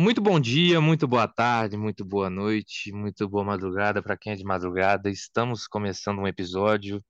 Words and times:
Muito 0.00 0.20
bom 0.20 0.38
dia, 0.38 0.80
muito 0.80 1.08
boa 1.08 1.26
tarde, 1.26 1.76
muito 1.76 2.04
boa 2.04 2.30
noite, 2.30 2.92
muito 2.92 3.28
boa 3.28 3.42
madrugada 3.42 4.00
para 4.00 4.16
quem 4.16 4.32
é 4.32 4.36
de 4.36 4.44
madrugada. 4.44 5.10
Estamos 5.10 5.66
começando 5.66 6.20
um 6.20 6.28
episódio 6.28 7.04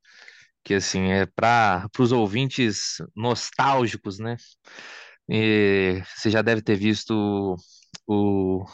que 0.64 0.72
assim 0.72 1.10
é 1.10 1.26
para 1.26 1.86
os 1.98 2.12
ouvintes 2.12 2.96
nostálgicos, 3.14 4.18
né? 4.18 4.38
E 5.28 6.02
você 6.16 6.30
já 6.30 6.40
deve 6.40 6.62
ter 6.62 6.76
visto 6.76 7.56
o, 8.06 8.64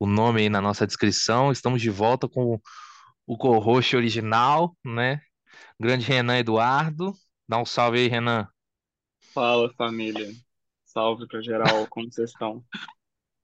o 0.00 0.06
nome 0.06 0.40
aí 0.40 0.48
na 0.48 0.62
nossa 0.62 0.86
descrição. 0.86 1.52
Estamos 1.52 1.82
de 1.82 1.90
volta 1.90 2.26
com 2.26 2.58
o 3.26 3.36
co-host 3.36 3.94
original, 3.94 4.74
né? 4.82 5.20
Grande 5.78 6.06
Renan 6.06 6.38
Eduardo. 6.38 7.12
Dá 7.46 7.58
um 7.58 7.66
salve 7.66 7.98
aí, 7.98 8.08
Renan. 8.08 8.48
Fala, 9.34 9.70
família. 9.74 10.32
Salve 10.86 11.28
pra 11.28 11.42
geral, 11.42 11.86
como 11.86 12.10
vocês 12.10 12.30
estão? 12.30 12.64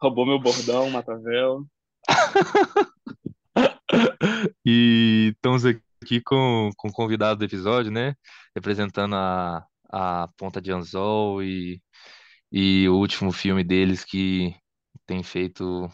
Roubou 0.05 0.27
meu 0.27 0.39
bordão, 0.39 0.91
Matavel. 0.91 1.67
E 4.67 5.33
estamos 5.35 5.65
aqui 5.65 6.21
com, 6.21 6.71
com 6.77 6.89
o 6.89 6.93
convidado 6.93 7.39
do 7.39 7.45
episódio, 7.47 7.91
né? 7.91 8.15
Representando 8.55 9.15
a, 9.15 9.65
a 9.91 10.29
Ponta 10.37 10.61
de 10.61 10.71
Anzol 10.73 11.43
e, 11.43 11.81
e 12.53 12.87
o 12.89 12.97
último 12.97 13.33
filme 13.33 13.65
deles 13.65 14.05
que 14.05 14.55
tem 15.07 15.23
feito 15.23 15.89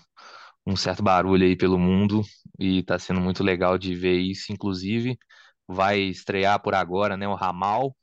um 0.66 0.74
certo 0.74 1.02
barulho 1.02 1.44
aí 1.46 1.56
pelo 1.56 1.78
mundo 1.78 2.22
e 2.58 2.82
tá 2.82 2.98
sendo 2.98 3.20
muito 3.20 3.44
legal 3.44 3.78
de 3.78 3.94
ver 3.94 4.18
isso. 4.18 4.52
Inclusive, 4.52 5.16
vai 5.68 6.00
estrear 6.00 6.60
por 6.60 6.74
agora, 6.74 7.16
né? 7.16 7.28
O 7.28 7.34
Ramal, 7.34 7.96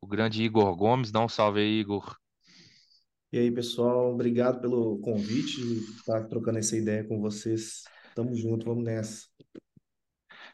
o 0.00 0.06
grande 0.06 0.42
Igor 0.42 0.76
Gomes. 0.76 1.10
Dá 1.10 1.20
um 1.20 1.28
salve 1.28 1.60
aí, 1.60 1.80
Igor. 1.80 2.16
E 3.32 3.38
aí, 3.38 3.50
pessoal, 3.50 4.12
obrigado 4.12 4.60
pelo 4.60 4.98
convite, 4.98 5.56
de 5.56 5.78
estar 5.96 6.24
trocando 6.24 6.58
essa 6.58 6.76
ideia 6.76 7.02
com 7.02 7.18
vocês. 7.18 7.84
Tamo 8.14 8.36
junto, 8.36 8.66
vamos 8.66 8.84
nessa. 8.84 9.22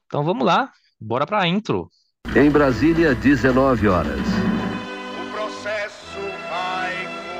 Então 0.06 0.22
vamos 0.22 0.46
lá, 0.46 0.70
bora 1.00 1.26
pra 1.26 1.48
intro. 1.48 1.90
Em 2.36 2.48
Brasília, 2.48 3.16
19 3.16 3.88
horas. 3.88 4.20
O 4.20 5.32
processo 5.32 6.20
vai 6.48 6.94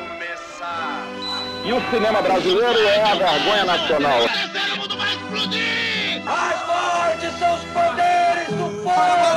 começar. 0.09 1.07
E 1.65 1.73
o 1.73 1.81
cinema 1.89 2.21
brasileiro 2.21 2.79
é 2.81 3.03
a 3.05 3.15
vergonha 3.15 3.65
nacional. 3.65 4.21
Mais 6.25 6.61
fortes 6.63 7.39
são 7.39 7.55
os 7.55 7.65
poderes 7.67 8.49
do 8.49 8.83
fogo! 8.83 9.29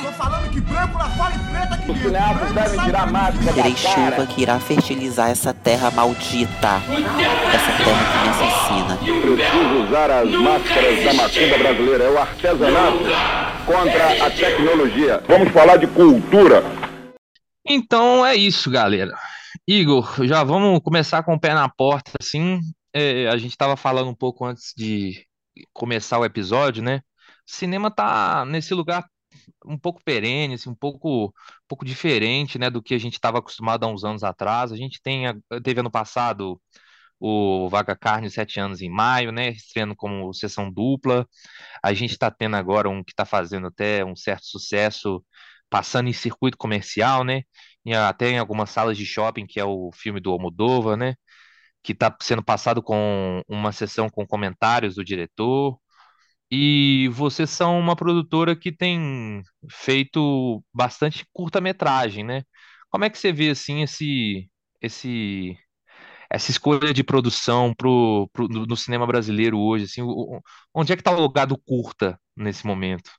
Tô 0.00 0.12
falando 0.12 0.48
que 0.52 0.60
branco 0.60 0.96
lá 0.96 1.10
fora 1.10 1.34
e 1.34 1.38
preta 1.38 1.47
que 1.47 1.47
Os 1.88 1.98
cineastas 2.00 2.52
devem 2.52 2.84
tirar 2.84 3.02
a 3.02 3.06
máscara 3.06 3.52
Terei 3.54 3.72
da 3.72 3.82
cara. 3.82 4.10
chuva 4.10 4.26
que 4.26 4.42
irá 4.42 4.60
fertilizar 4.60 5.30
essa 5.30 5.54
terra 5.54 5.90
maldita. 5.90 6.82
Essa 7.54 7.72
terra 7.82 8.04
que 8.12 8.18
me 8.22 8.28
assassina. 8.28 8.96
Preciso 9.22 9.84
usar 9.84 10.10
as 10.10 10.30
máscaras 10.30 11.04
da 11.04 11.14
macumba 11.14 11.58
brasileira. 11.58 12.04
É 12.04 12.10
o 12.10 12.18
artesanato 12.18 12.98
contra 13.64 14.26
a 14.26 14.30
tecnologia. 14.30 15.22
Vamos 15.26 15.50
falar 15.50 15.78
de 15.78 15.86
cultura. 15.86 16.62
Então 17.66 18.24
é 18.24 18.36
isso, 18.36 18.70
galera. 18.70 19.16
Igor, 19.66 20.26
já 20.26 20.44
vamos 20.44 20.80
começar 20.80 21.22
com 21.22 21.34
o 21.34 21.40
pé 21.40 21.54
na 21.54 21.70
porta, 21.70 22.12
assim. 22.20 22.60
É, 22.92 23.28
a 23.28 23.36
gente 23.38 23.52
estava 23.52 23.76
falando 23.76 24.10
um 24.10 24.14
pouco 24.14 24.44
antes 24.44 24.74
de 24.76 25.24
começar 25.72 26.18
o 26.18 26.24
episódio, 26.24 26.82
né? 26.82 27.00
O 27.48 27.50
cinema 27.50 27.90
tá 27.90 28.44
nesse 28.44 28.74
lugar 28.74 29.04
um 29.64 29.78
pouco 29.78 30.02
perene, 30.04 30.54
assim, 30.54 30.70
um 30.70 30.74
pouco, 30.74 31.26
um 31.26 31.32
pouco 31.68 31.84
diferente, 31.84 32.58
né, 32.58 32.70
do 32.70 32.82
que 32.82 32.94
a 32.94 32.98
gente 32.98 33.14
estava 33.14 33.38
acostumado 33.38 33.84
há 33.84 33.88
uns 33.88 34.04
anos 34.04 34.24
atrás. 34.24 34.72
A 34.72 34.76
gente 34.76 35.00
tem, 35.02 35.24
teve 35.62 35.80
ano 35.80 35.90
passado 35.90 36.60
o 37.20 37.68
Vaga 37.68 37.96
Carne 37.96 38.30
Sete 38.30 38.60
Anos 38.60 38.80
em 38.80 38.88
Maio, 38.90 39.32
né, 39.32 39.50
estreando 39.50 39.96
como 39.96 40.32
sessão 40.32 40.70
dupla. 40.70 41.26
A 41.82 41.92
gente 41.94 42.12
está 42.12 42.30
tendo 42.30 42.56
agora 42.56 42.88
um 42.88 43.02
que 43.04 43.12
está 43.12 43.24
fazendo 43.24 43.66
até 43.68 44.04
um 44.04 44.14
certo 44.16 44.46
sucesso, 44.46 45.24
passando 45.70 46.08
em 46.08 46.12
circuito 46.12 46.56
comercial, 46.56 47.24
né, 47.24 47.42
e 47.84 47.94
até 47.94 48.30
em 48.30 48.38
algumas 48.38 48.70
salas 48.70 48.96
de 48.96 49.04
shopping, 49.06 49.46
que 49.46 49.60
é 49.60 49.64
o 49.64 49.90
filme 49.92 50.20
do 50.20 50.30
Almodóvar, 50.30 50.96
né, 50.96 51.14
que 51.82 51.92
está 51.92 52.14
sendo 52.22 52.42
passado 52.42 52.82
com 52.82 53.42
uma 53.48 53.72
sessão 53.72 54.08
com 54.10 54.26
comentários 54.26 54.94
do 54.96 55.04
diretor. 55.04 55.78
E 56.50 57.08
vocês 57.12 57.50
são 57.50 57.78
uma 57.78 57.94
produtora 57.96 58.56
que 58.56 58.72
tem 58.72 59.42
feito 59.70 60.64
bastante 60.74 61.26
curta-metragem, 61.32 62.24
né? 62.24 62.42
Como 62.90 63.04
é 63.04 63.10
que 63.10 63.18
você 63.18 63.32
vê 63.32 63.50
assim 63.50 63.82
esse 63.82 64.50
esse 64.80 65.56
essa 66.30 66.50
escolha 66.50 66.94
de 66.94 67.04
produção 67.04 67.74
pro, 67.74 68.28
pro- 68.32 68.48
no 68.48 68.76
cinema 68.76 69.06
brasileiro 69.06 69.58
hoje, 69.58 69.84
assim, 69.86 70.02
onde 70.74 70.92
é 70.92 70.96
que 70.96 71.00
está 71.02 71.12
o 71.12 71.20
lugar 71.20 71.46
do 71.46 71.58
curta 71.58 72.20
nesse 72.36 72.66
momento? 72.66 73.10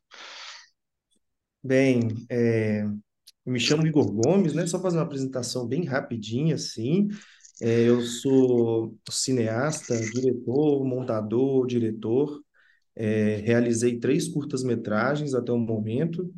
Bem, 1.64 2.26
é, 2.30 2.84
eu 2.84 3.54
me 3.54 3.60
chamo 3.60 3.86
Igor 3.88 4.12
Gomes, 4.14 4.54
né? 4.54 4.66
Só 4.68 4.82
fazer 4.82 4.98
uma 4.98 5.04
apresentação 5.06 5.68
bem 5.68 5.86
rapidinha, 5.86 6.56
assim. 6.56 7.10
É, 7.62 7.84
eu 7.90 8.02
sou 8.02 8.98
cineasta, 9.10 10.08
diretor, 10.08 10.86
montador, 10.86 11.68
diretor. 11.68 12.42
É, 13.00 13.38
realizei 13.38 13.98
três 13.98 14.28
curtas-metragens 14.28 15.34
até 15.34 15.54
o 15.54 15.58
momento. 15.58 16.30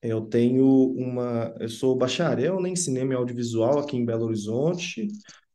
Eu 0.00 0.22
tenho 0.22 0.64
uma, 0.92 1.52
eu 1.58 1.68
sou 1.68 1.96
bacharel, 1.96 2.60
né, 2.60 2.70
em 2.70 2.76
cinema 2.76 3.12
e 3.12 3.16
audiovisual 3.16 3.80
aqui 3.80 3.96
em 3.96 4.04
Belo 4.04 4.26
Horizonte, 4.26 5.08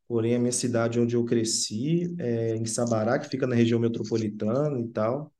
porém 0.07 0.35
a 0.35 0.40
minha 0.40 0.51
cidade 0.51 1.00
onde 1.00 1.16
eu 1.16 1.23
cresci 1.23 2.13
é 2.19 2.56
em 2.56 2.66
Sabará, 2.66 3.18
que 3.18 3.29
fica 3.29 3.47
na 3.47 3.56
região 3.56 3.79
metropolitana 3.79 4.78
e 4.81 4.88
tal. 4.90 5.34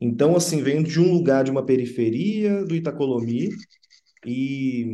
Então, 0.00 0.34
assim, 0.36 0.62
venho 0.62 0.82
de 0.82 0.98
um 0.98 1.12
lugar 1.12 1.44
de 1.44 1.50
uma 1.50 1.64
periferia 1.64 2.64
do 2.64 2.74
Itacolomi 2.74 3.50
e 4.26 4.86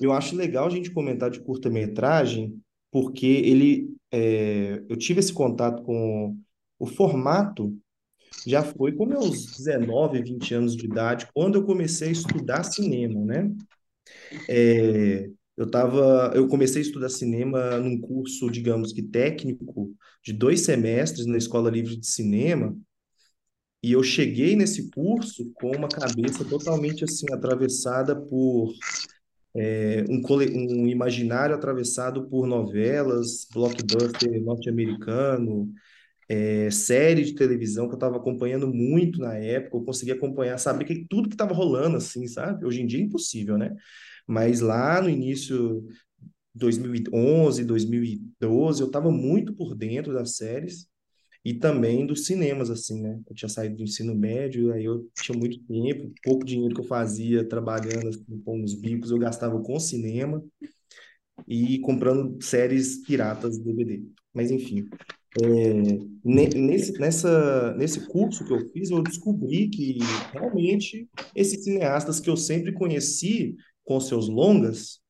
eu 0.00 0.12
acho 0.12 0.36
legal 0.36 0.66
a 0.66 0.70
gente 0.70 0.90
comentar 0.90 1.30
de 1.30 1.40
curta-metragem 1.40 2.60
porque 2.90 3.26
ele, 3.26 3.94
é, 4.10 4.82
eu 4.88 4.96
tive 4.96 5.20
esse 5.20 5.32
contato 5.32 5.82
com 5.84 6.36
o 6.78 6.86
formato 6.86 7.76
já 8.46 8.62
foi 8.62 8.92
com 8.92 9.06
meus 9.06 9.46
19, 9.56 10.22
20 10.22 10.54
anos 10.54 10.76
de 10.76 10.86
idade, 10.86 11.28
quando 11.34 11.56
eu 11.56 11.64
comecei 11.64 12.08
a 12.08 12.12
estudar 12.12 12.64
cinema, 12.64 13.24
né? 13.24 13.50
É, 14.48 15.28
eu 15.56 15.70
tava, 15.70 16.32
eu 16.34 16.48
comecei 16.48 16.82
a 16.82 16.84
estudar 16.84 17.08
cinema 17.08 17.78
num 17.78 18.00
curso, 18.00 18.50
digamos 18.50 18.92
que 18.92 19.02
técnico, 19.02 19.94
de 20.24 20.32
dois 20.32 20.62
semestres 20.62 21.26
na 21.26 21.36
Escola 21.36 21.70
Livre 21.70 21.96
de 21.96 22.06
Cinema, 22.06 22.76
e 23.82 23.92
eu 23.92 24.02
cheguei 24.02 24.54
nesse 24.54 24.90
curso 24.90 25.50
com 25.54 25.72
uma 25.76 25.88
cabeça 25.88 26.44
totalmente 26.44 27.02
assim 27.04 27.26
atravessada 27.32 28.14
por 28.14 28.72
é, 29.54 30.04
um, 30.08 30.22
um 30.82 30.86
imaginário 30.86 31.54
atravessado 31.54 32.28
por 32.28 32.46
novelas, 32.46 33.46
blockbuster 33.52 34.40
norte-americano, 34.42 35.72
é, 36.28 36.70
série 36.70 37.24
de 37.24 37.34
televisão 37.34 37.86
que 37.86 37.94
eu 37.94 37.96
estava 37.96 38.16
acompanhando 38.16 38.66
muito 38.68 39.18
na 39.20 39.34
época, 39.34 39.76
eu 39.76 39.84
conseguia 39.84 40.14
acompanhar, 40.14 40.58
saber 40.58 40.84
que, 40.84 41.06
tudo 41.08 41.28
que 41.28 41.34
estava 41.34 41.54
rolando, 41.54 41.96
assim, 41.96 42.26
sabe? 42.26 42.64
Hoje 42.64 42.82
em 42.82 42.86
dia 42.86 43.00
é 43.00 43.02
impossível, 43.02 43.58
né? 43.58 43.74
Mas 44.26 44.60
lá 44.60 45.00
no 45.02 45.08
início, 45.10 45.84
2011, 46.54 47.64
2012, 47.64 48.80
eu 48.82 48.86
estava 48.86 49.10
muito 49.10 49.54
por 49.54 49.74
dentro 49.74 50.12
das 50.12 50.36
séries 50.36 50.86
e 51.44 51.54
também 51.54 52.06
dos 52.06 52.26
cinemas, 52.26 52.70
assim, 52.70 53.02
né? 53.02 53.20
Eu 53.28 53.34
tinha 53.34 53.48
saído 53.48 53.76
do 53.76 53.82
ensino 53.82 54.14
médio, 54.14 54.72
aí 54.72 54.84
eu 54.84 55.08
tinha 55.20 55.36
muito 55.36 55.58
tempo, 55.64 56.12
pouco 56.22 56.44
dinheiro 56.44 56.74
que 56.74 56.80
eu 56.80 56.84
fazia 56.84 57.46
trabalhando, 57.48 58.08
assim, 58.08 58.40
com 58.44 58.62
os 58.62 58.74
bicos, 58.74 59.10
eu 59.10 59.18
gastava 59.18 59.60
com 59.60 59.78
cinema 59.80 60.42
e 61.46 61.78
comprando 61.80 62.42
séries 62.42 63.02
piratas 63.02 63.58
DVD. 63.58 64.04
Mas 64.32 64.50
enfim, 64.50 64.88
nesse, 66.24 66.92
nessa, 66.98 67.74
nesse 67.74 68.06
curso 68.06 68.44
que 68.44 68.52
eu 68.52 68.68
fiz, 68.70 68.90
eu 68.90 69.02
descobri 69.02 69.68
que 69.68 69.98
realmente 70.32 71.08
esses 71.34 71.64
cineastas 71.64 72.20
que 72.20 72.28
eu 72.28 72.36
sempre 72.36 72.72
conheci 72.72 73.56
com 73.84 73.98
seus 73.98 74.28
longas, 74.28 75.00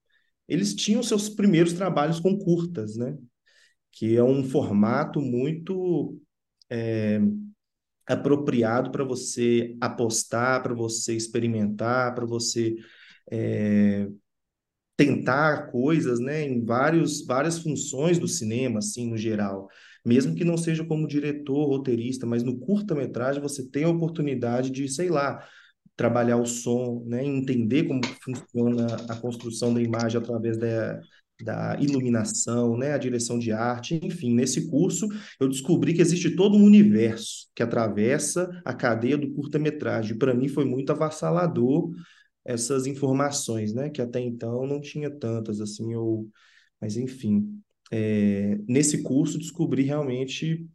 eles 0.49 0.75
tinham 0.75 1.03
seus 1.03 1.29
primeiros 1.29 1.73
trabalhos 1.73 2.21
com 2.21 2.39
curtas, 2.39 2.97
né? 2.97 3.17
Que 3.91 4.17
é 4.17 4.23
um 4.23 4.45
formato 4.45 5.21
muito 5.21 6.19
é, 6.71 7.21
apropriado 8.07 8.91
para 8.91 9.05
você 9.05 9.77
apostar, 9.81 10.63
para 10.63 10.75
você 10.75 11.15
experimentar, 11.15 12.15
para 12.15 12.27
você 12.27 12.77
é, 13.31 14.09
tentar 14.97 15.71
coisas, 15.71 16.21
né, 16.21 16.43
em 16.43 16.65
vários, 16.65 17.25
várias 17.25 17.59
funções 17.59 18.19
do 18.19 18.29
cinema, 18.29 18.79
assim, 18.79 19.09
no 19.09 19.17
geral. 19.17 19.69
Mesmo 20.05 20.35
que 20.35 20.45
não 20.45 20.57
seja 20.57 20.85
como 20.85 21.07
diretor, 21.07 21.67
roteirista, 21.67 22.27
mas 22.27 22.43
no 22.43 22.59
curta-metragem 22.59 23.41
você 23.41 23.69
tem 23.69 23.85
a 23.85 23.89
oportunidade 23.89 24.71
de, 24.71 24.89
sei 24.89 25.09
lá, 25.09 25.47
trabalhar 25.97 26.39
o 26.39 26.47
som, 26.47 27.05
né, 27.07 27.25
entender 27.25 27.85
como 27.85 28.01
funciona 28.23 28.87
a 29.09 29.17
construção 29.17 29.73
da 29.73 29.81
imagem 29.81 30.21
através 30.21 30.57
da, 30.57 31.01
da 31.43 31.77
iluminação, 31.81 32.77
né, 32.77 32.93
a 32.93 32.99
direção 32.99 33.39
de 33.39 33.53
arte, 33.53 34.01
enfim, 34.03 34.35
nesse 34.35 34.71
curso 34.71 35.07
eu 35.41 35.49
descobri 35.49 35.95
que 35.95 36.01
existe 36.01 36.35
todo 36.35 36.57
um 36.57 36.65
universo 36.65 37.49
que 37.55 37.63
atravessa 37.63 38.51
a 38.65 38.73
cadeia 38.75 39.19
do 39.19 39.33
curta-metragem. 39.33 40.17
Para 40.17 40.35
mim 40.35 40.49
foi 40.49 40.65
muito 40.65 40.91
avassalador 40.91 41.91
essas 42.45 42.87
informações, 42.87 43.73
né, 43.73 43.91
que 43.91 44.03
até 44.03 44.21
então 44.21 44.67
não 44.67 44.81
tinha 44.81 45.11
tantas 45.11 45.61
assim, 45.61 45.93
eu, 45.93 46.29
mas 46.81 46.97
enfim, 46.97 47.61
é, 47.93 48.59
nesse 48.69 49.03
curso 49.03 49.39
descobri 49.39 49.83
realmente 49.85 50.67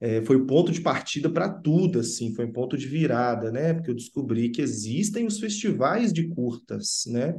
é, 0.00 0.22
foi 0.22 0.36
o 0.36 0.46
ponto 0.46 0.72
de 0.72 0.80
partida 0.80 1.30
para 1.30 1.48
tudo, 1.48 2.00
assim, 2.00 2.34
foi 2.34 2.44
um 2.46 2.52
ponto 2.52 2.76
de 2.76 2.86
virada, 2.88 3.52
né? 3.52 3.72
Porque 3.74 3.90
eu 3.90 3.94
descobri 3.94 4.50
que 4.50 4.60
existem 4.60 5.26
os 5.26 5.38
festivais 5.38 6.12
de 6.12 6.28
curtas, 6.28 7.04
né? 7.06 7.34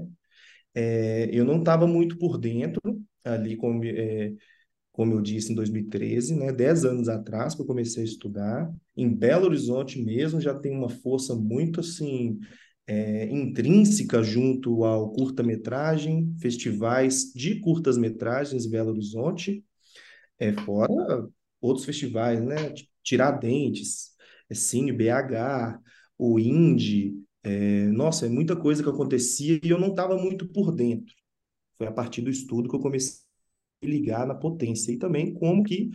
É, 0.75 1.29
eu 1.31 1.45
não 1.45 1.59
estava 1.59 1.85
muito 1.87 2.17
por 2.17 2.37
dentro, 2.37 2.81
ali, 3.23 3.55
como, 3.57 3.83
é, 3.85 4.33
como 4.91 5.13
eu 5.13 5.21
disse, 5.21 5.51
em 5.51 5.55
2013, 5.55 6.35
né? 6.35 6.51
Dez 6.51 6.85
anos 6.85 7.09
atrás 7.09 7.55
que 7.55 7.61
eu 7.61 7.65
comecei 7.65 8.03
a 8.03 8.05
estudar. 8.05 8.73
Em 8.95 9.09
Belo 9.13 9.45
Horizonte 9.47 10.01
mesmo 10.01 10.41
já 10.41 10.53
tem 10.53 10.71
uma 10.73 10.89
força 10.89 11.35
muito, 11.35 11.81
assim, 11.81 12.39
é, 12.87 13.25
intrínseca 13.31 14.21
junto 14.23 14.83
ao 14.83 15.11
curta-metragem, 15.11 16.35
festivais 16.39 17.31
de 17.33 17.59
curtas-metragens 17.59 18.65
em 18.65 18.69
Belo 18.69 18.91
Horizonte, 18.91 19.63
é, 20.39 20.53
fora 20.53 21.27
outros 21.61 21.85
festivais, 21.85 22.43
né? 22.43 22.73
Tiradentes, 23.03 24.11
é, 24.49 24.55
Cine 24.55 24.91
BH, 24.91 25.79
o 26.17 26.39
Indie, 26.39 27.15
é, 27.43 27.87
nossa, 27.87 28.25
é 28.25 28.29
muita 28.29 28.55
coisa 28.55 28.83
que 28.83 28.89
acontecia 28.89 29.59
e 29.63 29.69
eu 29.69 29.79
não 29.79 29.89
estava 29.89 30.17
muito 30.17 30.47
por 30.47 30.71
dentro. 30.73 31.13
Foi 31.77 31.87
a 31.87 31.91
partir 31.91 32.21
do 32.21 32.29
estudo 32.29 32.69
que 32.69 32.75
eu 32.75 32.79
comecei 32.79 33.23
a 33.83 33.85
ligar 33.85 34.27
na 34.27 34.35
potência 34.35 34.91
e 34.91 34.97
também 34.97 35.33
como 35.33 35.63
que 35.63 35.89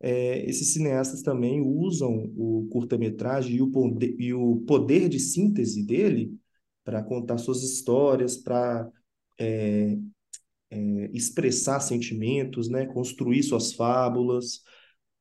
é, 0.00 0.48
esses 0.48 0.72
cineastas 0.72 1.22
também 1.22 1.60
usam 1.60 2.30
o 2.36 2.68
curta-metragem 2.70 3.56
e, 3.56 3.62
o 3.62 3.70
poder, 3.70 4.14
e 4.18 4.34
o 4.34 4.56
poder 4.66 5.08
de 5.08 5.18
síntese 5.18 5.84
dele 5.84 6.34
para 6.84 7.02
contar 7.02 7.38
suas 7.38 7.62
histórias, 7.62 8.36
para 8.36 8.88
é, 9.38 9.96
é, 10.70 11.10
expressar 11.12 11.80
sentimentos, 11.80 12.68
né? 12.68 12.86
construir 12.86 13.42
suas 13.42 13.72
fábulas, 13.72 14.62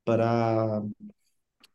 para, 0.03 0.83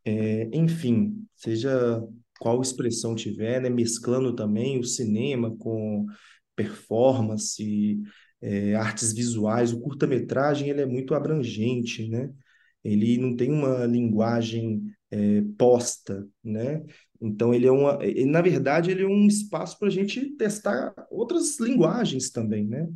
é, 0.05 0.49
enfim, 0.53 1.27
seja 1.35 2.03
qual 2.39 2.61
expressão 2.63 3.15
tiver, 3.15 3.61
né? 3.61 3.69
mesclando 3.69 4.35
também 4.35 4.79
o 4.79 4.85
cinema 4.85 5.55
com 5.57 6.07
performance, 6.55 8.01
é, 8.41 8.75
artes 8.75 9.13
visuais. 9.13 9.73
O 9.73 9.81
curta-metragem 9.81 10.69
ele 10.69 10.83
é 10.83 10.87
muito 10.87 11.15
abrangente, 11.15 12.09
né? 12.09 12.33
Ele 12.83 13.19
não 13.19 13.37
tem 13.37 13.51
uma 13.51 13.85
linguagem 13.87 14.83
é, 15.11 15.43
posta, 15.59 16.27
né? 16.43 16.83
Então 17.21 17.53
ele 17.53 17.67
é 17.67 17.73
uma, 17.73 17.99
na 18.27 18.41
verdade 18.41 18.91
ele 18.91 19.03
é 19.03 19.07
um 19.07 19.27
espaço 19.27 19.79
para 19.79 19.89
a 19.89 19.91
gente 19.91 20.31
testar 20.37 20.95
outras 21.11 21.59
linguagens 21.61 22.31
também, 22.31 22.67
né? 22.67 22.89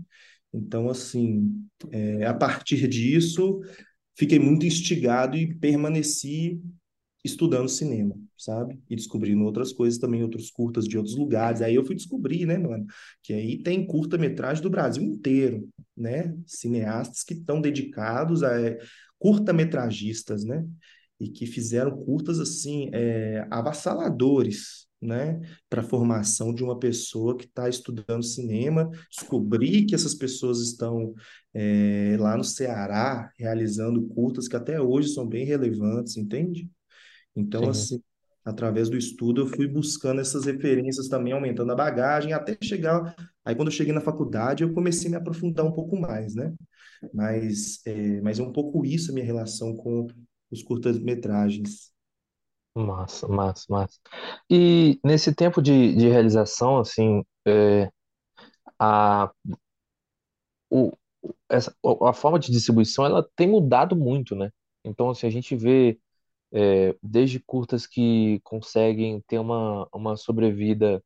Então 0.53 0.89
assim, 0.89 1.67
é, 1.91 2.25
a 2.25 2.33
partir 2.33 2.89
disso 2.89 3.61
fiquei 4.17 4.39
muito 4.39 4.65
instigado 4.65 5.37
e 5.37 5.55
permaneci 5.55 6.61
estudando 7.25 7.69
cinema, 7.69 8.15
sabe? 8.37 8.79
E 8.89 8.95
descobrindo 8.95 9.45
outras 9.45 9.73
coisas 9.73 9.99
também, 9.99 10.23
outros 10.23 10.51
curtas 10.51 10.85
de 10.87 10.99
outros 10.99 11.17
lugares. 11.17 11.63
Aí 11.63 11.75
eu 11.75 11.85
fui 11.85 11.97
descobrir, 11.97 12.45
né, 12.45 12.59
mano, 12.59 12.85
que 13.23 13.33
aí 13.33 13.63
tem 13.63 13.87
curta-metragem 13.87 14.63
do 14.63 14.69
Brasil 14.69 15.03
inteiro, 15.03 15.67
né? 15.97 16.37
Cineastas 16.47 17.23
que 17.23 17.33
estão 17.33 17.61
dedicados 17.63 18.43
a 18.43 18.53
curta-metragistas, 19.25 20.45
né? 20.45 20.67
E 21.19 21.31
que 21.31 21.47
fizeram 21.47 21.97
curtas 21.97 22.39
assim, 22.39 22.91
é, 22.93 23.47
avassaladores, 23.51 24.87
né, 25.01 25.41
para 25.69 25.81
a 25.81 25.85
formação 25.85 26.53
de 26.55 26.63
uma 26.63 26.79
pessoa 26.79 27.37
que 27.37 27.45
está 27.45 27.69
estudando 27.69 28.23
cinema, 28.23 28.91
descobrir 29.11 29.85
que 29.85 29.95
essas 29.95 30.15
pessoas 30.15 30.61
estão 30.61 31.15
é, 31.55 32.17
lá 32.19 32.37
no 32.37 32.45
Ceará 32.45 33.31
realizando 33.39 34.03
curtas 34.09 34.49
que 34.49 34.57
até 34.57 34.81
hoje 34.81 35.09
são 35.09 35.27
bem 35.27 35.45
relevantes, 35.45 36.17
entende? 36.17 36.71
Então, 37.35 37.65
Sim. 37.65 37.71
assim, 37.71 38.03
através 38.45 38.89
do 38.91 38.97
estudo, 38.97 39.43
eu 39.43 39.47
fui 39.47 39.67
buscando 39.67 40.21
essas 40.21 40.45
referências 40.45 41.09
também, 41.09 41.33
aumentando 41.33 41.73
a 41.73 41.77
bagagem, 41.77 42.33
até 42.33 42.57
chegar. 42.63 43.15
Aí, 43.45 43.55
quando 43.55 43.69
eu 43.69 43.73
cheguei 43.73 43.93
na 43.93 44.01
faculdade, 44.01 44.63
eu 44.63 44.75
comecei 44.75 45.09
a 45.09 45.11
me 45.13 45.17
aprofundar 45.17 45.65
um 45.65 45.73
pouco 45.73 45.99
mais, 45.99 46.35
né? 46.35 46.53
Mas 47.13 47.81
é, 47.87 48.21
mas 48.21 48.39
é 48.39 48.43
um 48.43 48.53
pouco 48.53 48.85
isso 48.85 49.11
a 49.11 49.15
minha 49.15 49.27
relação 49.27 49.75
com 49.77 50.07
os 50.51 50.63
curtas-metragens. 50.63 51.93
Massa, 52.77 53.29
massa, 53.29 53.65
massa. 53.69 53.99
E 54.51 54.99
nesse 55.05 55.33
tempo 55.35 55.63
de, 55.63 55.95
de 55.95 56.09
realização, 56.09 56.79
assim, 56.79 57.23
é, 57.47 57.89
a, 58.79 59.31
o, 60.71 60.93
essa, 61.49 61.75
a 62.03 62.13
forma 62.13 62.39
de 62.39 62.51
distribuição 62.51 63.05
ela 63.05 63.27
tem 63.37 63.49
mudado 63.49 63.95
muito, 63.97 64.35
né? 64.35 64.51
Então, 64.85 65.11
assim, 65.11 65.27
a 65.27 65.31
gente 65.31 65.57
vê 65.57 65.99
é, 66.55 66.97
desde 67.03 67.41
curtas 67.41 67.87
que 67.87 68.41
conseguem 68.45 69.23
ter 69.29 69.41
uma, 69.41 69.89
uma 69.95 70.17
sobrevida 70.17 71.03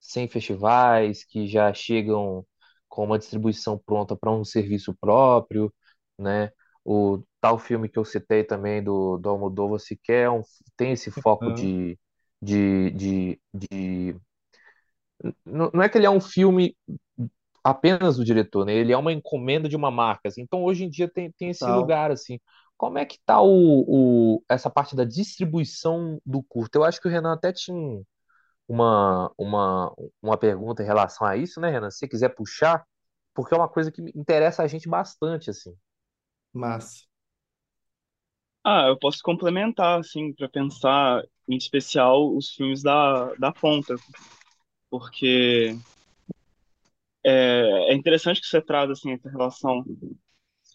sem 0.00 0.28
festivais, 0.28 1.24
que 1.24 1.46
já 1.48 1.72
chegam 1.74 2.46
com 2.88 3.04
uma 3.04 3.18
distribuição 3.18 3.78
pronta 3.78 4.16
para 4.16 4.30
um 4.32 4.44
serviço 4.44 4.94
próprio, 5.00 5.74
né? 6.18 6.50
O 6.84 7.22
tal 7.40 7.58
filme 7.58 7.88
que 7.88 7.98
eu 7.98 8.04
citei 8.04 8.44
também 8.44 8.82
do, 8.82 9.18
do 9.18 9.28
Almodóvar 9.30 9.78
sequer 9.80 10.24
é 10.26 10.30
um, 10.30 10.42
tem 10.76 10.92
esse 10.92 11.10
foco 11.10 11.50
Uhum. 11.50 11.52
de, 11.52 11.98
de, 12.42 12.90
de, 12.92 13.40
de... 13.54 14.16
Não 15.44 15.70
não 15.72 15.82
é 15.82 15.88
que 15.88 15.98
ele 15.98 16.06
é 16.06 16.10
um 16.10 16.20
filme 16.20 16.76
apenas 17.64 18.16
do 18.16 18.24
diretor, 18.24 18.64
né? 18.66 18.74
Ele 18.74 18.92
é 18.92 18.96
uma 18.98 19.12
encomenda 19.12 19.68
de 19.68 19.76
uma 19.76 19.90
marca, 19.90 20.28
assim. 20.28 20.42
Então, 20.42 20.64
hoje 20.64 20.84
em 20.84 20.90
dia 20.90 21.08
tem, 21.10 21.30
tem 21.32 21.50
esse 21.50 21.68
Tal. 21.68 21.70
lugar, 21.70 22.10
assim. 22.10 22.40
Como 22.82 22.98
é 22.98 23.06
que 23.06 23.18
tá 23.24 23.40
o, 23.40 24.36
o, 24.38 24.44
essa 24.48 24.68
parte 24.68 24.96
da 24.96 25.04
distribuição 25.04 26.20
do 26.26 26.42
curto? 26.42 26.76
Eu 26.76 26.84
acho 26.84 27.00
que 27.00 27.06
o 27.08 27.10
Renan 27.10 27.34
até 27.34 27.52
tinha 27.52 27.76
um- 27.76 28.04
uma, 28.68 29.32
uma, 29.38 29.94
uma 30.22 30.38
pergunta 30.38 30.82
em 30.82 30.86
relação 30.86 31.26
a 31.26 31.36
isso, 31.36 31.60
né, 31.60 31.70
Renan? 31.70 31.90
Se 31.90 31.98
você 32.00 32.08
quiser 32.08 32.30
puxar, 32.30 32.86
porque 33.34 33.54
é 33.54 33.58
uma 33.58 33.68
coisa 33.68 33.92
que 33.92 34.02
interessa 34.16 34.62
a 34.64 34.68
gente 34.68 34.88
bastante, 34.88 35.50
assim. 35.50 35.76
Massa. 36.54 37.06
Ah, 38.64 38.86
eu 38.88 38.98
posso 38.98 39.20
complementar, 39.22 39.98
assim, 40.00 40.32
para 40.32 40.48
pensar, 40.48 41.22
em 41.48 41.56
especial, 41.56 42.34
os 42.36 42.50
filmes 42.54 42.82
da, 42.82 43.34
da 43.34 43.52
ponta, 43.52 44.00
porque 44.90 45.78
é, 47.24 47.92
é 47.92 47.94
interessante 47.94 48.40
que 48.40 48.46
você 48.46 48.60
traz, 48.60 48.90
assim, 48.90 49.12
essa 49.12 49.30
relação 49.30 49.84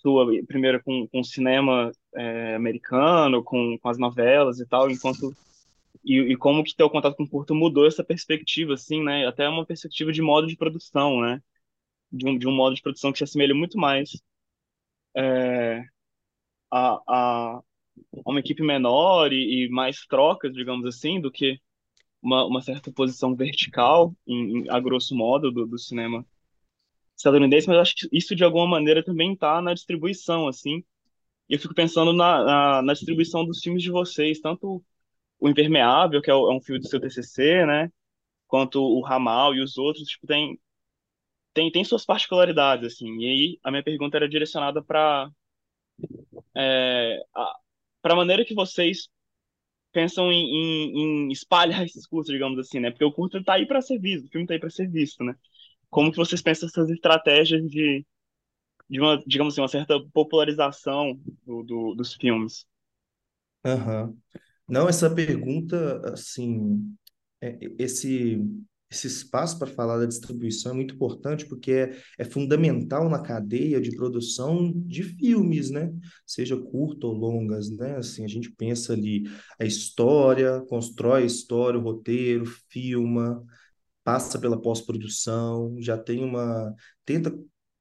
sua, 0.02 0.26
primeiro 0.48 0.82
com, 0.84 1.08
com 1.08 1.20
o 1.22 1.24
cinema 1.26 1.92
é, 2.16 2.56
americano, 2.56 3.44
com, 3.44 3.78
com 3.80 3.90
as 3.90 3.98
novelas 3.98 4.60
e 4.60 4.68
tal, 4.68 4.90
enquanto 4.92 5.36
e, 6.06 6.20
e 6.34 6.38
como 6.38 6.64
que 6.64 6.76
teu 6.76 6.90
contato 6.90 7.16
com 7.18 7.24
o 7.24 7.30
curto 7.30 7.56
mudou 7.56 7.88
essa 7.88 8.04
perspectiva, 8.04 8.74
assim, 8.76 9.04
né? 9.04 9.28
Até 9.28 9.48
uma 9.50 9.66
perspectiva 9.66 10.12
de 10.14 10.22
modo 10.22 10.48
de 10.48 10.58
produção, 10.58 11.22
né? 11.22 11.42
De 12.12 12.28
um, 12.30 12.38
de 12.38 12.48
um 12.48 12.54
modo 12.56 12.76
de 12.76 12.82
produção 12.84 13.12
que 13.12 13.20
se 13.20 13.24
assemelha 13.26 13.56
muito 13.56 13.78
mais 13.80 14.12
é, 15.16 15.84
a, 16.72 17.02
a 17.08 17.62
uma 18.26 18.40
equipe 18.40 18.64
menor 18.64 19.34
e, 19.34 19.66
e 19.68 19.70
mais 19.70 20.06
trocas, 20.08 20.54
digamos 20.54 20.86
assim, 20.88 21.22
do 21.22 21.32
que 21.32 21.60
uma, 22.22 22.46
uma 22.46 22.62
certa 22.62 22.92
posição 22.94 23.36
vertical, 23.36 24.16
em, 24.28 24.60
em- 24.66 24.70
a 24.72 24.80
grosso 24.82 25.16
modo, 25.16 25.52
do, 25.52 25.66
do 25.68 25.80
cinema 25.80 26.26
estadunidense, 27.18 27.68
mas 27.68 27.78
acho 27.80 27.96
que 27.96 28.10
isso 28.12 28.36
de 28.36 28.44
alguma 28.44 28.68
maneira 28.68 29.04
também 29.04 29.34
está 29.34 29.62
na 29.62 29.74
distribuição, 29.74 30.48
assim. 30.48 30.84
E 31.50 31.56
eu 31.56 31.60
fico 31.60 31.74
pensando 31.76 32.14
na, 32.14 32.44
na, 32.46 32.82
na 32.84 32.94
distribuição 32.94 33.46
dos 33.46 33.62
filmes 33.62 33.84
de 33.84 33.92
vocês, 33.92 34.40
tanto 34.42 34.84
o 35.40 35.50
Impermeável, 35.50 36.22
que 36.22 36.32
é, 36.32 36.36
o- 36.36 36.52
é 36.52 36.56
um 36.56 36.62
filme 36.62 36.82
do 36.82 36.88
seu 36.90 37.00
TCC, 37.02 37.66
né? 37.66 37.92
Quanto 38.48 38.82
o 38.82 39.02
Ramal 39.02 39.56
e 39.56 39.62
os 39.62 39.78
outros, 39.78 40.08
tipo, 40.10 40.28
tem, 40.28 40.60
tem, 41.54 41.72
tem 41.72 41.84
suas 41.86 42.06
particularidades, 42.06 42.94
assim. 42.96 43.08
E 43.20 43.26
aí 43.28 43.60
a 43.64 43.72
minha 43.72 43.84
pergunta 43.84 44.18
era 44.18 44.30
direcionada 44.30 44.84
para 44.84 45.30
é, 46.56 47.20
a 48.04 48.16
maneira 48.16 48.46
que 48.46 48.54
vocês 48.56 49.10
pensam 49.94 50.32
em, 50.32 50.46
em, 50.46 51.28
em 51.30 51.34
espalhar 51.34 51.84
esses 51.86 52.06
cursos, 52.08 52.34
digamos 52.34 52.60
assim, 52.60 52.80
né? 52.82 52.92
Porque 52.92 53.06
o 53.06 53.12
curso 53.14 53.44
tá 53.44 53.56
aí 53.56 53.66
para 53.68 53.82
ser 53.82 54.00
visto, 54.00 54.28
o 54.28 54.32
filme 54.32 54.48
tá 54.48 54.54
aí 54.56 54.62
para 54.62 54.70
ser 54.72 54.90
visto, 54.90 55.24
né? 55.24 55.36
Como 55.90 56.12
que 56.12 56.18
vocês 56.18 56.42
pensam 56.42 56.68
essas 56.70 56.90
estratégias 56.90 57.62
de, 57.70 58.06
de 58.90 59.02
uma, 59.02 59.18
digamos 59.28 59.54
assim, 59.56 59.62
uma 59.62 59.68
certa 59.70 60.00
popularização 60.14 61.20
do, 61.46 61.64
do- 61.64 61.96
dos 61.96 62.14
filmes? 62.16 62.68
Aham. 63.66 64.16
Não, 64.68 64.88
essa 64.90 65.10
pergunta, 65.14 66.02
assim, 66.14 66.96
é- 67.42 67.58
esse 67.80 68.40
esse 68.92 69.06
espaço 69.08 69.60
para 69.60 69.68
falar 69.68 70.00
da 70.00 70.06
distribuição 70.06 70.72
é 70.72 70.76
muito 70.76 70.96
importante 70.96 71.46
porque 71.46 71.72
é, 71.74 71.98
é 72.20 72.24
fundamental 72.26 73.10
na 73.10 73.22
cadeia 73.22 73.82
de 73.82 73.96
produção 73.96 74.72
de 74.76 75.04
filmes, 75.04 75.70
né? 75.70 75.94
Seja 76.26 76.58
curto 76.58 77.06
ou 77.08 77.14
longas, 77.14 77.70
né? 77.70 77.98
Assim, 77.98 78.24
a 78.26 78.28
gente 78.30 78.50
pensa 78.52 78.94
ali 78.94 79.24
a 79.60 79.66
história, 79.66 80.62
constrói 80.70 81.24
a 81.24 81.26
história, 81.26 81.78
o 81.80 81.84
roteiro, 81.84 82.46
filma, 82.72 83.46
passa 84.08 84.40
pela 84.40 84.62
pós-produção, 84.62 85.76
já 85.82 85.98
tem 85.98 86.24
uma 86.24 86.74
tenta 87.04 87.38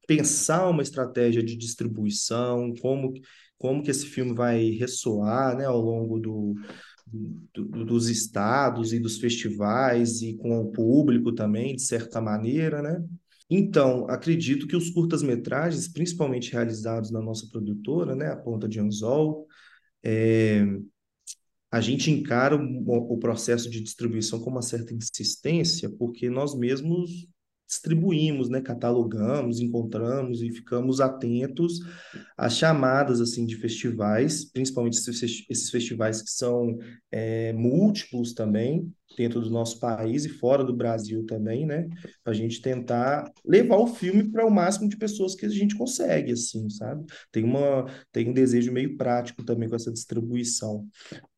pensar 0.09 0.68
uma 0.68 0.83
estratégia 0.83 1.40
de 1.40 1.56
distribuição, 1.56 2.75
como 2.80 3.12
como 3.56 3.80
que 3.83 3.92
esse 3.92 4.06
filme 4.06 4.35
vai 4.35 4.71
ressoar, 4.71 5.56
né, 5.56 5.64
ao 5.66 5.80
longo 5.80 6.18
do, 6.18 6.54
do, 7.54 7.85
dos 7.85 8.09
estados 8.09 8.92
e 8.92 8.99
dos 8.99 9.18
festivais 9.18 10.21
e 10.21 10.35
com 10.37 10.61
o 10.61 10.73
público 10.73 11.33
também, 11.33 11.76
de 11.76 11.83
certa 11.83 12.21
maneira, 12.21 12.83
né? 12.83 13.02
Então, 13.49 14.04
acredito 14.11 14.66
que 14.66 14.76
os 14.76 14.90
curtas-metragens, 14.90 15.87
principalmente 15.88 16.52
realizados 16.52 17.12
na 17.12 17.23
nossa 17.23 17.47
produtora, 17.50 18.16
né, 18.16 18.33
a 18.33 18.37
Ponta 18.37 18.68
de 18.68 18.80
Anzol, 18.80 19.47
é, 20.02 20.66
a 21.70 21.80
gente 21.80 22.11
encara 22.11 22.56
o, 22.56 23.14
o 23.14 23.18
processo 23.18 23.68
de 23.68 23.80
distribuição 23.80 24.40
com 24.40 24.50
uma 24.50 24.62
certa 24.62 24.94
insistência, 24.94 25.90
porque 25.90 26.30
nós 26.30 26.54
mesmos 26.54 27.28
distribuímos, 27.66 28.49
né, 28.49 28.61
catalogamos, 28.61 29.61
encontramos 29.61 30.40
e 30.40 30.50
ficamos 30.50 31.00
atentos 31.00 31.80
às 32.37 32.56
chamadas 32.56 33.20
assim 33.20 33.44
de 33.44 33.56
festivais, 33.56 34.44
principalmente 34.44 34.99
esses 34.99 35.70
festivais 35.70 36.23
que 36.23 36.30
são 36.30 36.78
é, 37.11 37.52
múltiplos 37.52 38.32
também 38.35 38.92
dentro 39.16 39.40
do 39.40 39.50
nosso 39.50 39.80
país 39.80 40.25
e 40.25 40.28
fora 40.28 40.62
do 40.62 40.76
Brasil 40.76 41.25
também, 41.26 41.66
né, 41.66 41.88
para 42.23 42.32
a 42.32 42.37
gente 42.37 42.61
tentar 42.61 43.30
levar 43.44 43.78
o 43.78 43.87
filme 43.87 44.30
para 44.30 44.46
o 44.46 44.50
máximo 44.50 44.88
de 44.88 44.96
pessoas 44.96 45.35
que 45.35 45.46
a 45.46 45.49
gente 45.49 45.76
consegue, 45.76 46.32
assim, 46.32 46.68
sabe? 46.70 47.04
Tem 47.32 47.42
uma 47.42 47.87
tem 48.12 48.28
um 48.28 48.32
desejo 48.32 48.73
meio 48.73 48.96
prático 48.96 49.44
também 49.44 49.68
com 49.68 49.76
essa 49.76 49.92
distribuição 49.92 50.87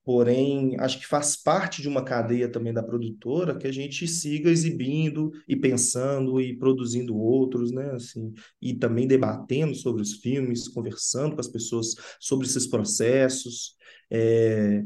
porém 0.09 0.75
acho 0.81 1.01
que 1.01 1.07
faz 1.07 1.37
parte 1.37 1.83
de 1.83 1.89
uma 1.89 2.03
cadeia 2.03 2.51
também 2.51 2.73
da 2.73 2.83
produtora 2.83 3.59
que 3.59 3.67
a 3.67 3.71
gente 3.71 4.09
siga 4.09 4.49
exibindo 4.49 5.31
e 5.47 5.55
pensando 5.55 6.41
e 6.41 6.57
produzindo 6.57 7.15
outros, 7.15 7.71
né, 7.71 7.91
assim, 7.91 8.33
e 8.59 8.73
também 8.73 9.07
debatendo 9.07 9.75
sobre 9.75 10.01
os 10.01 10.15
filmes, 10.15 10.67
conversando 10.67 11.35
com 11.35 11.43
as 11.43 11.49
pessoas 11.49 11.95
sobre 12.19 12.47
esses 12.47 12.67
processos. 12.67 13.77
É, 14.11 14.83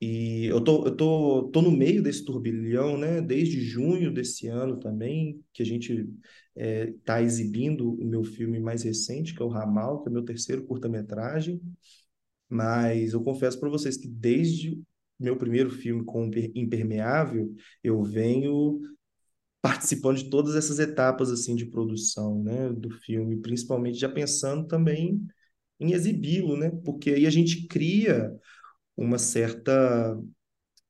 e 0.00 0.46
eu 0.46 0.58
tô, 0.58 0.86
eu 0.86 0.96
tô, 0.96 1.50
tô 1.52 1.60
no 1.60 1.70
meio 1.70 2.02
desse 2.02 2.24
turbilhão, 2.24 2.96
né, 2.96 3.20
desde 3.20 3.60
junho 3.60 4.10
desse 4.10 4.48
ano 4.48 4.80
também, 4.80 5.38
que 5.52 5.62
a 5.62 5.66
gente 5.66 6.08
está 6.56 7.20
é, 7.20 7.22
exibindo 7.22 7.92
o 7.92 8.06
meu 8.06 8.24
filme 8.24 8.58
mais 8.58 8.84
recente, 8.84 9.34
que 9.34 9.42
é 9.42 9.44
o 9.44 9.50
Ramal, 9.50 10.00
que 10.02 10.08
é 10.08 10.10
o 10.10 10.14
meu 10.14 10.24
terceiro 10.24 10.64
curta-metragem. 10.64 11.60
Mas 12.52 13.14
eu 13.14 13.22
confesso 13.22 13.58
para 13.58 13.70
vocês 13.70 13.96
que 13.96 14.06
desde 14.06 14.78
meu 15.18 15.36
primeiro 15.36 15.70
filme 15.70 16.04
com 16.04 16.30
Impermeável, 16.54 17.54
eu 17.82 18.02
venho 18.02 18.78
participando 19.62 20.18
de 20.18 20.28
todas 20.30 20.56
essas 20.56 20.78
etapas 20.78 21.30
assim 21.30 21.56
de 21.56 21.66
produção, 21.66 22.42
né, 22.42 22.70
do 22.70 22.90
filme, 22.90 23.36
principalmente 23.38 23.98
já 23.98 24.08
pensando 24.08 24.66
também 24.66 25.22
em 25.80 25.92
exibi-lo, 25.92 26.56
né? 26.56 26.70
Porque 26.84 27.10
aí 27.10 27.26
a 27.26 27.30
gente 27.30 27.66
cria 27.68 28.30
uma 28.96 29.18
certa 29.18 30.18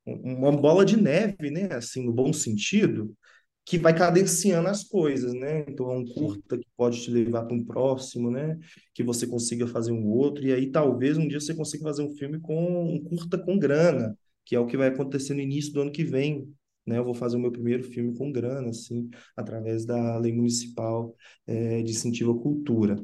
uma 0.07 0.53
bola 0.53 0.85
de 0.85 0.97
neve, 0.97 1.51
né, 1.51 1.69
assim, 1.73 2.05
no 2.05 2.13
bom 2.13 2.33
sentido, 2.33 3.17
que 3.65 3.79
vai 3.79 3.97
cadenciando 3.97 4.69
as 4.69 4.85
coisas, 4.85 5.33
né? 5.35 5.65
Então 5.69 5.91
é 5.91 5.97
um 5.97 6.05
curta 6.05 6.59
que 6.59 6.67
pode 6.77 7.01
te 7.03 7.11
levar 7.11 7.45
para 7.45 7.55
um 7.55 7.65
próximo, 7.65 8.31
né? 8.31 8.59
Que 8.93 9.03
você 9.03 9.27
consiga 9.27 9.67
fazer 9.67 9.93
um 9.93 10.07
outro 10.09 10.45
e 10.45 10.53
aí 10.53 10.71
talvez 10.71 11.17
um 11.17 11.29
dia 11.29 11.41
você 11.41 11.55
consiga 11.55 11.85
fazer 11.85 12.03
um 12.03 12.15
filme 12.17 12.41
com 12.41 12.95
um 12.95 13.03
curta 13.03 13.39
com 13.39 13.59
grana, 13.59 14.17
que 14.45 14.57
é 14.57 14.61
o 14.61 14.67
que 14.67 14.77
vai 14.77 14.89
acontecer 14.89 15.35
no 15.35 15.41
início 15.41 15.73
do 15.73 15.83
ano 15.83 15.93
que 15.93 16.05
vem, 16.05 16.53
né? 16.87 16.99
Eu 16.99 17.05
vou 17.05 17.15
fazer 17.15 17.37
o 17.37 17.41
meu 17.41 17.53
primeiro 17.53 17.85
filme 17.85 18.17
com 18.17 18.33
grana, 18.33 18.71
assim, 18.71 19.09
através 19.37 19.85
da 19.87 20.19
lei 20.19 20.33
municipal 20.33 21.15
é, 21.47 21.83
de 21.83 21.93
incentivo 21.93 22.33
à 22.33 22.43
cultura. 22.43 22.97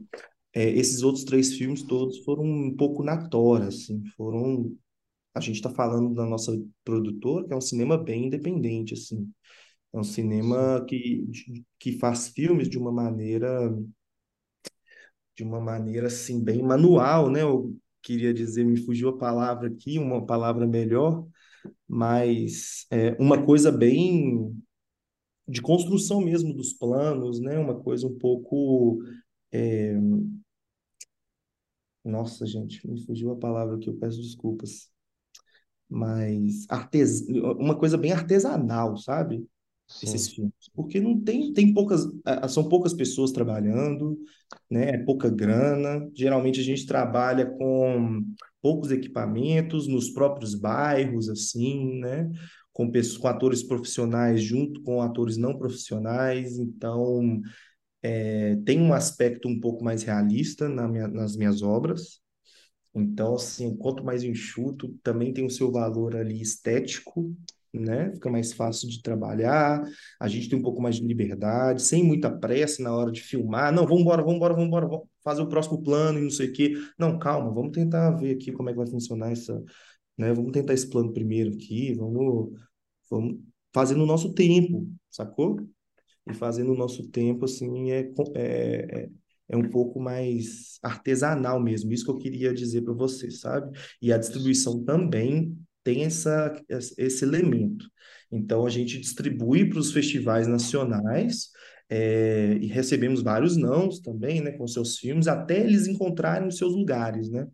É, 0.52 0.68
esses 0.70 1.02
outros 1.02 1.24
três 1.24 1.54
filmes 1.54 1.82
todos 1.82 2.18
foram 2.24 2.42
um 2.44 2.74
pouco 2.76 3.02
na 3.04 3.28
tora, 3.28 3.68
assim, 3.68 4.02
foram 4.16 4.76
a 5.34 5.40
gente 5.40 5.56
está 5.56 5.70
falando 5.70 6.14
da 6.14 6.26
nossa 6.26 6.52
produtora, 6.84 7.46
que 7.46 7.52
é 7.52 7.56
um 7.56 7.60
cinema 7.60 7.96
bem 7.96 8.26
independente, 8.26 8.94
assim. 8.94 9.30
É 9.92 9.98
um 9.98 10.04
cinema 10.04 10.84
que, 10.86 11.26
que 11.78 11.98
faz 11.98 12.28
filmes 12.28 12.68
de 12.68 12.78
uma 12.78 12.92
maneira 12.92 13.70
de 15.36 15.44
uma 15.44 15.60
maneira 15.60 16.08
assim 16.08 16.42
bem 16.42 16.62
manual, 16.62 17.30
né? 17.30 17.42
Eu 17.42 17.76
queria 18.02 18.34
dizer, 18.34 18.64
me 18.64 18.76
fugiu 18.76 19.10
a 19.10 19.18
palavra 19.18 19.68
aqui, 19.68 19.98
uma 19.98 20.24
palavra 20.26 20.66
melhor, 20.66 21.26
mas 21.88 22.86
é 22.90 23.12
uma 23.20 23.44
coisa 23.44 23.72
bem 23.72 24.56
de 25.48 25.62
construção 25.62 26.20
mesmo 26.20 26.54
dos 26.54 26.72
planos, 26.72 27.40
né? 27.40 27.58
Uma 27.58 27.80
coisa 27.80 28.06
um 28.06 28.18
pouco 28.18 29.00
é... 29.52 29.96
Nossa, 32.04 32.46
gente, 32.46 32.86
me 32.88 33.04
fugiu 33.04 33.30
a 33.32 33.36
palavra 33.36 33.76
aqui, 33.76 33.88
eu 33.88 33.96
peço 33.96 34.20
desculpas. 34.20 34.90
Mas 35.88 36.66
artes... 36.68 37.26
uma 37.58 37.76
coisa 37.78 37.96
bem 37.96 38.12
artesanal, 38.12 38.96
sabe? 38.96 39.46
Esses 40.02 40.28
filmes, 40.28 40.52
porque 40.74 41.00
não 41.00 41.18
tem, 41.18 41.52
tem 41.52 41.72
poucas, 41.72 42.06
são 42.50 42.68
poucas 42.68 42.92
pessoas 42.92 43.32
trabalhando, 43.32 44.18
né? 44.70 44.90
É 44.90 44.98
pouca 44.98 45.30
grana. 45.30 46.08
Geralmente 46.14 46.60
a 46.60 46.62
gente 46.62 46.86
trabalha 46.86 47.46
com 47.46 48.22
poucos 48.60 48.90
equipamentos 48.90 49.88
nos 49.88 50.10
próprios 50.10 50.54
bairros, 50.54 51.28
assim, 51.28 51.98
né? 52.00 52.30
Com 52.72 52.90
pessoas, 52.90 53.18
com 53.18 53.28
atores 53.28 53.62
profissionais 53.62 54.42
junto 54.42 54.82
com 54.82 55.02
atores 55.02 55.36
não 55.36 55.58
profissionais, 55.58 56.58
então 56.58 57.40
é, 58.02 58.56
tem 58.64 58.80
um 58.80 58.92
aspecto 58.92 59.48
um 59.48 59.58
pouco 59.58 59.82
mais 59.82 60.02
realista 60.02 60.68
na 60.68 60.86
minha, 60.86 61.08
nas 61.08 61.36
minhas 61.36 61.62
obras. 61.62 62.20
Então, 62.94 63.34
assim, 63.34 63.76
quanto 63.76 64.04
mais 64.04 64.22
enxuto, 64.22 64.96
também 65.02 65.32
tem 65.32 65.44
o 65.44 65.50
seu 65.50 65.70
valor 65.70 66.16
ali 66.16 66.40
estético, 66.40 67.34
né? 67.72 68.12
Fica 68.14 68.30
mais 68.30 68.52
fácil 68.52 68.88
de 68.88 69.02
trabalhar, 69.02 69.82
a 70.20 70.28
gente 70.28 70.48
tem 70.48 70.58
um 70.58 70.62
pouco 70.62 70.80
mais 70.80 70.96
de 70.96 71.06
liberdade, 71.06 71.82
sem 71.82 72.02
muita 72.02 72.30
pressa 72.30 72.82
na 72.82 72.94
hora 72.94 73.10
de 73.10 73.20
filmar. 73.20 73.72
Não, 73.72 73.86
vamos 73.86 74.02
embora, 74.02 74.22
vamos 74.22 74.36
embora, 74.36 74.54
vamos 74.54 74.68
embora, 74.68 74.86
vamos 74.86 75.06
fazer 75.22 75.42
o 75.42 75.48
próximo 75.48 75.82
plano 75.82 76.18
e 76.18 76.22
não 76.22 76.30
sei 76.30 76.48
o 76.48 76.52
quê. 76.52 76.74
Não, 76.98 77.18
calma, 77.18 77.52
vamos 77.52 77.72
tentar 77.72 78.10
ver 78.12 78.36
aqui 78.36 78.52
como 78.52 78.68
é 78.70 78.72
que 78.72 78.78
vai 78.78 78.86
funcionar 78.86 79.32
essa, 79.32 79.62
né? 80.16 80.32
Vamos 80.32 80.52
tentar 80.52 80.74
esse 80.74 80.88
plano 80.88 81.12
primeiro 81.12 81.52
aqui, 81.54 81.94
vamos, 81.94 82.52
vamos 83.10 83.38
fazer 83.72 83.94
no 83.94 84.06
nosso 84.06 84.32
tempo, 84.34 84.88
sacou? 85.10 85.58
E 86.28 86.34
fazer 86.34 86.64
no 86.64 86.74
nosso 86.74 87.08
tempo, 87.08 87.44
assim, 87.46 87.90
é, 87.90 88.12
é, 88.34 89.02
é 89.04 89.10
é 89.48 89.56
um 89.56 89.68
pouco 89.70 89.98
mais 89.98 90.78
artesanal 90.82 91.58
mesmo, 91.58 91.92
isso 91.92 92.04
que 92.04 92.10
eu 92.10 92.18
queria 92.18 92.52
dizer 92.52 92.82
para 92.82 92.92
você, 92.92 93.30
sabe? 93.30 93.76
E 94.00 94.12
a 94.12 94.18
distribuição 94.18 94.84
também 94.84 95.56
tem 95.88 96.04
essa, 96.04 96.54
esse 96.98 97.24
elemento. 97.24 97.90
Então, 98.30 98.66
a 98.66 98.68
gente 98.68 99.00
distribui 99.00 99.70
para 99.70 99.78
os 99.78 99.90
festivais 99.90 100.46
nacionais 100.46 101.48
é, 101.88 102.58
e 102.60 102.66
recebemos 102.66 103.22
vários 103.22 103.56
nãos 103.56 103.98
também, 103.98 104.42
né, 104.42 104.52
com 104.52 104.68
seus 104.68 104.98
filmes, 104.98 105.26
até 105.26 105.60
eles 105.60 105.86
encontrarem 105.86 106.46
os 106.46 106.58
seus 106.58 106.74
lugares, 106.74 107.30
né? 107.30 107.46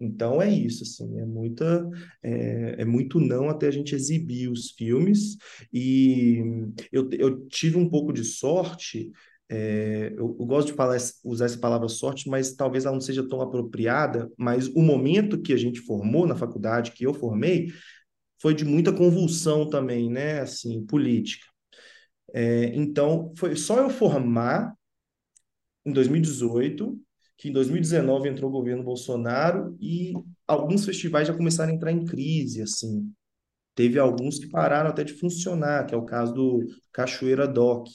Então 0.00 0.42
é 0.42 0.50
isso, 0.50 0.82
assim, 0.82 1.18
é 1.20 1.24
muita, 1.24 1.88
é, 2.22 2.82
é, 2.82 2.84
muito 2.84 3.20
não 3.20 3.48
até 3.48 3.68
a 3.68 3.70
gente 3.70 3.94
exibir 3.94 4.50
os 4.50 4.72
filmes. 4.72 5.36
E 5.72 6.42
eu, 6.90 7.08
eu 7.12 7.46
tive 7.46 7.78
um 7.78 7.88
pouco 7.88 8.12
de 8.12 8.24
sorte 8.24 9.12
é, 9.48 10.12
eu, 10.16 10.36
eu, 10.38 10.46
gosto 10.46 10.68
de 10.68 10.74
falar, 10.74 10.96
usar 11.24 11.44
essa 11.44 11.58
palavra 11.58 11.88
sorte, 11.88 12.28
mas 12.28 12.54
talvez 12.54 12.84
ela 12.84 12.94
não 12.94 13.00
seja 13.00 13.26
tão 13.28 13.40
apropriada. 13.40 14.30
Mas 14.36 14.68
o 14.68 14.82
momento 14.82 15.40
que 15.40 15.52
a 15.52 15.56
gente 15.56 15.80
formou 15.80 16.26
na 16.26 16.34
faculdade, 16.34 16.92
que 16.92 17.04
eu 17.04 17.14
formei, 17.14 17.72
foi 18.40 18.54
de 18.54 18.64
muita 18.64 18.92
convulsão 18.92 19.68
também, 19.68 20.10
né? 20.10 20.40
Assim, 20.40 20.84
política. 20.86 21.46
É, 22.34 22.66
então, 22.74 23.32
foi 23.36 23.56
só 23.56 23.78
eu 23.78 23.88
formar 23.88 24.74
em 25.84 25.92
2018, 25.92 27.00
que 27.38 27.48
em 27.48 27.52
2019 27.52 28.28
entrou 28.28 28.50
o 28.50 28.52
governo 28.52 28.82
Bolsonaro 28.82 29.76
e 29.80 30.12
alguns 30.46 30.84
festivais 30.84 31.28
já 31.28 31.34
começaram 31.34 31.72
a 31.72 31.74
entrar 31.74 31.92
em 31.92 32.04
crise, 32.04 32.62
assim. 32.62 33.12
Teve 33.74 33.98
alguns 33.98 34.38
que 34.38 34.48
pararam 34.48 34.90
até 34.90 35.04
de 35.04 35.14
funcionar, 35.14 35.86
que 35.86 35.94
é 35.94 35.98
o 35.98 36.04
caso 36.04 36.34
do 36.34 36.66
Cachoeira 36.92 37.46
Doc, 37.46 37.86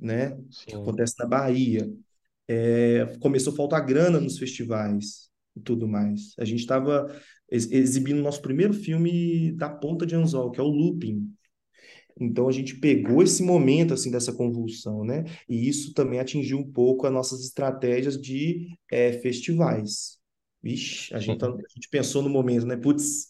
né? 0.00 0.36
Que 0.64 0.72
Sim. 0.72 0.82
acontece 0.82 1.14
na 1.18 1.26
Bahia. 1.26 1.90
É, 2.48 3.16
começou 3.20 3.52
a 3.52 3.56
faltar 3.56 3.84
grana 3.84 4.20
nos 4.20 4.38
festivais 4.38 5.30
e 5.56 5.60
tudo 5.60 5.86
mais. 5.86 6.34
A 6.38 6.44
gente 6.44 6.60
estava 6.60 7.14
ex 7.50 7.70
exibindo 7.70 8.22
nosso 8.22 8.42
primeiro 8.42 8.72
filme 8.72 9.52
da 9.52 9.68
ponta 9.68 10.06
de 10.06 10.16
anzol, 10.16 10.50
que 10.50 10.60
é 10.60 10.62
o 10.62 10.68
Looping. 10.68 11.28
Então 12.20 12.48
a 12.48 12.52
gente 12.52 12.76
pegou 12.76 13.22
esse 13.22 13.42
momento 13.42 13.94
assim 13.94 14.10
dessa 14.10 14.32
convulsão, 14.32 15.04
né? 15.04 15.24
E 15.48 15.68
isso 15.68 15.94
também 15.94 16.20
atingiu 16.20 16.58
um 16.58 16.70
pouco 16.70 17.06
as 17.06 17.12
nossas 17.12 17.44
estratégias 17.44 18.20
de 18.20 18.76
é, 18.90 19.12
festivais. 19.12 20.18
Vixe, 20.62 21.14
a 21.14 21.18
gente, 21.18 21.38
tá, 21.38 21.46
a 21.48 21.74
gente 21.74 21.88
pensou 21.90 22.22
no 22.22 22.28
momento, 22.28 22.66
né? 22.66 22.76
Putz, 22.76 23.28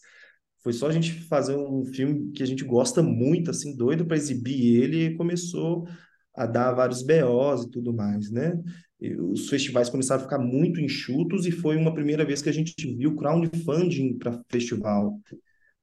foi 0.61 0.73
só 0.73 0.87
a 0.87 0.91
gente 0.91 1.13
fazer 1.13 1.55
um 1.55 1.85
filme 1.85 2.31
que 2.31 2.43
a 2.43 2.45
gente 2.45 2.63
gosta 2.63 3.01
muito, 3.01 3.49
assim, 3.49 3.75
doido 3.75 4.05
para 4.05 4.17
exibir 4.17 4.75
ele, 4.81 5.05
e 5.05 5.15
começou 5.15 5.87
a 6.35 6.45
dar 6.45 6.73
vários 6.73 7.01
BOs 7.01 7.63
e 7.65 7.71
tudo 7.71 7.93
mais, 7.93 8.31
né? 8.31 8.59
E 8.99 9.15
os 9.15 9.49
festivais 9.49 9.89
começaram 9.89 10.21
a 10.21 10.23
ficar 10.23 10.39
muito 10.39 10.79
enxutos 10.79 11.45
e 11.45 11.51
foi 11.51 11.75
uma 11.75 11.93
primeira 11.93 12.23
vez 12.23 12.41
que 12.41 12.49
a 12.49 12.53
gente 12.53 12.73
viu 12.95 13.15
crowdfunding 13.15 14.17
para 14.17 14.39
festival 14.49 15.19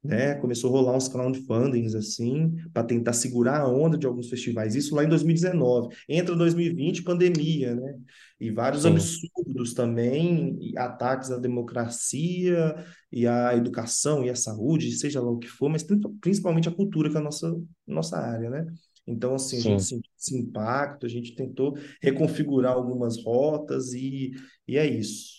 né? 0.03 0.35
Começou 0.37 0.71
a 0.71 0.81
rolar 0.81 0.97
uns 0.97 1.09
crowdfundings 1.09 1.95
assim, 1.95 2.55
para 2.73 2.85
tentar 2.85 3.13
segurar 3.13 3.61
a 3.61 3.69
onda 3.69 3.99
de 3.99 4.07
alguns 4.07 4.29
festivais. 4.29 4.75
Isso 4.75 4.95
lá 4.95 5.05
em 5.05 5.09
2019. 5.09 5.95
Entra 6.09 6.37
2020, 6.37 7.03
pandemia, 7.03 7.75
né? 7.75 7.95
E 8.41 8.51
vários 8.51 8.83
Sim. 8.83 8.91
absurdos 8.91 9.75
também, 9.75 10.57
e 10.61 10.79
ataques 10.79 11.31
à 11.31 11.39
democracia 11.39 12.77
e 13.11 13.27
à 13.27 13.57
educação 13.57 14.25
e 14.25 14.31
à 14.31 14.35
saúde, 14.37 14.93
seja 14.93 15.21
lá 15.21 15.31
o 15.31 15.39
que 15.39 15.49
for, 15.49 15.69
mas 15.69 15.85
principalmente 16.21 16.69
a 16.69 16.73
cultura, 16.73 17.11
que 17.11 17.17
é 17.17 17.21
a 17.21 17.23
nossa, 17.23 17.53
nossa 17.87 18.19
área, 18.19 18.49
né? 18.49 18.67
Então, 19.09 19.35
assim, 19.35 19.59
a 19.59 19.63
gente 19.63 19.83
sentiu 19.83 20.11
esse 20.19 20.37
impacto, 20.39 21.07
a 21.07 21.09
gente 21.09 21.35
tentou 21.35 21.77
reconfigurar 22.03 22.73
algumas 22.75 23.23
rotas 23.25 23.93
e, 23.95 24.33
e 24.69 24.77
é 24.79 24.87
isso. 24.87 25.39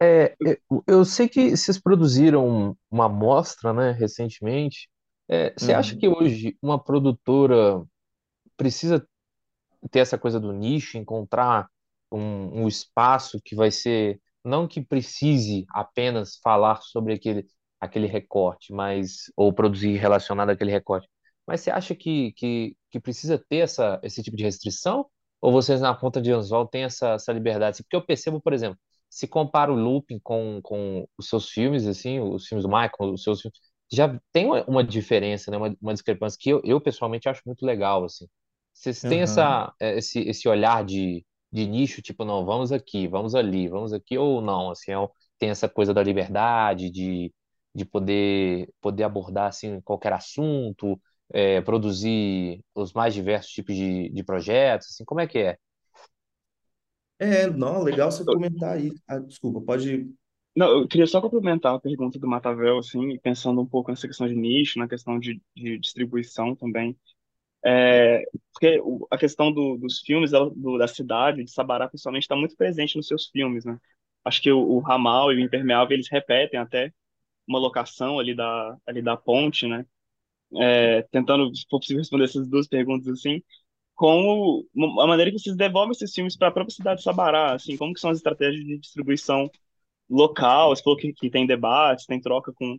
É, 0.00 0.36
é, 0.46 0.58
eu 0.86 1.04
sei 1.04 1.28
que 1.28 1.56
vocês 1.56 1.78
produziram 1.80 2.76
uma 2.90 3.06
amostra, 3.06 3.72
né, 3.72 3.92
recentemente. 3.92 4.88
É, 5.28 5.52
você 5.56 5.72
acha 5.72 5.94
Uhum. 5.94 5.98
que 5.98 6.08
hoje 6.08 6.56
uma 6.62 6.82
produtora 6.82 7.82
precisa 8.56 9.06
ter 9.90 10.00
essa 10.00 10.18
coisa 10.18 10.40
do 10.40 10.52
nicho, 10.52 10.98
encontrar 10.98 11.68
um, 12.12 12.62
um 12.64 12.68
espaço 12.68 13.40
que 13.44 13.54
vai 13.56 13.70
ser, 13.70 14.20
não 14.44 14.68
que 14.68 14.82
precise 14.82 15.66
apenas 15.70 16.38
falar 16.42 16.82
sobre 16.82 17.14
aquele, 17.14 17.46
aquele 17.80 18.06
recorte, 18.06 18.72
mas, 18.72 19.32
ou 19.36 19.52
produzir 19.52 19.96
relacionado 19.98 20.50
àquele 20.50 20.70
recorte, 20.72 21.08
mas 21.48 21.62
você 21.62 21.70
acha 21.72 21.94
que, 21.96 22.32
que, 22.34 22.76
que 22.90 23.00
precisa 23.00 23.38
ter 23.50 23.58
essa, 23.58 24.00
esse 24.04 24.22
tipo 24.22 24.36
de 24.36 24.44
restrição? 24.44 25.06
Ou 25.40 25.52
vocês 25.52 25.80
na 25.80 25.94
ponta 25.94 26.20
de 26.22 26.32
anzol 26.32 26.66
têm 26.68 26.84
essa, 26.84 27.10
essa 27.14 27.32
liberdade? 27.32 27.82
Porque 27.84 27.96
eu 27.96 28.06
percebo, 28.06 28.40
por 28.42 28.52
exemplo, 28.54 28.78
se 29.10 29.26
compara 29.28 29.72
o 29.72 29.76
Looping 29.76 30.20
com, 30.20 30.60
com 30.62 31.08
os 31.18 31.28
seus 31.28 31.50
filmes, 31.50 31.86
assim, 31.86 32.20
os 32.20 32.46
filmes 32.46 32.64
do 32.64 32.68
Michael, 32.70 33.12
os 33.14 33.22
seus 33.24 33.40
filmes, 33.42 33.58
já 33.92 34.20
tem 34.32 34.46
uma, 34.46 34.64
uma 34.66 34.84
diferença, 34.84 35.50
né? 35.50 35.56
Uma, 35.58 35.76
uma 35.82 35.94
discrepância 35.94 36.38
que 36.40 36.50
eu, 36.50 36.60
eu 36.64 36.80
pessoalmente 36.80 37.28
acho 37.28 37.42
muito 37.46 37.64
legal, 37.66 38.04
assim. 38.04 38.26
Vocês 38.74 39.04
têm 39.04 39.22
Aham. 39.22 39.22
essa, 39.22 39.74
eh, 39.80 39.98
esse, 39.98 40.20
esse 40.20 40.48
olhar 40.48 40.84
de, 40.84 41.24
de 41.52 41.66
nicho, 41.66 42.02
tipo, 42.02 42.24
não, 42.24 42.44
vamos 42.44 42.70
aqui, 42.72 43.08
vamos 43.08 43.34
ali, 43.34 43.68
vamos 43.68 43.92
aqui, 43.92 44.16
ou 44.18 44.40
não, 44.40 44.70
assim, 44.70 44.92
é 44.92 44.96
tem 45.38 45.50
essa 45.50 45.68
coisa 45.68 45.94
da 45.94 46.02
liberdade, 46.02 46.90
de, 46.90 47.32
de 47.74 47.84
poder, 47.84 48.68
poder 48.80 49.04
abordar, 49.04 49.46
assim, 49.48 49.80
qualquer 49.82 50.12
assunto, 50.12 51.00
eh, 51.32 51.60
produzir 51.62 52.62
os 52.74 52.92
mais 52.92 53.14
diversos 53.14 53.50
tipos 53.52 53.74
de, 53.76 54.10
de 54.10 54.24
projetos, 54.24 54.88
assim, 54.92 55.04
como 55.04 55.20
é 55.20 55.26
que 55.26 55.38
é? 55.38 55.58
É, 57.18 57.48
não, 57.50 57.82
legal 57.82 58.10
você 58.12 58.24
comentar 58.24 58.76
aí. 58.76 58.92
Ah, 59.06 59.18
desculpa, 59.18 59.60
pode. 59.60 60.08
Não, 60.54 60.68
eu 60.80 60.88
queria 60.88 61.06
só 61.06 61.20
complementar 61.20 61.74
a 61.74 61.80
pergunta 61.80 62.18
do 62.18 62.28
Matavel, 62.28 62.78
assim, 62.78 63.18
pensando 63.20 63.60
um 63.60 63.66
pouco 63.66 63.90
nessa 63.90 64.06
questão 64.08 64.26
de 64.28 64.34
nicho, 64.34 64.78
na 64.78 64.88
questão 64.88 65.18
de, 65.18 65.40
de 65.54 65.78
distribuição 65.78 66.54
também. 66.54 66.96
É, 67.64 68.24
porque 68.52 68.80
a 69.10 69.18
questão 69.18 69.52
do- 69.52 69.78
dos 69.78 70.00
filmes, 70.00 70.32
ela- 70.32 70.50
do- 70.54 70.78
da 70.78 70.88
cidade, 70.88 71.44
de 71.44 71.50
Sabará, 71.52 71.88
principalmente, 71.88 72.24
está 72.24 72.36
muito 72.36 72.56
presente 72.56 72.96
nos 72.96 73.08
seus 73.08 73.28
filmes, 73.28 73.64
né? 73.64 73.78
Acho 74.24 74.42
que 74.42 74.52
o, 74.52 74.60
o 74.60 74.80
Ramal 74.80 75.32
e 75.32 75.36
o 75.36 75.40
Impermeável, 75.40 75.94
eles 75.96 76.08
repetem 76.10 76.60
até 76.60 76.92
uma 77.48 77.58
locação 77.58 78.18
ali 78.18 78.34
da, 78.36 78.76
ali 78.86 79.02
da 79.02 79.16
ponte, 79.16 79.66
né? 79.68 79.86
É, 80.56 81.02
tentando, 81.10 81.54
se 81.54 81.66
for 81.70 81.78
possível, 81.78 82.00
responder 82.00 82.24
essas 82.24 82.48
duas 82.48 82.66
perguntas, 82.68 83.06
assim, 83.08 83.42
como 83.94 84.66
a 85.00 85.06
maneira 85.06 85.30
que 85.32 85.38
vocês 85.38 85.56
devolvem 85.56 85.92
esses 85.92 86.14
filmes 86.14 86.36
para 86.36 86.48
a 86.48 86.52
própria 86.52 86.74
cidade 86.74 86.98
de 86.98 87.04
Sabará, 87.04 87.54
assim, 87.54 87.76
como 87.76 87.94
que 87.94 88.00
são 88.00 88.10
as 88.10 88.18
estratégias 88.18 88.64
de 88.64 88.78
distribuição 88.78 89.50
local, 90.10 90.74
você 90.76 90.82
falou 90.82 90.98
que, 90.98 91.12
que 91.14 91.30
tem 91.30 91.46
debates, 91.46 92.06
tem 92.06 92.20
troca 92.20 92.52
com, 92.54 92.78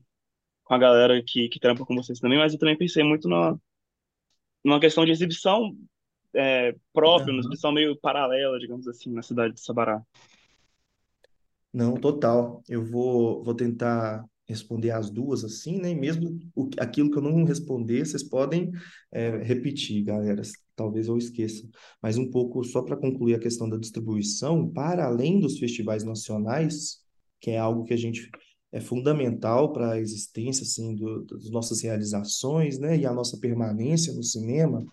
com 0.65 0.73
a 0.75 0.79
galera 0.79 1.23
que, 1.25 1.49
que 1.49 1.59
trampa 1.59 1.85
com 1.85 1.95
vocês 1.95 2.19
também, 2.19 2.37
mas 2.39 2.53
eu 2.53 2.59
também 2.59 2.77
pensei 2.77 3.03
muito 3.03 3.27
na, 3.29 3.57
numa 4.63 4.79
questão 4.79 5.05
de 5.05 5.11
exibição 5.11 5.75
é, 6.35 6.75
própria, 6.93 7.33
uma 7.33 7.39
Aham. 7.39 7.41
exibição 7.41 7.71
meio 7.71 7.97
paralela, 7.99 8.59
digamos 8.59 8.87
assim, 8.87 9.11
na 9.11 9.21
cidade 9.23 9.53
de 9.55 9.61
Sabará. 9.61 10.01
Não, 11.73 11.99
total. 11.99 12.63
Eu 12.67 12.83
vou, 12.85 13.43
vou 13.43 13.55
tentar 13.55 14.27
responder 14.49 14.89
as 14.89 15.11
duas 15.11 15.43
assim, 15.43 15.79
né? 15.79 15.91
E 15.91 15.95
mesmo 15.95 16.39
o, 16.55 16.67
aquilo 16.79 17.11
que 17.11 17.17
eu 17.19 17.21
não 17.21 17.43
responder, 17.43 18.03
vocês 18.03 18.23
podem 18.23 18.71
é, 19.11 19.37
repetir, 19.43 20.03
galera. 20.03 20.41
Talvez 20.75 21.07
eu 21.07 21.17
esqueça. 21.17 21.67
Mas 22.01 22.17
um 22.17 22.31
pouco 22.31 22.63
só 22.63 22.81
para 22.81 22.97
concluir 22.97 23.35
a 23.35 23.39
questão 23.39 23.69
da 23.69 23.77
distribuição, 23.77 24.67
para 24.67 25.05
além 25.05 25.39
dos 25.39 25.59
festivais 25.59 26.03
nacionais, 26.03 26.99
que 27.39 27.51
é 27.51 27.59
algo 27.59 27.83
que 27.83 27.93
a 27.93 27.97
gente 27.97 28.27
é 28.71 28.79
fundamental 28.79 29.71
para 29.71 29.93
a 29.93 29.99
existência 29.99 30.63
assim 30.63 30.95
do, 30.95 31.25
das 31.25 31.49
nossas 31.51 31.81
realizações, 31.81 32.79
né? 32.79 32.97
E 32.97 33.05
a 33.05 33.13
nossa 33.13 33.37
permanência 33.37 34.13
no 34.13 34.23
cinema. 34.23 34.83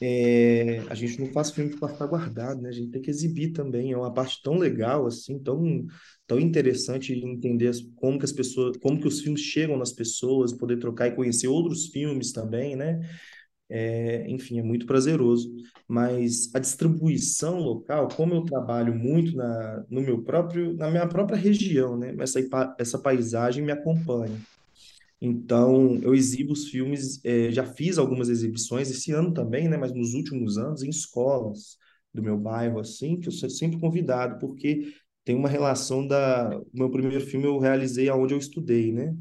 É, 0.00 0.80
a 0.88 0.94
gente 0.94 1.18
não 1.20 1.26
faz 1.32 1.50
filme 1.50 1.76
para 1.76 1.88
ficar 1.88 2.06
guardado, 2.06 2.60
né? 2.62 2.68
A 2.68 2.72
gente 2.72 2.90
tem 2.90 3.02
que 3.02 3.10
exibir 3.10 3.52
também. 3.52 3.92
É 3.92 3.96
uma 3.96 4.12
parte 4.12 4.40
tão 4.42 4.56
legal, 4.56 5.06
assim, 5.06 5.38
tão, 5.40 5.86
tão 6.26 6.38
interessante 6.38 7.14
de 7.14 7.26
entender 7.26 7.72
como 7.96 8.18
que 8.18 8.24
as 8.24 8.32
pessoas, 8.32 8.76
como 8.78 9.00
que 9.00 9.08
os 9.08 9.20
filmes 9.20 9.40
chegam 9.40 9.76
nas 9.76 9.92
pessoas, 9.92 10.52
poder 10.52 10.78
trocar 10.78 11.08
e 11.08 11.16
conhecer 11.16 11.48
outros 11.48 11.86
filmes 11.88 12.32
também, 12.32 12.76
né? 12.76 13.00
É, 13.70 14.28
enfim, 14.30 14.58
é 14.58 14.62
muito 14.62 14.86
prazeroso. 14.86 15.52
Mas 15.86 16.50
a 16.54 16.58
distribuição 16.58 17.58
local, 17.58 18.08
como 18.08 18.34
eu 18.34 18.44
trabalho 18.44 18.94
muito 18.94 19.36
na, 19.36 19.84
no 19.90 20.00
meu 20.00 20.22
próprio, 20.22 20.74
na 20.74 20.90
minha 20.90 21.06
própria 21.08 21.36
região, 21.36 21.96
né? 21.98 22.14
Essa, 22.20 22.40
essa 22.78 22.98
paisagem 22.98 23.64
me 23.64 23.72
acompanha. 23.72 24.38
Então, 25.20 25.98
eu 26.02 26.14
exibo 26.14 26.52
os 26.52 26.68
filmes, 26.68 27.20
eh, 27.24 27.50
já 27.50 27.64
fiz 27.64 27.98
algumas 27.98 28.28
exibições 28.28 28.90
esse 28.90 29.10
ano 29.12 29.32
também, 29.34 29.68
né? 29.68 29.76
Mas 29.76 29.92
nos 29.92 30.14
últimos 30.14 30.56
anos, 30.58 30.82
em 30.82 30.90
escolas 30.90 31.76
do 32.14 32.22
meu 32.22 32.38
bairro, 32.38 32.78
assim, 32.78 33.18
que 33.18 33.28
eu 33.28 33.32
sou 33.32 33.50
sempre 33.50 33.80
convidado, 33.80 34.38
porque 34.38 34.92
tem 35.24 35.34
uma 35.36 35.48
relação 35.48 36.06
da... 36.06 36.56
O 36.58 36.66
meu 36.72 36.90
primeiro 36.90 37.20
filme 37.24 37.46
eu 37.46 37.58
realizei 37.58 38.08
aonde 38.08 38.34
eu 38.34 38.38
estudei, 38.38 38.92
né? 38.92 39.14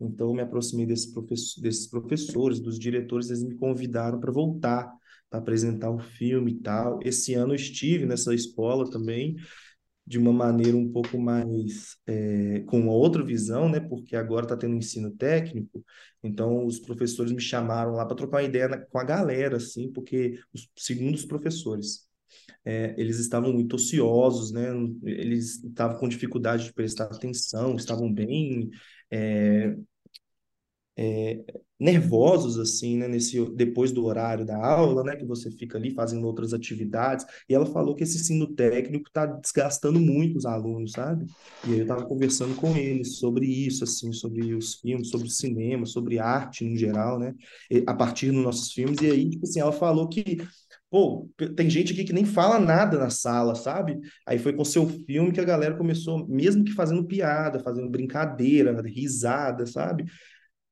Então, 0.00 0.28
eu 0.28 0.34
me 0.34 0.42
aproximei 0.42 0.86
desse 0.86 1.12
professor, 1.12 1.60
desses 1.62 1.86
professores, 1.86 2.60
dos 2.60 2.78
diretores, 2.78 3.30
eles 3.30 3.44
me 3.44 3.54
convidaram 3.54 4.18
para 4.20 4.32
voltar, 4.32 4.92
para 5.30 5.38
apresentar 5.38 5.90
o 5.90 5.98
filme 6.00 6.52
e 6.52 6.60
tal. 6.60 6.98
Esse 7.02 7.34
ano 7.34 7.52
eu 7.52 7.56
estive 7.56 8.06
nessa 8.06 8.34
escola 8.34 8.90
também, 8.90 9.36
de 10.06 10.18
uma 10.18 10.32
maneira 10.32 10.76
um 10.76 10.90
pouco 10.92 11.18
mais 11.18 11.96
é, 12.06 12.60
com 12.66 12.78
uma 12.80 12.92
outra 12.92 13.24
visão, 13.24 13.68
né? 13.68 13.80
Porque 13.80 14.16
agora 14.16 14.44
está 14.44 14.56
tendo 14.56 14.76
ensino 14.76 15.10
técnico, 15.12 15.84
então 16.22 16.66
os 16.66 16.78
professores 16.78 17.32
me 17.32 17.40
chamaram 17.40 17.92
lá 17.92 18.04
para 18.06 18.16
trocar 18.16 18.38
uma 18.38 18.42
ideia 18.44 18.68
na- 18.68 18.78
com 18.78 18.98
a 18.98 19.04
galera, 19.04 19.56
assim, 19.56 19.90
porque 19.92 20.38
os, 20.52 20.68
segundo 20.76 21.14
os 21.14 21.24
professores, 21.24 22.06
é, 22.64 22.94
eles 22.98 23.18
estavam 23.18 23.52
muito 23.52 23.76
ociosos, 23.76 24.52
né? 24.52 24.68
Eles 25.04 25.62
estavam 25.64 25.98
com 25.98 26.08
dificuldade 26.08 26.64
de 26.66 26.72
prestar 26.74 27.04
atenção, 27.06 27.76
estavam 27.76 28.12
bem 28.12 28.70
é, 29.10 29.76
nervosos 31.78 32.58
assim, 32.58 32.96
né, 32.96 33.08
nesse 33.08 33.44
depois 33.50 33.90
do 33.90 34.04
horário 34.04 34.44
da 34.46 34.56
aula, 34.56 35.02
né, 35.02 35.16
que 35.16 35.24
você 35.24 35.50
fica 35.50 35.76
ali 35.76 35.90
fazendo 35.90 36.24
outras 36.26 36.54
atividades. 36.54 37.26
E 37.48 37.54
ela 37.54 37.66
falou 37.66 37.94
que 37.94 38.04
esse 38.04 38.16
ensino 38.16 38.46
técnico 38.54 39.08
está 39.08 39.26
desgastando 39.26 40.00
muito 40.00 40.38
os 40.38 40.46
alunos, 40.46 40.92
sabe? 40.92 41.26
E 41.66 41.72
aí 41.72 41.78
eu 41.78 41.82
estava 41.82 42.06
conversando 42.06 42.54
com 42.54 42.76
eles 42.76 43.18
sobre 43.18 43.46
isso, 43.46 43.84
assim, 43.84 44.12
sobre 44.12 44.54
os 44.54 44.76
filmes, 44.76 45.10
sobre 45.10 45.28
cinema, 45.28 45.84
sobre 45.84 46.18
arte 46.18 46.64
no 46.64 46.76
geral, 46.76 47.18
né, 47.18 47.34
a 47.86 47.94
partir 47.94 48.30
dos 48.30 48.42
nossos 48.42 48.72
filmes. 48.72 49.00
E 49.00 49.06
aí, 49.10 49.28
tipo 49.28 49.44
assim, 49.44 49.60
ela 49.60 49.72
falou 49.72 50.08
que 50.08 50.38
Pô, 50.90 51.28
tem 51.56 51.68
gente 51.68 51.92
aqui 51.92 52.04
que 52.04 52.12
nem 52.12 52.24
fala 52.24 52.56
nada 52.60 52.96
na 52.96 53.10
sala, 53.10 53.56
sabe? 53.56 53.98
Aí 54.24 54.38
foi 54.38 54.52
com 54.52 54.64
seu 54.64 54.86
filme 54.88 55.32
que 55.32 55.40
a 55.40 55.44
galera 55.44 55.76
começou, 55.76 56.24
mesmo 56.28 56.62
que 56.62 56.70
fazendo 56.70 57.04
piada, 57.04 57.58
fazendo 57.58 57.90
brincadeira, 57.90 58.80
risada, 58.82 59.66
sabe? 59.66 60.04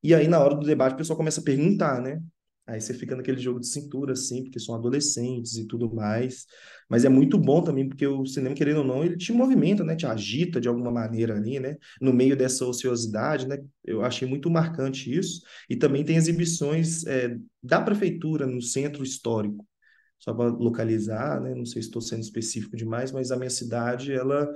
E 0.02 0.14
aí, 0.14 0.26
na 0.28 0.40
hora 0.40 0.54
do 0.54 0.66
debate, 0.66 0.94
o 0.94 0.96
pessoal 0.96 1.16
começa 1.16 1.40
a 1.40 1.44
perguntar, 1.44 2.00
né? 2.00 2.20
Aí 2.66 2.80
você 2.80 2.94
fica 2.94 3.16
naquele 3.16 3.40
jogo 3.40 3.58
de 3.60 3.66
cintura, 3.66 4.12
assim, 4.12 4.44
porque 4.44 4.60
são 4.60 4.74
adolescentes 4.74 5.56
e 5.56 5.66
tudo 5.66 5.92
mais. 5.92 6.46
Mas 6.88 7.04
é 7.04 7.08
muito 7.08 7.36
bom 7.38 7.62
também, 7.62 7.88
porque 7.88 8.06
o 8.06 8.24
cinema, 8.24 8.54
querendo 8.54 8.78
ou 8.78 8.84
não, 8.84 9.04
ele 9.04 9.16
te 9.16 9.32
movimenta, 9.32 9.82
né? 9.84 9.96
Te 9.96 10.06
agita 10.06 10.60
de 10.60 10.68
alguma 10.68 10.90
maneira 10.90 11.34
ali, 11.36 11.58
né? 11.58 11.76
No 12.00 12.12
meio 12.12 12.36
dessa 12.36 12.64
ociosidade, 12.64 13.48
né? 13.48 13.58
Eu 13.84 14.04
achei 14.04 14.26
muito 14.28 14.48
marcante 14.50 15.12
isso. 15.12 15.42
E 15.68 15.76
também 15.76 16.04
tem 16.04 16.16
exibições 16.16 17.04
é, 17.06 17.36
da 17.62 17.80
prefeitura 17.80 18.46
no 18.46 18.62
centro 18.62 19.02
histórico. 19.02 19.66
Só 20.18 20.32
para 20.32 20.50
localizar, 20.50 21.40
né? 21.40 21.54
Não 21.54 21.66
sei 21.66 21.82
se 21.82 21.88
estou 21.88 22.00
sendo 22.02 22.20
específico 22.22 22.76
demais, 22.76 23.10
mas 23.10 23.30
a 23.32 23.36
minha 23.36 23.50
cidade, 23.50 24.12
ela... 24.12 24.48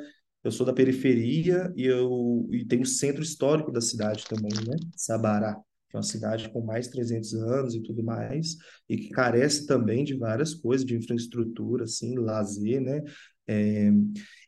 Eu 0.46 0.52
sou 0.52 0.64
da 0.64 0.72
periferia 0.72 1.72
e 1.74 1.86
eu 1.86 2.48
e 2.52 2.64
tem 2.64 2.80
o 2.80 2.86
centro 2.86 3.20
histórico 3.20 3.72
da 3.72 3.80
cidade 3.80 4.24
também, 4.28 4.52
né? 4.64 4.76
Sabará 4.94 5.56
que 5.90 5.96
é 5.96 5.96
uma 5.96 6.04
cidade 6.04 6.48
com 6.50 6.60
mais 6.60 6.86
de 6.86 6.92
300 6.92 7.34
anos 7.34 7.74
e 7.74 7.82
tudo 7.82 8.00
mais, 8.04 8.56
e 8.88 8.96
que 8.96 9.08
carece 9.08 9.66
também 9.66 10.04
de 10.04 10.16
várias 10.16 10.54
coisas, 10.54 10.86
de 10.86 10.94
infraestrutura, 10.96 11.82
assim, 11.82 12.16
lazer, 12.16 12.80
né? 12.80 13.02
É, 13.48 13.90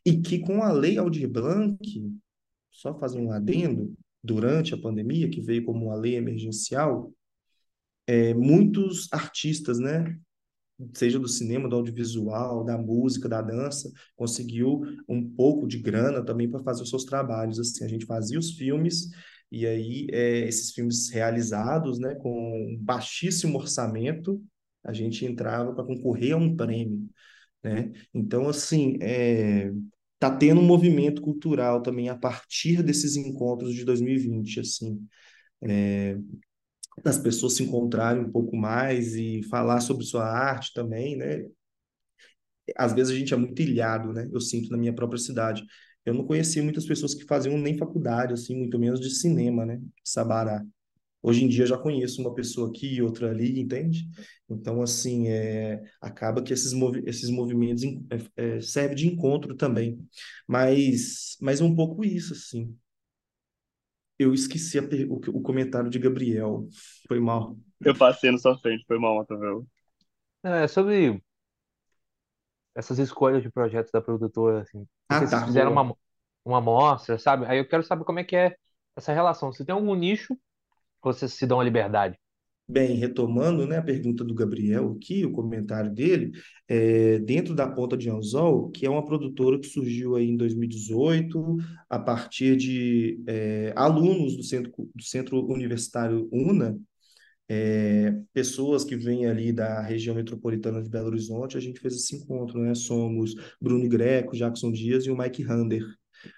e 0.05 0.21
que 0.21 0.39
com 0.39 0.63
a 0.63 0.71
Lei 0.71 0.97
Aldir 0.97 1.29
Blanc, 1.29 1.77
só 2.71 2.97
fazer 2.97 3.19
um 3.19 3.33
adendo, 3.33 3.93
durante 4.23 4.73
a 4.73 4.77
pandemia, 4.77 5.29
que 5.29 5.41
veio 5.41 5.65
como 5.65 5.87
uma 5.87 5.95
lei 5.95 6.15
emergencial, 6.15 7.13
é, 8.07 8.33
muitos 8.33 9.11
artistas, 9.11 9.79
né, 9.79 10.17
seja 10.93 11.19
do 11.19 11.27
cinema, 11.27 11.67
do 11.69 11.75
audiovisual, 11.75 12.63
da 12.63 12.77
música, 12.77 13.27
da 13.27 13.41
dança, 13.41 13.91
conseguiu 14.15 14.81
um 15.07 15.29
pouco 15.29 15.67
de 15.67 15.77
grana 15.79 16.23
também 16.23 16.49
para 16.49 16.63
fazer 16.63 16.83
os 16.83 16.89
seus 16.89 17.05
trabalhos. 17.05 17.59
Assim, 17.59 17.83
a 17.83 17.87
gente 17.87 18.05
fazia 18.05 18.39
os 18.39 18.51
filmes 18.51 19.09
e 19.51 19.65
aí, 19.65 20.07
é, 20.11 20.47
esses 20.47 20.71
filmes 20.71 21.09
realizados, 21.09 21.99
né, 21.99 22.15
com 22.15 22.77
baixíssimo 22.81 23.57
orçamento, 23.57 24.41
a 24.83 24.93
gente 24.93 25.25
entrava 25.25 25.73
para 25.73 25.83
concorrer 25.83 26.33
a 26.33 26.37
um 26.37 26.55
prêmio, 26.55 27.09
né? 27.63 27.91
Então, 28.13 28.47
assim, 28.47 28.97
é, 29.01 29.71
tá 30.19 30.35
tendo 30.35 30.61
um 30.61 30.65
movimento 30.65 31.21
cultural 31.21 31.81
também 31.81 32.09
a 32.09 32.17
partir 32.17 32.83
desses 32.83 33.15
encontros 33.15 33.73
de 33.73 33.83
2020, 33.85 34.59
assim, 34.59 35.05
é, 35.63 36.17
das 37.03 37.17
pessoas 37.17 37.55
se 37.55 37.63
encontrarem 37.63 38.23
um 38.23 38.31
pouco 38.31 38.55
mais 38.55 39.15
e 39.15 39.43
falar 39.43 39.81
sobre 39.81 40.05
sua 40.05 40.25
arte 40.25 40.73
também, 40.73 41.15
né? 41.17 41.45
Às 42.77 42.93
vezes 42.93 43.13
a 43.13 43.17
gente 43.17 43.33
é 43.33 43.37
muito 43.37 43.61
ilhado, 43.61 44.13
né? 44.13 44.27
Eu 44.31 44.39
sinto 44.39 44.69
na 44.71 44.77
minha 44.77 44.93
própria 44.93 45.19
cidade. 45.19 45.63
Eu 46.05 46.13
não 46.13 46.25
conhecia 46.25 46.63
muitas 46.63 46.85
pessoas 46.85 47.13
que 47.13 47.25
faziam 47.25 47.57
nem 47.57 47.77
faculdade, 47.77 48.33
assim, 48.33 48.55
muito 48.55 48.79
menos 48.79 48.99
de 48.99 49.09
cinema, 49.09 49.65
né? 49.65 49.81
Sabará. 50.03 50.63
Hoje 51.21 51.43
em 51.43 51.49
dia 51.49 51.63
eu 51.63 51.67
já 51.67 51.77
conheço 51.77 52.21
uma 52.21 52.33
pessoa 52.33 52.69
aqui 52.69 52.95
e 52.95 53.01
outra 53.01 53.29
ali, 53.31 53.59
entende? 53.59 54.07
Então, 54.49 54.81
assim, 54.81 55.27
é, 55.27 55.81
acaba 56.01 56.41
que 56.41 56.53
esses, 56.53 56.71
movi 56.73 57.03
esses 57.05 57.29
movimentos 57.29 57.83
é, 58.37 58.57
é, 58.57 58.61
servem 58.61 58.95
de 58.95 59.07
encontro 59.07 59.55
também. 59.55 59.99
Mas, 60.47 61.35
mas 61.41 61.59
um 61.61 61.75
pouco 61.75 62.05
isso, 62.05 62.33
assim. 62.33 62.75
Eu 64.19 64.33
esqueci 64.33 64.77
o, 65.05 65.15
o, 65.15 65.41
comentário 65.41 65.89
de 65.89 65.97
Gabriel. 65.97 66.67
Foi 67.07 67.21
mal. 67.21 67.57
Eu 67.79 67.95
passei 67.97 68.29
na 68.29 68.37
sua 68.37 68.57
frente, 68.59 68.83
foi 68.85 68.99
mal, 68.99 69.15
Matavel. 69.15 69.65
É, 70.43 70.67
sobre 70.67 71.23
essas 72.75 72.99
escolhas 72.99 73.41
de 73.41 73.49
projetos 73.49 73.91
da 73.93 74.01
produtora, 74.01 74.61
assim. 74.61 74.85
Ah, 75.07 75.19
Vocês 75.19 75.31
tá, 75.31 75.45
fizeram 75.45 75.73
boa. 75.73 75.83
uma, 75.83 75.95
uma 76.43 76.57
amostra, 76.57 77.17
sabe? 77.17 77.45
Aí 77.45 77.59
eu 77.59 77.67
quero 77.67 77.81
saber 77.81 78.03
como 78.03 78.19
é 78.19 78.23
que 78.25 78.35
é 78.35 78.57
essa 78.93 79.13
relação. 79.13 79.53
Se 79.53 79.63
tem 79.63 79.73
algum 79.73 79.95
nicho, 79.95 80.37
vocês 81.01 81.33
se 81.33 81.47
dão 81.47 81.61
a 81.61 81.63
liberdade. 81.63 82.18
Bem, 82.71 82.97
retomando, 82.97 83.65
né, 83.65 83.77
a 83.77 83.81
pergunta 83.81 84.23
do 84.23 84.35
Gabriel 84.35 84.95
aqui, 84.95 85.25
o 85.25 85.31
comentário 85.31 85.91
dele, 85.91 86.31
é, 86.67 87.17
dentro 87.17 87.55
da 87.55 87.67
Ponta 87.67 87.97
de 87.97 88.11
Anzol, 88.11 88.69
que 88.69 88.85
é 88.85 88.89
uma 88.89 89.03
produtora 89.03 89.59
que 89.59 89.65
surgiu 89.65 90.15
aí 90.15 90.29
em 90.29 90.37
2018, 90.37 91.57
a 91.89 91.97
partir 91.97 92.55
de 92.55 93.23
é, 93.25 93.73
alunos 93.75 94.37
do 94.37 94.43
Centro, 94.43 94.71
do 94.93 95.03
Centro 95.03 95.43
Universitário 95.51 96.29
UNA, 96.31 96.79
é, 97.49 98.15
pessoas 98.31 98.83
que 98.85 98.95
vêm 98.95 99.25
ali 99.25 99.51
da 99.51 99.81
região 99.81 100.15
metropolitana 100.15 100.83
de 100.83 100.89
Belo 100.89 101.07
Horizonte, 101.07 101.57
a 101.57 101.59
gente 101.59 101.79
fez 101.79 101.95
esse 101.95 102.15
encontro, 102.17 102.59
né? 102.61 102.75
Somos 102.75 103.33
Bruno 103.59 103.89
Greco, 103.89 104.35
Jackson 104.35 104.71
Dias 104.71 105.05
e 105.05 105.09
o 105.09 105.17
Mike 105.17 105.41
Rander. 105.41 105.83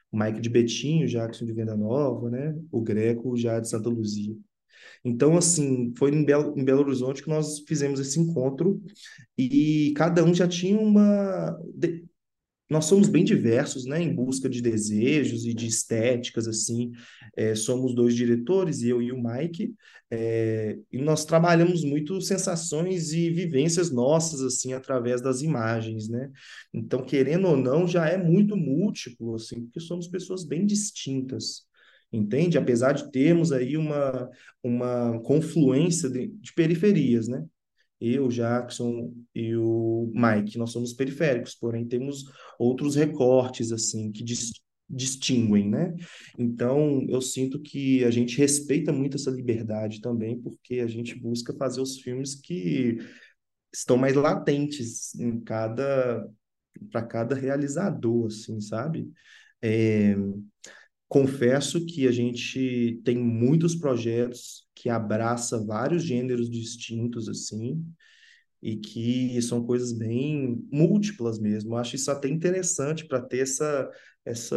O 0.10 0.18
Mike 0.18 0.40
de 0.40 0.50
Betinho, 0.50 1.08
Jackson 1.08 1.46
de 1.46 1.52
Venda 1.54 1.76
Nova, 1.76 2.30
né? 2.30 2.58
O 2.72 2.82
Greco 2.82 3.36
já 3.36 3.60
de 3.60 3.68
Santa 3.68 3.90
Luzia. 3.90 4.34
Então, 5.04 5.38
assim, 5.38 5.94
foi 5.98 6.12
em 6.12 6.24
Belo, 6.24 6.54
em 6.58 6.64
Belo 6.64 6.82
Horizonte 6.82 7.24
que 7.24 7.30
nós 7.30 7.60
fizemos 7.68 8.00
esse 8.00 8.20
encontro 8.20 8.82
e 9.38 9.94
cada 9.96 10.24
um 10.24 10.34
já 10.34 10.48
tinha 10.48 10.80
uma 10.80 11.58
nós 12.72 12.86
somos 12.86 13.10
bem 13.10 13.26
diversos, 13.26 13.86
né, 13.86 14.02
em 14.02 14.16
busca 14.16 14.48
de 14.48 14.62
desejos 14.62 15.46
e 15.46 15.54
de 15.54 15.68
estéticas, 15.68 16.48
assim. 16.48 16.92
É, 17.36 17.54
somos 17.54 17.94
dois 17.94 18.16
diretores, 18.16 18.82
eu 18.82 19.02
e 19.02 19.12
o 19.12 19.22
Mike, 19.22 19.76
é, 20.10 20.80
e 20.90 21.02
nós 21.02 21.26
trabalhamos 21.26 21.84
muito 21.84 22.22
sensações 22.22 23.12
e 23.12 23.30
vivências 23.30 23.92
nossas, 23.92 24.42
assim, 24.42 24.72
através 24.72 25.22
das 25.22 25.42
imagens, 25.42 26.08
né? 26.08 26.32
Então, 26.74 27.04
querendo 27.04 27.50
ou 27.50 27.58
não, 27.58 27.86
já 27.86 28.08
é 28.08 28.18
muito 28.18 28.56
múltiplo, 28.56 29.36
assim, 29.36 29.64
porque 29.66 29.82
somos 29.82 30.08
pessoas 30.08 30.46
bem 30.46 30.66
distintas 30.66 31.70
entende? 32.12 32.58
Apesar 32.58 32.94
de 32.94 33.12
termos 33.12 33.52
aí 33.52 33.78
uma, 33.78 34.30
uma 34.64 35.20
confluência 35.24 36.10
de, 36.10 36.28
de 36.28 36.54
periferias, 36.54 37.28
né? 37.28 37.46
eu, 38.02 38.28
Jackson 38.30 39.14
e 39.34 39.56
o 39.56 40.12
Mike, 40.14 40.58
nós 40.58 40.72
somos 40.72 40.92
periféricos, 40.92 41.54
porém 41.54 41.88
temos 41.88 42.26
outros 42.58 42.96
recortes 42.96 43.72
assim 43.72 44.12
que 44.12 44.24
dis 44.24 44.52
distinguem, 44.94 45.70
né? 45.70 45.96
Então, 46.38 47.06
eu 47.08 47.22
sinto 47.22 47.62
que 47.62 48.04
a 48.04 48.12
gente 48.12 48.38
respeita 48.38 48.92
muito 48.92 49.16
essa 49.16 49.32
liberdade 49.32 50.02
também, 50.02 50.38
porque 50.38 50.82
a 50.82 50.88
gente 50.88 51.18
busca 51.18 51.54
fazer 51.54 51.80
os 51.80 52.02
filmes 52.02 52.36
que 52.36 52.98
estão 53.74 53.96
mais 53.96 54.16
latentes 54.16 55.16
em 55.16 55.40
cada 55.40 56.28
para 56.92 57.04
cada 57.04 57.36
realizador, 57.36 58.28
assim, 58.28 58.60
sabe? 58.60 59.10
É, 59.62 60.14
confesso 61.12 61.86
que 61.86 62.08
a 62.08 62.12
gente 62.12 63.02
tem 63.04 63.18
muitos 63.18 63.76
projetos 63.76 64.66
que 64.74 64.88
abraça 64.88 65.62
vários 65.62 66.06
gêneros 66.06 66.50
distintos 66.50 67.28
assim 67.28 67.86
e 68.62 68.78
que 68.78 69.42
são 69.42 69.62
coisas 69.62 69.92
bem 69.92 70.66
múltiplas 70.72 71.38
mesmo. 71.38 71.76
Acho 71.76 71.98
isso 71.98 72.10
até 72.10 72.30
interessante 72.30 73.06
para 73.06 73.20
ter 73.20 73.40
essa 73.40 73.92
essa 74.24 74.56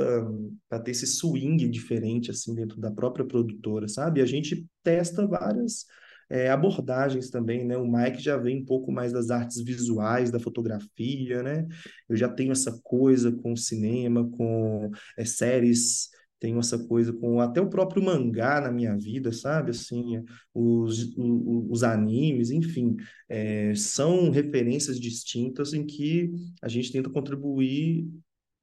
para 0.69 0.79
ter 0.79 0.93
esse 0.93 1.09
swing 1.09 1.69
diferente 1.69 2.31
assim 2.31 2.55
dentro 2.55 2.81
da 2.81 2.93
própria 2.93 3.25
produtora, 3.25 3.89
sabe? 3.89 4.21
A 4.21 4.27
gente 4.27 4.65
testa 4.85 5.27
várias 5.27 5.87
é, 6.31 6.51
abordagens 6.51 7.31
também, 7.31 7.65
né? 7.65 7.77
O 7.77 7.91
Mike 7.91 8.23
já 8.23 8.37
vem 8.37 8.63
um 8.63 8.65
pouco 8.65 8.93
mais 8.93 9.13
das 9.13 9.29
artes 9.29 9.61
visuais, 9.61 10.31
da 10.31 10.39
fotografia, 10.39 11.43
né? 11.43 11.67
Eu 12.09 12.15
já 12.15 12.29
tenho 12.29 12.53
essa 12.53 12.79
coisa 12.85 13.33
com 13.33 13.57
cinema, 13.57 14.31
com 14.31 14.93
é, 15.19 15.25
séries 15.25 16.15
tenho 16.45 16.59
essa 16.59 16.79
coisa 16.79 17.11
com 17.11 17.41
até 17.41 17.59
o 17.59 17.71
próprio 17.71 18.03
mangá 18.03 18.61
na 18.61 18.71
minha 18.71 18.95
vida, 18.99 19.33
sabe? 19.33 19.71
Assim, 19.71 20.23
os, 20.53 21.17
os, 21.17 21.71
os 21.71 21.83
animes, 21.83 22.51
enfim, 22.51 22.97
é, 23.31 23.75
são 23.75 24.29
referências 24.29 25.01
distintas 25.01 25.73
em 25.73 25.87
que 25.87 26.31
a 26.61 26.69
gente 26.69 26.93
tenta 26.93 27.09
contribuir 27.09 28.07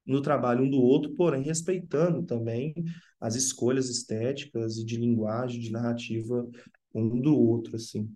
no 0.06 0.22
trabalho 0.22 0.62
um 0.62 0.70
do 0.70 0.80
outro, 0.80 1.12
porém 1.16 1.42
respeitando 1.42 2.22
também 2.22 2.72
as 3.20 3.34
escolhas 3.34 3.90
estéticas 3.90 4.76
e 4.76 4.84
de 4.84 4.96
linguagem, 4.96 5.60
de 5.60 5.72
narrativa 5.72 6.48
um 6.94 7.20
do 7.20 7.36
outro, 7.36 7.74
assim. 7.74 8.08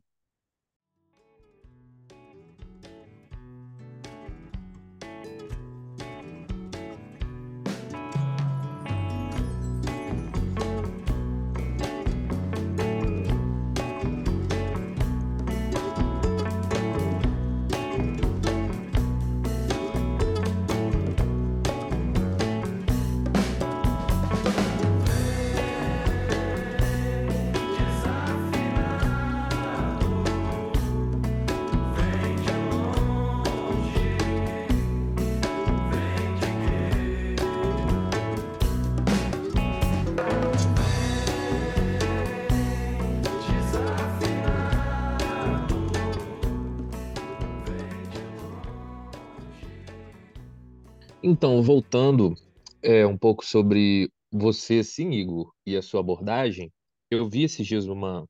Então, 51.28 51.60
voltando 51.60 52.36
é, 52.80 53.04
um 53.04 53.18
pouco 53.18 53.44
sobre 53.44 54.08
você, 54.30 54.78
assim, 54.78 55.10
Igor, 55.10 55.52
e 55.66 55.76
a 55.76 55.82
sua 55.82 55.98
abordagem, 55.98 56.72
eu 57.10 57.28
vi 57.28 57.42
esses 57.42 57.66
dias 57.66 57.86
uma, 57.86 58.24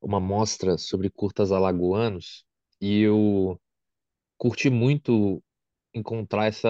uma 0.00 0.20
mostra 0.20 0.78
sobre 0.78 1.10
curtas 1.10 1.52
alagoanos 1.52 2.44
e 2.80 3.00
eu 3.02 3.60
curti 4.38 4.70
muito 4.70 5.42
encontrar 5.94 6.46
essa, 6.46 6.68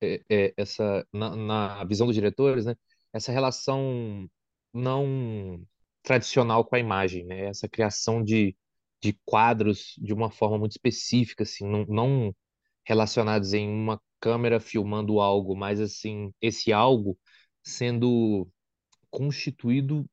é, 0.00 0.22
é, 0.30 0.54
essa 0.56 1.06
na, 1.12 1.34
na 1.36 1.84
visão 1.84 2.06
dos 2.06 2.14
diretores, 2.16 2.66
né? 2.66 2.76
Essa 3.12 3.32
relação 3.32 4.28
não 4.72 5.60
tradicional 6.04 6.64
com 6.64 6.76
a 6.76 6.80
imagem, 6.80 7.24
né? 7.26 7.46
Essa 7.46 7.68
criação 7.68 8.22
de, 8.22 8.56
de 9.02 9.18
quadros 9.24 9.94
de 9.98 10.12
uma 10.14 10.30
forma 10.30 10.58
muito 10.58 10.72
específica, 10.72 11.42
assim, 11.44 11.66
não, 11.66 11.84
não 11.86 12.36
relacionados 12.86 13.52
em 13.54 13.68
uma 13.68 14.00
câmera 14.20 14.60
filmando 14.60 15.20
algo, 15.20 15.56
mas 15.56 15.80
assim, 15.80 16.32
esse 16.40 16.72
algo 16.72 17.18
sendo 17.64 18.48
constituído 19.10 20.06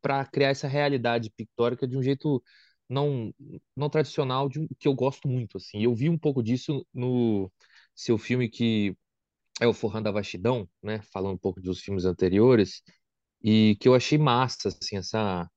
para 0.00 0.24
criar 0.26 0.48
essa 0.50 0.68
realidade 0.68 1.30
pictórica 1.30 1.86
de 1.86 1.96
um 1.96 2.02
jeito 2.02 2.42
não 2.88 3.32
não 3.76 3.88
tradicional, 3.88 4.48
de 4.48 4.66
que 4.78 4.88
eu 4.88 4.94
gosto 4.94 5.28
muito, 5.28 5.56
assim. 5.58 5.82
Eu 5.82 5.94
vi 5.94 6.08
um 6.10 6.18
pouco 6.18 6.42
disso 6.42 6.86
no 6.92 7.50
seu 7.94 8.18
filme 8.18 8.48
que 8.48 8.96
é 9.60 9.66
o 9.66 9.74
Forrando 9.74 10.04
da 10.04 10.12
Vastidão, 10.12 10.68
né? 10.82 11.02
Falando 11.12 11.34
um 11.34 11.38
pouco 11.38 11.60
dos 11.60 11.80
filmes 11.80 12.04
anteriores 12.04 12.82
e 13.42 13.76
que 13.80 13.88
eu 13.88 13.94
achei 13.94 14.18
massa, 14.18 14.68
assim, 14.68 14.96
essa 14.98 15.48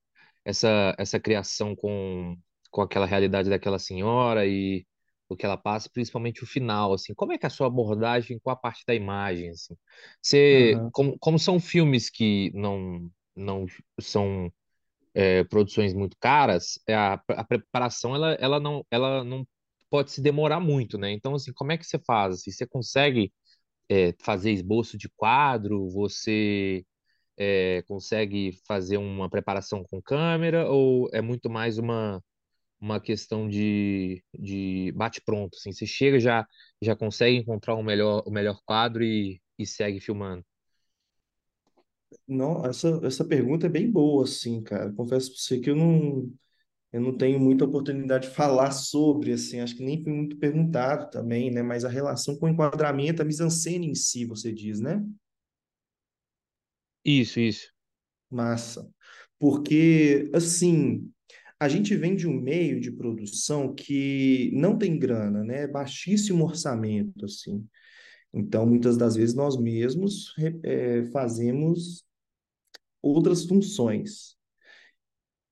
essa 0.46 0.96
essa 1.00 1.20
criação 1.20 1.76
com 1.76 2.38
com 2.72 2.82
aquela 2.82 3.06
realidade 3.06 3.50
daquela 3.50 3.80
senhora 3.80 4.48
e 4.48 4.86
o 5.30 5.36
que 5.36 5.46
ela 5.46 5.58
passa, 5.58 5.90
principalmente 5.92 6.44
o 6.44 6.48
final, 6.48 6.94
assim. 6.94 7.14
Como 7.16 7.32
é 7.34 7.38
que 7.38 7.46
é 7.46 7.48
a 7.48 7.50
sua 7.50 7.68
abordagem 7.68 8.40
com 8.40 8.50
a 8.50 8.56
parte 8.56 8.84
da 8.88 8.94
imagem, 8.96 9.50
assim? 9.50 9.76
Você, 10.22 10.76
Aham. 10.76 10.92
como, 10.92 11.18
como 11.20 11.40
são 11.40 11.60
filmes 11.60 12.10
que 12.10 12.52
não 12.54 13.10
não 13.36 13.66
são 14.00 14.52
é, 15.14 15.44
produções 15.46 15.94
muito 15.94 16.18
caras, 16.20 16.80
é, 16.88 16.96
a, 16.96 17.14
a 17.30 17.44
preparação 17.44 18.16
ela, 18.16 18.34
ela 18.36 18.60
não 18.60 18.86
ela 18.92 19.24
não 19.24 19.48
pode 19.90 20.12
se 20.12 20.22
demorar 20.22 20.60
muito, 20.60 20.98
né? 20.98 21.12
Então, 21.12 21.36
assim, 21.36 21.54
como 21.54 21.72
é 21.72 21.78
que 21.78 21.86
você 21.86 22.00
faz? 22.00 22.36
Assim, 22.36 22.52
você 22.52 22.66
consegue 22.68 23.32
é, 23.90 24.14
fazer 24.22 24.52
esboço 24.52 24.98
de 24.98 25.10
quadro? 25.18 25.90
Você 25.92 26.86
é, 27.38 27.84
consegue 27.88 28.54
fazer 28.68 28.98
uma 28.98 29.30
preparação 29.30 29.84
com 29.84 30.02
câmera 30.02 30.70
ou 30.70 31.10
é 31.14 31.22
muito 31.22 31.50
mais 31.50 31.78
uma, 31.78 32.24
uma 32.84 33.00
questão 33.02 33.48
de, 33.50 34.24
de 34.34 34.92
bate-pronto? 34.94 35.58
Assim, 35.58 35.72
você 35.74 35.86
chega 35.86 36.20
já 36.20 36.46
já 36.82 36.96
consegue 36.96 37.38
encontrar 37.38 37.76
o 37.76 37.84
melhor 37.84 38.24
o 38.26 38.32
melhor 38.32 38.60
quadro 38.66 39.04
e, 39.04 39.42
e 39.58 39.66
segue 39.66 40.00
filmando? 40.02 40.44
Não, 42.28 42.66
essa, 42.66 43.00
essa 43.04 43.26
pergunta 43.26 43.66
é 43.68 43.70
bem 43.70 43.90
boa, 43.92 44.24
assim, 44.24 44.62
cara. 44.64 44.92
Confesso 44.94 45.32
pra 45.32 45.40
você 45.40 45.60
que 45.60 45.70
eu 45.70 45.76
não, 45.76 46.32
eu 46.94 47.02
não 47.02 47.18
tenho 47.18 47.40
muita 47.40 47.66
oportunidade 47.66 48.30
de 48.30 48.36
falar 48.36 48.72
sobre, 48.72 49.34
assim, 49.34 49.62
acho 49.62 49.76
que 49.78 49.84
nem 49.86 50.04
fui 50.04 50.14
muito 50.14 50.38
perguntado 50.38 51.10
também, 51.12 51.52
né? 51.52 51.64
Mas 51.64 51.86
a 51.86 51.90
relação 51.90 52.38
com 52.38 52.48
o 52.48 52.50
enquadramento, 52.50 53.22
a 53.22 53.26
mise-en-scène 53.26 53.88
em 53.90 53.96
si, 53.96 54.26
você 54.26 54.54
diz, 54.54 54.80
né? 54.82 55.04
Isso, 57.06 57.40
isso. 57.40 57.72
Massa. 58.30 58.90
Porque, 59.40 60.30
assim, 60.34 61.12
a 61.64 61.70
gente 61.70 61.96
vem 61.96 62.16
de 62.16 62.28
um 62.28 62.34
meio 62.34 62.80
de 62.80 62.92
produção 62.92 63.74
que 63.74 64.52
não 64.54 64.78
tem 64.78 65.00
grana, 65.00 65.44
né? 65.44 65.64
É 65.64 65.68
baixíssimo 65.68 66.44
orçamento, 66.44 67.24
assim. 67.26 67.66
Então, 68.34 68.66
muitas 68.66 68.98
das 68.98 69.16
vezes, 69.16 69.34
nós 69.34 69.58
mesmos 69.58 70.34
eh, 70.64 71.06
fazemos 71.12 72.04
outras 73.02 73.46
funções. 73.46 74.36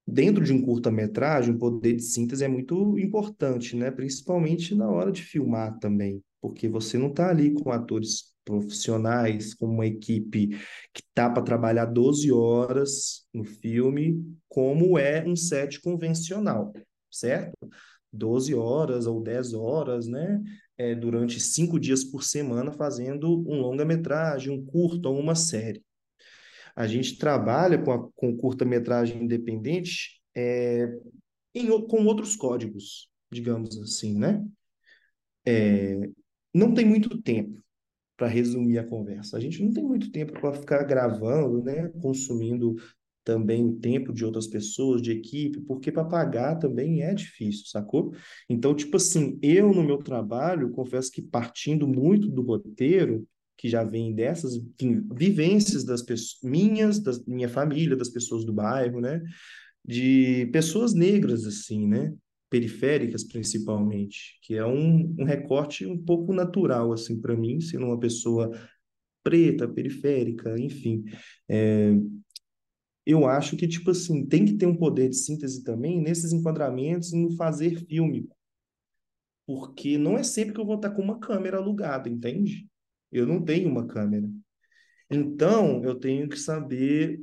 Dentro 0.06 0.44
de 0.44 0.52
um 0.52 0.62
curta-metragem, 0.62 1.56
o 1.56 1.58
poder 1.58 1.96
de 1.96 2.04
síntese 2.04 2.44
é 2.44 2.48
muito 2.48 3.00
importante, 3.00 3.76
né? 3.76 3.90
Principalmente 3.90 4.76
na 4.76 4.90
hora 4.90 5.12
de 5.12 5.22
filmar 5.22 5.80
também, 5.80 6.22
porque 6.42 6.68
você 6.68 6.98
não 6.98 7.08
está 7.08 7.30
ali 7.30 7.54
com 7.54 7.72
atores 7.72 8.31
profissionais, 8.44 9.54
com 9.54 9.68
uma 9.68 9.86
equipe 9.86 10.50
que 10.94 11.04
tá 11.14 11.30
para 11.30 11.44
trabalhar 11.44 11.86
12 11.86 12.32
horas 12.32 13.28
no 13.34 13.44
filme, 13.44 14.24
como 14.48 14.98
é 14.98 15.24
um 15.26 15.36
set 15.36 15.80
convencional, 15.82 16.74
certo? 17.10 17.58
12 18.12 18.54
horas 18.54 19.06
ou 19.06 19.22
10 19.22 19.54
horas, 19.54 20.08
né? 20.08 20.42
É, 20.78 20.96
durante 20.96 21.40
cinco 21.40 21.80
dias 21.80 22.04
por 22.04 22.24
semana 22.24 22.72
fazendo 22.72 23.30
um 23.48 23.62
longa-metragem, 23.62 24.52
um 24.52 24.66
curta 24.66 25.10
ou 25.10 25.20
uma 25.20 25.36
série. 25.36 25.84
A 26.76 26.88
gente 26.88 27.18
trabalha 27.18 27.78
com, 27.78 27.92
a, 27.92 28.12
com 28.16 28.36
curta-metragem 28.36 29.24
independente 29.24 30.20
é, 30.36 30.90
em, 31.54 31.68
com 31.88 32.06
outros 32.06 32.36
códigos, 32.36 33.08
digamos 33.32 33.78
assim, 33.80 34.18
né? 34.18 34.44
Não 36.54 36.74
tem 36.74 36.86
muito 36.86 37.22
tempo 37.22 37.62
para 38.22 38.28
resumir 38.28 38.78
a 38.78 38.84
conversa. 38.84 39.36
A 39.36 39.40
gente 39.40 39.64
não 39.64 39.74
tem 39.74 39.84
muito 39.84 40.12
tempo 40.12 40.34
para 40.40 40.54
ficar 40.54 40.84
gravando, 40.84 41.64
né? 41.64 41.90
Consumindo 42.00 42.76
também 43.24 43.66
o 43.66 43.74
tempo 43.80 44.14
de 44.14 44.24
outras 44.24 44.46
pessoas, 44.46 45.02
de 45.02 45.12
equipe, 45.12 45.60
porque 45.62 45.92
para 45.92 46.06
pagar 46.06 46.58
também 46.58 47.02
é 47.02 47.16
difícil, 47.16 47.66
sacou? 47.66 48.14
Então, 48.48 48.76
tipo 48.76 48.98
assim, 48.98 49.40
eu 49.42 49.74
no 49.74 49.84
meu 49.84 49.98
trabalho, 49.98 50.70
confesso 50.70 51.12
que 51.12 51.20
partindo 51.20 51.88
muito 51.88 52.28
do 52.30 52.44
roteiro, 52.44 53.28
que 53.58 53.68
já 53.68 53.84
vem 53.84 54.14
dessas 54.14 54.56
vi- 54.56 55.02
vivências 55.16 55.84
das 55.84 56.04
pessoas 56.04 56.40
minhas, 56.44 57.00
da 57.00 57.14
minha 57.28 57.50
família, 57.50 57.96
das 57.96 58.10
pessoas 58.10 58.46
do 58.46 58.54
bairro, 58.54 59.02
né? 59.02 59.20
de 59.84 60.48
pessoas 60.54 60.94
negras, 60.94 61.46
assim, 61.46 61.88
né? 61.88 62.14
Periféricas, 62.52 63.24
principalmente, 63.24 64.38
que 64.42 64.56
é 64.56 64.66
um, 64.66 65.16
um 65.18 65.24
recorte 65.24 65.86
um 65.86 65.98
pouco 65.98 66.34
natural, 66.34 66.92
assim, 66.92 67.20
para 67.20 67.34
mim, 67.34 67.62
sendo 67.62 67.86
uma 67.86 67.98
pessoa 67.98 68.52
preta, 69.24 69.70
periférica, 69.70 70.60
enfim. 70.60 71.06
É, 71.48 71.94
eu 73.06 73.26
acho 73.26 73.56
que, 73.56 73.70
tipo 73.70 73.92
assim, 73.92 74.26
tem 74.26 74.44
que 74.44 74.54
ter 74.58 74.66
um 74.66 74.76
poder 74.76 75.08
de 75.08 75.16
síntese 75.16 75.64
também 75.64 76.02
nesses 76.02 76.34
enquadramentos 76.34 77.14
no 77.14 77.32
fazer 77.38 77.86
filme, 77.86 78.28
porque 79.46 79.98
não 79.98 80.18
é 80.18 80.24
sempre 80.24 80.54
que 80.54 80.60
eu 80.60 80.66
vou 80.66 80.76
estar 80.76 80.92
com 80.92 81.02
uma 81.02 81.20
câmera 81.20 81.58
alugada, 81.58 82.10
entende? 82.10 82.68
Eu 83.12 83.26
não 83.26 83.42
tenho 83.42 83.70
uma 83.70 83.88
câmera. 83.88 84.30
Então, 85.10 85.84
eu 85.84 85.96
tenho 85.96 86.28
que 86.28 86.38
saber 86.38 87.22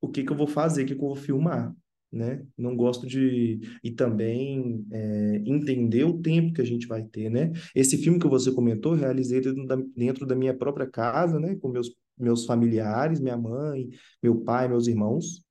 o 0.00 0.08
que 0.08 0.24
que 0.24 0.32
eu 0.32 0.36
vou 0.36 0.46
fazer, 0.46 0.84
o 0.84 0.86
que 0.86 0.94
que 0.94 1.02
eu 1.02 1.08
vou 1.08 1.16
filmar, 1.16 1.74
né? 2.12 2.44
Não 2.56 2.76
gosto 2.76 3.06
de... 3.06 3.60
E 3.82 3.90
também 3.90 4.84
é, 4.90 5.42
entender 5.46 6.04
o 6.04 6.20
tempo 6.20 6.52
que 6.54 6.60
a 6.60 6.66
gente 6.66 6.86
vai 6.86 7.02
ter, 7.02 7.30
né? 7.30 7.52
Esse 7.74 7.98
filme 7.98 8.18
que 8.18 8.28
você 8.28 8.52
comentou, 8.52 8.94
realizei 8.94 9.40
dentro 9.40 9.66
da, 9.66 9.76
dentro 9.96 10.26
da 10.26 10.34
minha 10.34 10.54
própria 10.56 10.86
casa, 10.86 11.38
né? 11.38 11.56
Com 11.56 11.68
meus, 11.68 11.94
meus 12.18 12.44
familiares, 12.44 13.20
minha 13.20 13.36
mãe, 13.36 13.88
meu 14.22 14.40
pai, 14.40 14.68
meus 14.68 14.86
irmãos. 14.86 15.42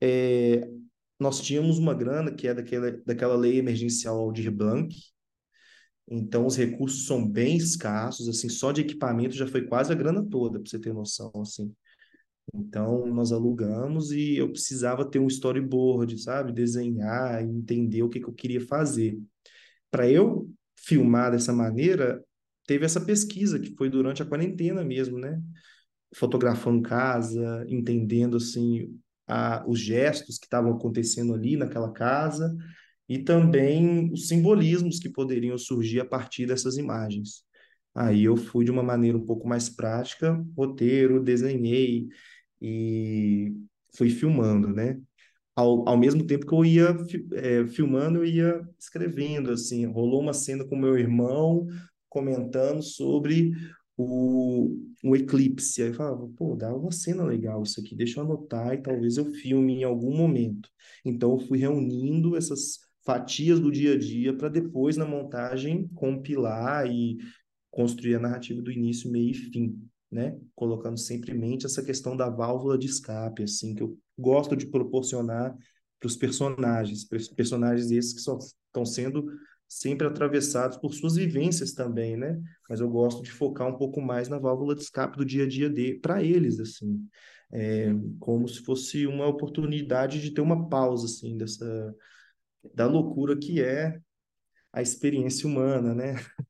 É, 0.00 0.68
nós 1.18 1.40
tínhamos 1.40 1.78
uma 1.78 1.92
grana 1.92 2.32
que 2.32 2.48
é 2.48 2.54
daquela, 2.54 2.90
daquela 3.04 3.36
lei 3.36 3.58
emergencial 3.58 4.18
Aldir 4.18 4.50
Blanc, 4.50 4.94
então 6.08 6.46
os 6.46 6.56
recursos 6.56 7.06
são 7.06 7.26
bem 7.26 7.56
escassos, 7.56 8.28
assim, 8.28 8.48
só 8.48 8.72
de 8.72 8.80
equipamento 8.80 9.36
já 9.36 9.46
foi 9.46 9.62
quase 9.66 9.92
a 9.92 9.94
grana 9.94 10.26
toda, 10.28 10.58
para 10.58 10.68
você 10.68 10.78
ter 10.78 10.92
noção, 10.92 11.30
assim. 11.36 11.72
Então, 12.52 13.06
nós 13.06 13.32
alugamos 13.32 14.10
e 14.10 14.36
eu 14.36 14.50
precisava 14.50 15.04
ter 15.08 15.18
um 15.18 15.26
storyboard, 15.26 16.18
sabe? 16.18 16.52
Desenhar 16.52 17.42
entender 17.42 18.02
o 18.02 18.08
que 18.08 18.20
que 18.20 18.26
eu 18.26 18.32
queria 18.34 18.60
fazer. 18.60 19.18
Para 19.90 20.10
eu 20.10 20.50
filmar 20.76 21.30
dessa 21.32 21.52
maneira, 21.52 22.24
teve 22.66 22.84
essa 22.84 23.00
pesquisa 23.00 23.58
que 23.58 23.74
foi 23.76 23.88
durante 23.90 24.22
a 24.22 24.26
quarentena 24.26 24.84
mesmo, 24.84 25.18
né? 25.18 25.40
Fotografando 26.14 26.82
casa, 26.82 27.64
entendendo 27.68 28.36
assim 28.36 28.98
a, 29.26 29.64
os 29.66 29.78
gestos 29.78 30.38
que 30.38 30.46
estavam 30.46 30.72
acontecendo 30.72 31.34
ali 31.34 31.56
naquela 31.56 31.92
casa 31.92 32.56
e 33.08 33.18
também 33.18 34.10
os 34.12 34.28
simbolismos 34.28 34.98
que 34.98 35.08
poderiam 35.08 35.56
surgir 35.58 36.00
a 36.00 36.04
partir 36.04 36.46
dessas 36.46 36.76
imagens. 36.76 37.44
Aí 37.94 38.24
eu 38.24 38.36
fui 38.36 38.64
de 38.64 38.70
uma 38.70 38.82
maneira 38.82 39.18
um 39.18 39.24
pouco 39.26 39.48
mais 39.48 39.68
prática, 39.68 40.40
roteiro, 40.56 41.22
desenhei, 41.22 42.06
e 42.60 43.54
fui 43.96 44.10
filmando, 44.10 44.68
né? 44.68 45.00
Ao, 45.54 45.88
ao 45.88 45.98
mesmo 45.98 46.26
tempo 46.26 46.46
que 46.46 46.54
eu 46.54 46.64
ia 46.64 46.96
eh, 47.34 47.66
filmando, 47.66 48.20
eu 48.20 48.24
ia 48.24 48.68
escrevendo, 48.78 49.50
assim, 49.50 49.84
rolou 49.86 50.20
uma 50.20 50.32
cena 50.32 50.64
com 50.64 50.76
meu 50.76 50.98
irmão 50.98 51.66
comentando 52.08 52.82
sobre 52.82 53.52
o, 53.96 54.76
o 55.04 55.16
eclipse, 55.16 55.82
aí 55.82 55.88
eu 55.88 55.94
falava, 55.94 56.28
pô, 56.36 56.56
dá 56.56 56.74
uma 56.74 56.90
cena 56.90 57.22
legal 57.24 57.62
isso 57.62 57.80
aqui, 57.80 57.94
deixa 57.94 58.18
eu 58.20 58.24
anotar 58.24 58.72
e 58.74 58.82
talvez 58.82 59.16
eu 59.16 59.26
filme 59.26 59.74
em 59.74 59.84
algum 59.84 60.16
momento. 60.16 60.68
Então 61.04 61.32
eu 61.32 61.38
fui 61.46 61.58
reunindo 61.58 62.36
essas 62.36 62.78
fatias 63.04 63.60
do 63.60 63.70
dia 63.70 63.94
a 63.94 63.98
dia 63.98 64.36
para 64.36 64.48
depois 64.48 64.96
na 64.96 65.04
montagem 65.04 65.88
compilar 65.88 66.86
e 66.86 67.18
construir 67.70 68.16
a 68.16 68.20
narrativa 68.20 68.62
do 68.62 68.70
início, 68.72 69.10
meio 69.10 69.30
e 69.30 69.34
fim, 69.34 69.78
né? 70.10 70.38
Colocando 70.54 70.98
sempre 70.98 71.32
em 71.32 71.38
mente 71.38 71.66
essa 71.66 71.82
questão 71.82 72.16
da 72.16 72.28
válvula 72.28 72.76
de 72.76 72.86
escape, 72.86 73.44
assim, 73.44 73.74
que 73.74 73.82
eu 73.82 73.98
gosto 74.18 74.56
de 74.56 74.66
proporcionar 74.66 75.56
para 75.98 76.06
os 76.06 76.16
personagens, 76.16 77.04
personagens 77.36 77.90
esses 77.90 78.12
que 78.14 78.20
só 78.20 78.38
estão 78.38 78.84
sendo 78.84 79.26
sempre 79.68 80.06
atravessados 80.06 80.76
por 80.78 80.92
suas 80.92 81.14
vivências 81.14 81.72
também, 81.72 82.16
né? 82.16 82.40
Mas 82.68 82.80
eu 82.80 82.90
gosto 82.90 83.22
de 83.22 83.30
focar 83.30 83.68
um 83.68 83.76
pouco 83.76 84.00
mais 84.00 84.28
na 84.28 84.38
válvula 84.38 84.74
de 84.74 84.80
escape 84.80 85.16
do 85.16 85.24
dia 85.24 85.44
a 85.44 85.48
dia 85.48 85.70
de 85.70 85.94
para 85.94 86.22
eles, 86.24 86.58
assim, 86.58 87.06
é, 87.52 87.90
como 88.18 88.48
se 88.48 88.60
fosse 88.60 89.06
uma 89.06 89.26
oportunidade 89.28 90.20
de 90.20 90.32
ter 90.32 90.40
uma 90.40 90.68
pausa, 90.68 91.06
assim, 91.06 91.36
dessa 91.36 91.94
da 92.74 92.86
loucura 92.86 93.38
que 93.38 93.62
é 93.62 93.98
a 94.72 94.82
experiência 94.82 95.48
humana, 95.48 95.94
né? 95.94 96.14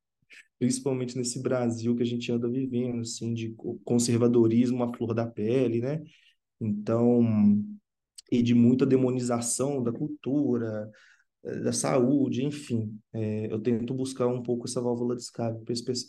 Principalmente 0.61 1.16
nesse 1.16 1.42
Brasil 1.42 1.96
que 1.96 2.03
a 2.03 2.07
gente 2.07 2.31
anda 2.31 2.49
vivendo, 2.49 3.01
assim, 3.01 3.35
de 3.35 3.57
conservadorismo 3.85 4.85
à 4.85 4.94
flor 4.94 5.14
da 5.14 5.27
pele, 5.27 5.81
né? 5.81 6.05
Então, 6.61 7.64
e 8.31 8.42
de 8.42 8.55
muita 8.55 8.87
demonização 8.87 9.83
da 9.83 9.90
cultura, 9.90 10.90
eh, 11.44 11.61
da 11.61 11.73
saúde, 11.73 12.44
enfim. 12.44 12.99
É, 13.12 13.53
eu 13.53 13.61
tento 13.61 13.94
buscar 13.94 14.27
um 14.29 14.42
pouco 14.42 14.66
essa 14.66 14.83
válvula 14.83 15.16
de 15.16 15.23
escape 15.23 15.64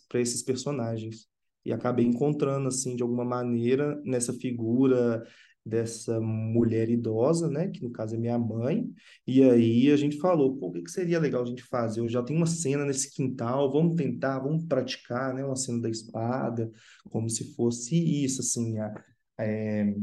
para 0.09 0.19
esses 0.21 0.43
personagens. 0.43 1.27
E 1.65 1.71
acabei 1.71 2.05
encontrando, 2.05 2.67
assim, 2.67 2.95
de 2.95 3.03
alguma 3.03 3.23
maneira, 3.23 4.01
nessa 4.03 4.33
figura 4.33 5.23
dessa 5.65 6.19
mulher 6.19 6.89
idosa, 6.89 7.49
né, 7.49 7.69
que 7.69 7.83
no 7.83 7.91
caso 7.91 8.15
é 8.15 8.17
minha 8.17 8.37
mãe, 8.37 8.91
e 9.27 9.43
aí 9.43 9.91
a 9.91 9.95
gente 9.95 10.17
falou, 10.17 10.57
pô, 10.57 10.67
o 10.67 10.71
que 10.71 10.81
que 10.81 10.91
seria 10.91 11.19
legal 11.19 11.43
a 11.43 11.45
gente 11.45 11.63
fazer? 11.63 11.99
Eu 11.99 12.09
já 12.09 12.23
tenho 12.23 12.39
uma 12.39 12.47
cena 12.47 12.83
nesse 12.83 13.11
quintal, 13.11 13.71
vamos 13.71 13.95
tentar, 13.95 14.39
vamos 14.39 14.65
praticar, 14.65 15.33
né, 15.33 15.45
uma 15.45 15.55
cena 15.55 15.81
da 15.81 15.89
espada, 15.89 16.71
como 17.09 17.29
se 17.29 17.53
fosse 17.55 17.95
isso, 17.95 18.41
assim, 18.41 18.79
a, 18.79 18.93
é, 19.39 19.93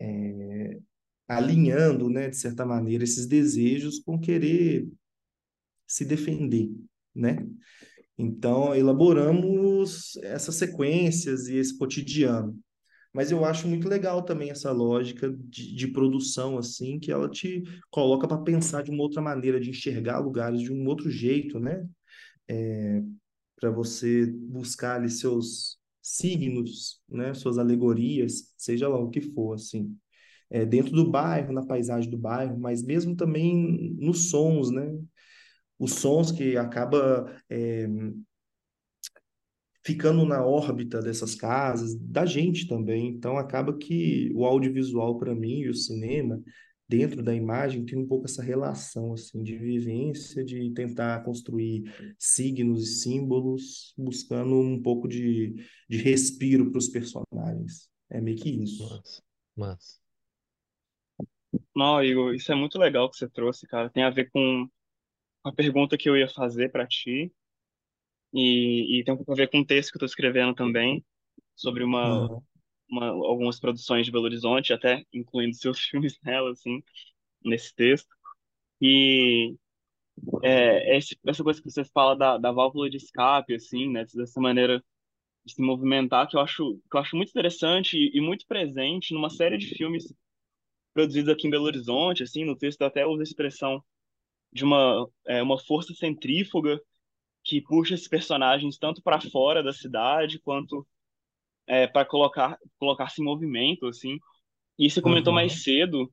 é, 0.00 0.78
alinhando, 1.28 2.10
né, 2.10 2.28
de 2.28 2.36
certa 2.36 2.66
maneira, 2.66 3.04
esses 3.04 3.26
desejos 3.26 4.00
com 4.00 4.18
querer 4.18 4.88
se 5.86 6.04
defender, 6.04 6.70
né? 7.14 7.46
Então, 8.16 8.74
elaboramos 8.74 10.16
essas 10.22 10.54
sequências 10.54 11.48
e 11.48 11.56
esse 11.56 11.76
cotidiano. 11.76 12.58
Mas 13.14 13.30
eu 13.30 13.44
acho 13.44 13.68
muito 13.68 13.88
legal 13.88 14.22
também 14.24 14.50
essa 14.50 14.72
lógica 14.72 15.30
de, 15.32 15.74
de 15.74 15.88
produção, 15.88 16.58
assim, 16.58 16.98
que 16.98 17.12
ela 17.12 17.28
te 17.28 17.62
coloca 17.90 18.26
para 18.28 18.38
pensar 18.42 18.82
de 18.82 18.90
uma 18.90 19.02
outra 19.02 19.22
maneira, 19.22 19.60
de 19.60 19.70
enxergar 19.70 20.18
lugares 20.18 20.60
de 20.60 20.72
um 20.72 20.86
outro 20.86 21.10
jeito, 21.10 21.60
né? 21.60 21.86
É, 22.48 23.02
para 23.60 23.70
você 23.70 24.26
buscar 24.26 24.96
ali 24.96 25.10
seus 25.10 25.78
signos, 26.02 27.00
né? 27.08 27.34
Suas 27.34 27.58
alegorias, 27.58 28.52
seja 28.58 28.88
lá 28.88 28.98
o 28.98 29.10
que 29.10 29.20
for, 29.20 29.54
assim 29.54 29.96
é, 30.50 30.64
dentro 30.64 30.92
do 30.92 31.10
bairro, 31.10 31.52
na 31.52 31.66
paisagem 31.66 32.10
do 32.10 32.18
bairro, 32.18 32.58
mas 32.58 32.82
mesmo 32.82 33.16
também 33.16 33.94
nos 33.98 34.30
sons, 34.30 34.70
né? 34.70 34.96
Os 35.78 35.94
sons 35.94 36.30
que 36.30 36.56
acaba 36.56 37.26
é, 37.50 37.88
ficando 39.84 40.24
na 40.24 40.44
órbita 40.44 41.02
dessas 41.02 41.34
casas, 41.34 41.94
da 41.94 42.24
gente 42.24 42.66
também. 42.66 43.08
Então 43.08 43.36
acaba 43.36 43.76
que 43.76 44.32
o 44.34 44.44
audiovisual 44.44 45.18
para 45.18 45.34
mim 45.34 45.60
e 45.60 45.68
o 45.68 45.74
cinema 45.74 46.40
dentro 46.88 47.22
da 47.22 47.34
imagem 47.34 47.84
tem 47.84 47.98
um 47.98 48.06
pouco 48.06 48.26
essa 48.26 48.42
relação 48.42 49.12
assim 49.12 49.42
de 49.42 49.56
vivência, 49.56 50.44
de 50.44 50.70
tentar 50.72 51.22
construir 51.24 51.84
signos 52.18 52.82
e 52.82 53.00
símbolos, 53.00 53.94
buscando 53.96 54.54
um 54.54 54.80
pouco 54.80 55.06
de, 55.08 55.54
de 55.88 55.98
respiro 55.98 56.70
para 56.70 56.78
os 56.78 56.88
personagens. 56.88 57.88
É 58.10 58.20
meio 58.20 58.36
que 58.36 58.50
isso. 58.50 58.88
Mas, 58.88 59.22
mas 59.56 60.00
Não, 61.74 62.02
Igor, 62.02 62.34
isso 62.34 62.50
é 62.52 62.54
muito 62.54 62.78
legal 62.78 63.10
que 63.10 63.16
você 63.16 63.28
trouxe, 63.28 63.66
cara. 63.66 63.90
Tem 63.90 64.02
a 64.02 64.10
ver 64.10 64.30
com 64.30 64.68
a 65.42 65.52
pergunta 65.52 65.96
que 65.98 66.08
eu 66.08 66.16
ia 66.16 66.28
fazer 66.28 66.70
para 66.70 66.86
ti 66.86 67.32
e, 68.34 69.00
e 69.00 69.04
tem 69.04 69.14
um 69.14 69.18
pouco 69.18 69.32
a 69.32 69.36
ver 69.36 69.50
com 69.50 69.60
o 69.60 69.66
texto 69.66 69.92
que 69.92 69.98
eu 69.98 70.00
tô 70.00 70.06
escrevendo 70.06 70.54
também 70.54 71.04
sobre 71.56 71.84
uma, 71.84 72.28
Uhum. 72.28 72.42
uma 72.90 73.06
algumas 73.08 73.60
produções 73.60 74.06
de 74.06 74.12
Belo 74.12 74.24
Horizonte, 74.26 74.72
até 74.72 75.04
incluindo 75.12 75.56
seus 75.56 75.80
filmes 75.84 76.18
nela, 76.24 76.52
assim, 76.52 76.82
nesse 77.44 77.74
texto. 77.74 78.08
E 78.80 79.56
é, 80.42 80.96
esse, 80.96 81.18
essa 81.26 81.42
coisa 81.44 81.60
que 81.62 81.70
você 81.70 81.84
fala 81.84 82.16
da, 82.16 82.38
da 82.38 82.52
válvula 82.52 82.88
de 82.90 82.96
escape, 82.98 83.54
assim, 83.54 83.90
né, 83.90 84.04
dessa 84.14 84.40
maneira 84.40 84.84
de 85.44 85.54
se 85.54 85.62
movimentar, 85.62 86.28
que 86.28 86.36
eu 86.36 86.40
acho, 86.40 86.76
que 86.90 86.96
eu 86.96 87.00
acho 87.00 87.16
muito 87.16 87.30
interessante 87.30 87.96
e, 87.98 88.18
e 88.18 88.20
muito 88.20 88.46
presente 88.46 89.14
numa 89.14 89.30
série 89.30 89.58
de 89.58 89.68
filmes 89.68 90.12
produzidos 90.94 91.30
aqui 91.32 91.46
em 91.46 91.50
Belo 91.50 91.64
Horizonte, 91.64 92.22
assim, 92.22 92.44
no 92.44 92.56
texto 92.56 92.82
até 92.82 93.06
usa 93.06 93.22
a 93.22 93.24
expressão 93.24 93.82
de 94.52 94.64
uma, 94.64 95.08
é, 95.26 95.42
uma 95.42 95.58
força 95.58 95.94
centrífuga 95.94 96.80
que 97.60 97.62
puxa 97.62 97.94
esses 97.94 98.08
personagens 98.08 98.78
tanto 98.78 99.02
para 99.02 99.20
fora 99.20 99.62
da 99.62 99.72
cidade 99.72 100.40
quanto 100.40 100.86
é, 101.66 101.86
para 101.86 102.04
colocar 102.06 102.58
colocar-se 102.78 103.20
em 103.22 103.24
movimento, 103.24 103.86
assim. 103.86 104.18
E 104.78 104.90
você 104.90 105.02
comentou 105.02 105.32
Uhum. 105.32 105.36
mais 105.36 105.62
cedo 105.62 106.12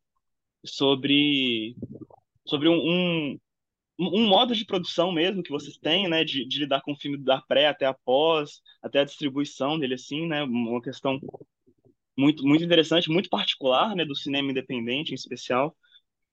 sobre 0.66 1.76
sobre 2.48 2.70
um, 2.70 2.76
um, 2.76 3.40
um 4.00 4.28
modo 4.28 4.56
de 4.56 4.66
produção 4.66 5.12
mesmo 5.12 5.44
que 5.44 5.52
vocês 5.52 5.78
têm, 5.78 6.10
né, 6.10 6.24
de, 6.24 6.46
de 6.48 6.60
lidar 6.60 6.82
com 6.82 6.94
o 6.94 6.98
filme 6.98 7.18
da 7.18 7.42
pré 7.42 7.68
até 7.68 7.86
a 7.86 7.94
pós, 7.94 8.62
até 8.82 9.00
a 9.02 9.06
distribuição 9.06 9.80
dele, 9.80 9.96
assim, 9.96 10.28
né, 10.28 10.44
uma 10.44 10.82
questão 10.82 11.20
muito 12.18 12.46
muito 12.46 12.64
interessante, 12.64 13.10
muito 13.10 13.30
particular, 13.30 13.96
né, 13.96 14.06
do 14.06 14.16
cinema 14.16 14.52
independente 14.52 15.12
em 15.12 15.16
especial. 15.16 15.76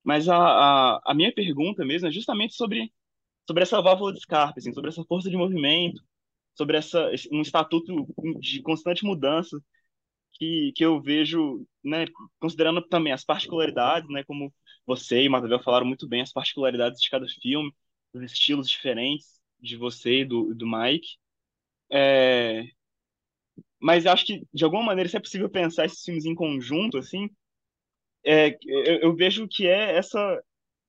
Mas 0.05 0.29
a, 0.29 0.37
a, 0.39 1.01
a 1.07 1.15
minha 1.15 1.33
pergunta 1.35 1.85
mesmo 1.85 2.09
é 2.09 2.13
justamente 2.13 2.55
sobre, 2.55 2.93
sobre 3.49 3.63
essa 3.63 3.81
válvula 3.81 4.13
de 4.13 4.19
escape, 4.19 4.59
assim, 4.59 4.75
sobre 4.75 4.91
essa 4.91 5.03
força 5.05 5.31
de 5.31 5.37
movimento, 5.37 6.03
sobre 6.55 6.77
essa, 6.77 7.11
um 7.33 7.41
estatuto 7.41 8.07
de 8.41 8.61
constante 8.63 9.05
mudança 9.07 9.59
que, 10.35 10.73
que 10.77 10.85
eu 10.85 11.01
vejo, 11.01 11.67
né, 11.83 12.05
considerando 12.39 12.83
também 12.83 13.13
as 13.13 13.25
particularidades, 13.25 14.11
né, 14.11 14.23
como 14.25 14.53
você 14.87 15.23
e 15.25 15.29
Matavel 15.31 15.63
falaram 15.63 15.87
muito 15.87 16.07
bem, 16.07 16.21
as 16.23 16.33
particularidades 16.33 17.01
de 17.01 17.11
cada 17.11 17.27
filme, 17.41 17.75
os 18.13 18.23
estilos 18.23 18.69
diferentes 18.69 19.41
de 19.61 19.77
você 19.77 20.21
e 20.21 20.25
do, 20.27 20.55
do 20.55 20.67
Mike. 20.67 21.17
É, 21.91 22.65
mas 23.81 24.07
acho 24.07 24.27
que, 24.27 24.47
de 24.53 24.65
alguma 24.65 24.83
maneira, 24.83 25.09
se 25.09 25.17
é 25.17 25.21
possível 25.21 25.49
pensar 25.49 25.87
esses 25.87 26.03
filmes 26.05 26.25
em 26.27 26.35
conjunto, 26.35 26.99
assim, 26.99 27.31
é, 28.25 28.57
eu, 28.67 29.01
eu 29.03 29.17
vejo 29.17 29.49
que 29.49 29.67
é 29.67 29.97
essa, 29.97 30.43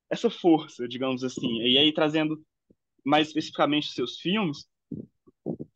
essa 0.09 0.29
força, 0.29 0.87
digamos 0.87 1.23
assim. 1.23 1.61
E 1.61 1.77
aí, 1.77 1.93
trazendo 1.93 2.41
mais 3.05 3.27
especificamente 3.27 3.89
seus 3.93 4.19
filmes, 4.19 4.67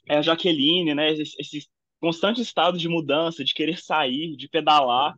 é 0.07 0.17
a 0.17 0.21
Jaqueline, 0.21 0.93
né? 0.93 1.11
Esse, 1.11 1.35
esse 1.39 1.67
constante 1.99 2.41
estado 2.41 2.77
de 2.77 2.87
mudança, 2.89 3.43
de 3.43 3.53
querer 3.53 3.77
sair, 3.79 4.35
de 4.35 4.47
pedalar 4.49 5.15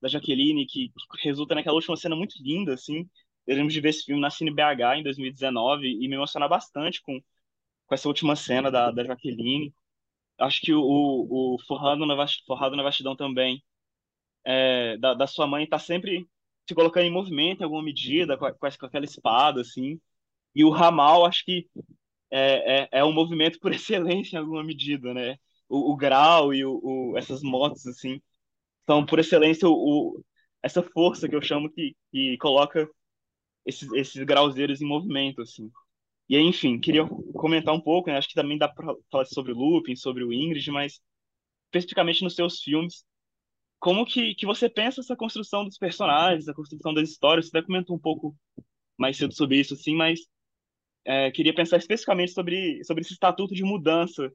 da 0.00 0.08
Jaqueline, 0.08 0.66
que, 0.66 0.90
que 0.90 1.24
resulta 1.28 1.54
naquela 1.54 1.74
última 1.76 1.96
cena 1.96 2.14
muito 2.16 2.34
linda, 2.42 2.74
assim. 2.74 3.08
Eu 3.46 3.56
lembro 3.56 3.72
de 3.72 3.80
ver 3.80 3.90
esse 3.90 4.04
filme 4.04 4.20
na 4.20 4.30
Cine 4.30 4.50
BH 4.52 4.96
em 4.98 5.02
2019 5.02 5.86
e 5.88 6.08
me 6.08 6.14
emocionar 6.14 6.48
bastante 6.48 7.00
com, 7.02 7.18
com 7.86 7.94
essa 7.94 8.08
última 8.08 8.36
cena 8.36 8.70
da, 8.70 8.90
da 8.90 9.04
Jaqueline. 9.04 9.74
Acho 10.38 10.60
que 10.62 10.74
o, 10.74 10.82
o 10.82 11.58
Forrado 11.66 12.06
na, 12.06 12.16
Forrado 12.46 12.76
na 12.76 12.82
Vastidão 12.84 13.16
também, 13.16 13.62
é, 14.60 14.96
da, 14.98 15.14
da 15.14 15.26
sua 15.26 15.46
mãe, 15.46 15.66
tá 15.68 15.78
sempre 15.78 16.26
se 16.68 16.74
colocando 16.74 17.04
em 17.06 17.10
movimento 17.12 17.60
em 17.60 17.64
alguma 17.64 17.82
medida, 17.82 18.36
com, 18.36 18.46
a- 18.46 18.52
com 18.52 18.66
aquela 18.86 19.04
espada, 19.04 19.60
assim. 19.60 20.00
E 20.58 20.64
o 20.64 20.70
Ramal, 20.70 21.26
acho 21.26 21.44
que 21.46 21.68
é, 22.30 22.82
é, 22.84 22.88
é 23.00 23.04
um 23.04 23.12
movimento 23.12 23.58
por 23.60 23.72
excelência 23.74 24.36
em 24.36 24.40
alguma 24.40 24.64
medida, 24.64 25.14
né? 25.14 25.36
O, 25.68 25.92
o 25.92 25.96
Grau 25.96 26.54
e 26.54 26.64
o, 26.64 26.80
o- 27.12 27.18
essas 27.18 27.42
motos, 27.42 27.86
assim, 27.86 28.20
são 28.88 29.06
por 29.06 29.18
excelência 29.20 29.68
o, 29.68 30.22
essa 30.62 30.82
força 30.82 31.28
que 31.28 31.36
eu 31.36 31.42
chamo 31.42 31.70
que, 31.70 31.96
que 32.12 32.36
coloca 32.38 32.88
esses, 33.66 33.90
esses 33.92 34.22
grauzeiros 34.24 34.80
em 34.80 34.86
movimento, 34.86 35.42
assim. 35.42 35.70
E 36.28 36.36
aí, 36.36 36.42
enfim, 36.44 36.80
queria 36.80 37.06
comentar 37.34 37.74
um 37.74 37.80
pouco, 37.80 38.10
né? 38.10 38.18
Acho 38.18 38.28
que 38.28 38.34
também 38.34 38.58
dá 38.58 38.68
para 38.68 38.94
falar 39.10 39.26
sobre 39.26 39.52
o 39.52 39.56
Lupin, 39.56 39.96
sobre 39.96 40.24
o 40.24 40.32
Ingrid, 40.32 40.70
mas 40.72 41.00
especificamente 41.66 42.24
nos 42.24 42.34
seus 42.36 42.60
filmes, 42.62 43.04
como 43.80 44.04
que, 44.06 44.34
que 44.34 44.46
você 44.46 44.68
pensa 44.68 45.00
essa 45.00 45.16
construção 45.16 45.64
dos 45.64 45.78
personagens, 45.78 46.48
a 46.48 46.54
construção 46.54 46.92
das 46.94 47.10
histórias? 47.10 47.48
Você 47.48 47.58
até 47.58 47.66
comentou 47.66 47.96
um 47.96 47.98
pouco 47.98 48.36
mais 48.98 49.16
cedo 49.16 49.34
sobre 49.34 49.58
isso, 49.60 49.74
assim, 49.74 49.94
mas 49.96 50.20
é, 51.08 51.30
queria 51.32 51.54
pensar 51.54 51.78
especificamente 51.78 52.32
sobre, 52.32 52.84
sobre 52.84 53.02
esse 53.02 53.14
estatuto 53.14 53.54
de 53.54 53.64
mudança 53.64 54.32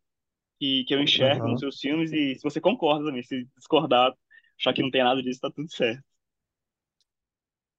que, 0.60 0.86
que 0.86 0.96
eu 0.96 1.02
enxergo 1.02 1.48
nos 1.50 1.60
Aham. 1.60 1.60
seus 1.60 1.80
filmes 1.80 2.12
e 2.14 2.36
se 2.36 2.44
você 2.44 2.62
concorda 2.62 3.06
também, 3.06 3.24
se 3.24 3.48
discordar, 3.58 4.14
achar 4.60 4.74
que 4.74 4.84
não 4.84 4.92
tem 4.92 5.04
nada 5.04 5.22
disso, 5.24 5.42
tá 5.42 5.52
tudo 5.52 5.72
certo. 5.72 6.04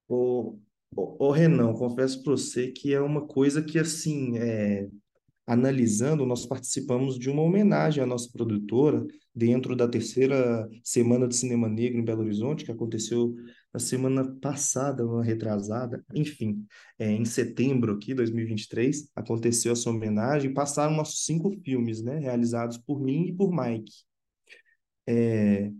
Ô, 0.08 0.58
ô, 0.96 1.26
ô, 1.28 1.30
Renan, 1.30 1.72
confesso 1.74 2.22
para 2.22 2.32
você 2.32 2.70
que 2.72 2.92
é 2.92 3.00
uma 3.00 3.26
coisa 3.26 3.62
que, 3.62 3.78
assim, 3.78 4.36
é, 4.38 4.88
analisando, 5.46 6.24
nós 6.24 6.46
participamos 6.46 7.18
de 7.18 7.28
uma 7.28 7.42
homenagem 7.42 8.02
à 8.02 8.06
nossa 8.06 8.30
produtora 8.32 9.06
dentro 9.34 9.76
da 9.76 9.86
terceira 9.86 10.68
Semana 10.82 11.28
de 11.28 11.36
Cinema 11.36 11.68
Negro 11.68 11.98
em 11.98 12.04
Belo 12.04 12.22
Horizonte, 12.22 12.64
que 12.64 12.70
aconteceu 12.70 13.34
na 13.72 13.80
semana 13.80 14.24
passada, 14.40 15.04
uma 15.04 15.22
retrasada, 15.22 16.04
enfim, 16.14 16.64
é, 16.98 17.10
em 17.10 17.24
setembro 17.24 17.92
aqui, 17.94 18.14
2023, 18.14 19.10
aconteceu 19.14 19.72
essa 19.72 19.90
homenagem, 19.90 20.54
passaram 20.54 20.94
nossos 20.94 21.24
cinco 21.24 21.50
filmes, 21.62 22.00
né, 22.00 22.18
realizados 22.18 22.78
por 22.78 23.00
mim 23.00 23.26
e 23.26 23.32
por 23.32 23.50
Mike. 23.52 23.92
É, 25.06 25.70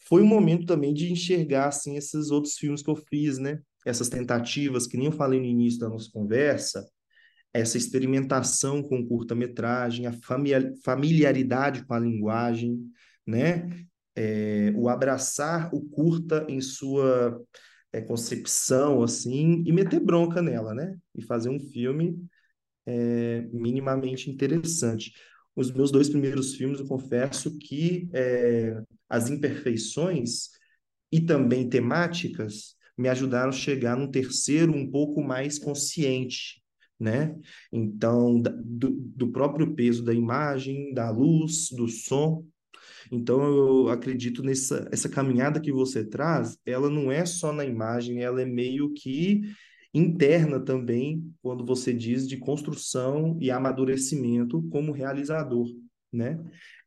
foi 0.00 0.22
um 0.22 0.26
momento 0.26 0.66
também 0.66 0.92
de 0.92 1.10
enxergar, 1.10 1.68
assim, 1.68 1.96
esses 1.96 2.30
outros 2.30 2.56
filmes 2.56 2.82
que 2.82 2.90
eu 2.90 2.96
fiz, 2.96 3.38
né, 3.38 3.60
essas 3.86 4.08
tentativas, 4.08 4.86
que 4.86 4.96
nem 4.96 5.06
eu 5.06 5.12
falei 5.12 5.40
no 5.40 5.46
início 5.46 5.78
da 5.78 5.88
nossa 5.88 6.10
conversa, 6.12 6.84
essa 7.52 7.76
experimentação 7.76 8.82
com 8.82 9.06
curta-metragem, 9.06 10.06
a 10.06 10.12
familiaridade 10.84 11.84
com 11.84 11.94
a 11.94 11.98
linguagem, 11.98 12.90
né? 13.26 13.68
É, 14.14 14.72
o 14.76 14.88
abraçar 14.88 15.74
o 15.74 15.80
curta 15.80 16.46
em 16.48 16.60
sua 16.60 17.40
é, 17.92 18.00
concepção, 18.00 19.02
assim, 19.02 19.62
e 19.66 19.72
meter 19.72 20.00
bronca 20.00 20.40
nela, 20.40 20.74
né? 20.74 20.96
E 21.14 21.22
fazer 21.22 21.50
um 21.50 21.60
filme 21.60 22.18
é, 22.86 23.42
minimamente 23.52 24.30
interessante. 24.30 25.12
Os 25.54 25.70
meus 25.70 25.90
dois 25.90 26.08
primeiros 26.08 26.54
filmes, 26.54 26.80
eu 26.80 26.86
confesso 26.86 27.58
que 27.58 28.08
é, 28.12 28.82
as 29.08 29.28
imperfeições 29.28 30.48
e 31.10 31.20
também 31.20 31.68
temáticas 31.68 32.74
me 32.96 33.08
ajudaram 33.08 33.50
a 33.50 33.52
chegar 33.52 33.96
num 33.96 34.10
terceiro 34.10 34.74
um 34.74 34.90
pouco 34.90 35.22
mais 35.22 35.58
consciente, 35.58 36.61
né? 37.02 37.36
Então, 37.72 38.40
do, 38.40 38.90
do 38.90 39.32
próprio 39.32 39.74
peso 39.74 40.04
da 40.04 40.14
imagem, 40.14 40.94
da 40.94 41.10
luz, 41.10 41.68
do 41.70 41.88
som. 41.88 42.46
Então, 43.10 43.42
eu 43.42 43.88
acredito 43.88 44.40
nessa 44.42 44.88
essa 44.92 45.08
caminhada 45.08 45.60
que 45.60 45.72
você 45.72 46.04
traz, 46.04 46.56
ela 46.64 46.88
não 46.88 47.10
é 47.10 47.26
só 47.26 47.52
na 47.52 47.64
imagem, 47.64 48.22
ela 48.22 48.40
é 48.40 48.46
meio 48.46 48.92
que 48.94 49.42
interna 49.92 50.60
também, 50.60 51.34
quando 51.42 51.66
você 51.66 51.92
diz 51.92 52.26
de 52.26 52.36
construção 52.36 53.36
e 53.40 53.50
amadurecimento 53.50 54.62
como 54.70 54.92
realizador, 54.92 55.68
né? 56.10 56.38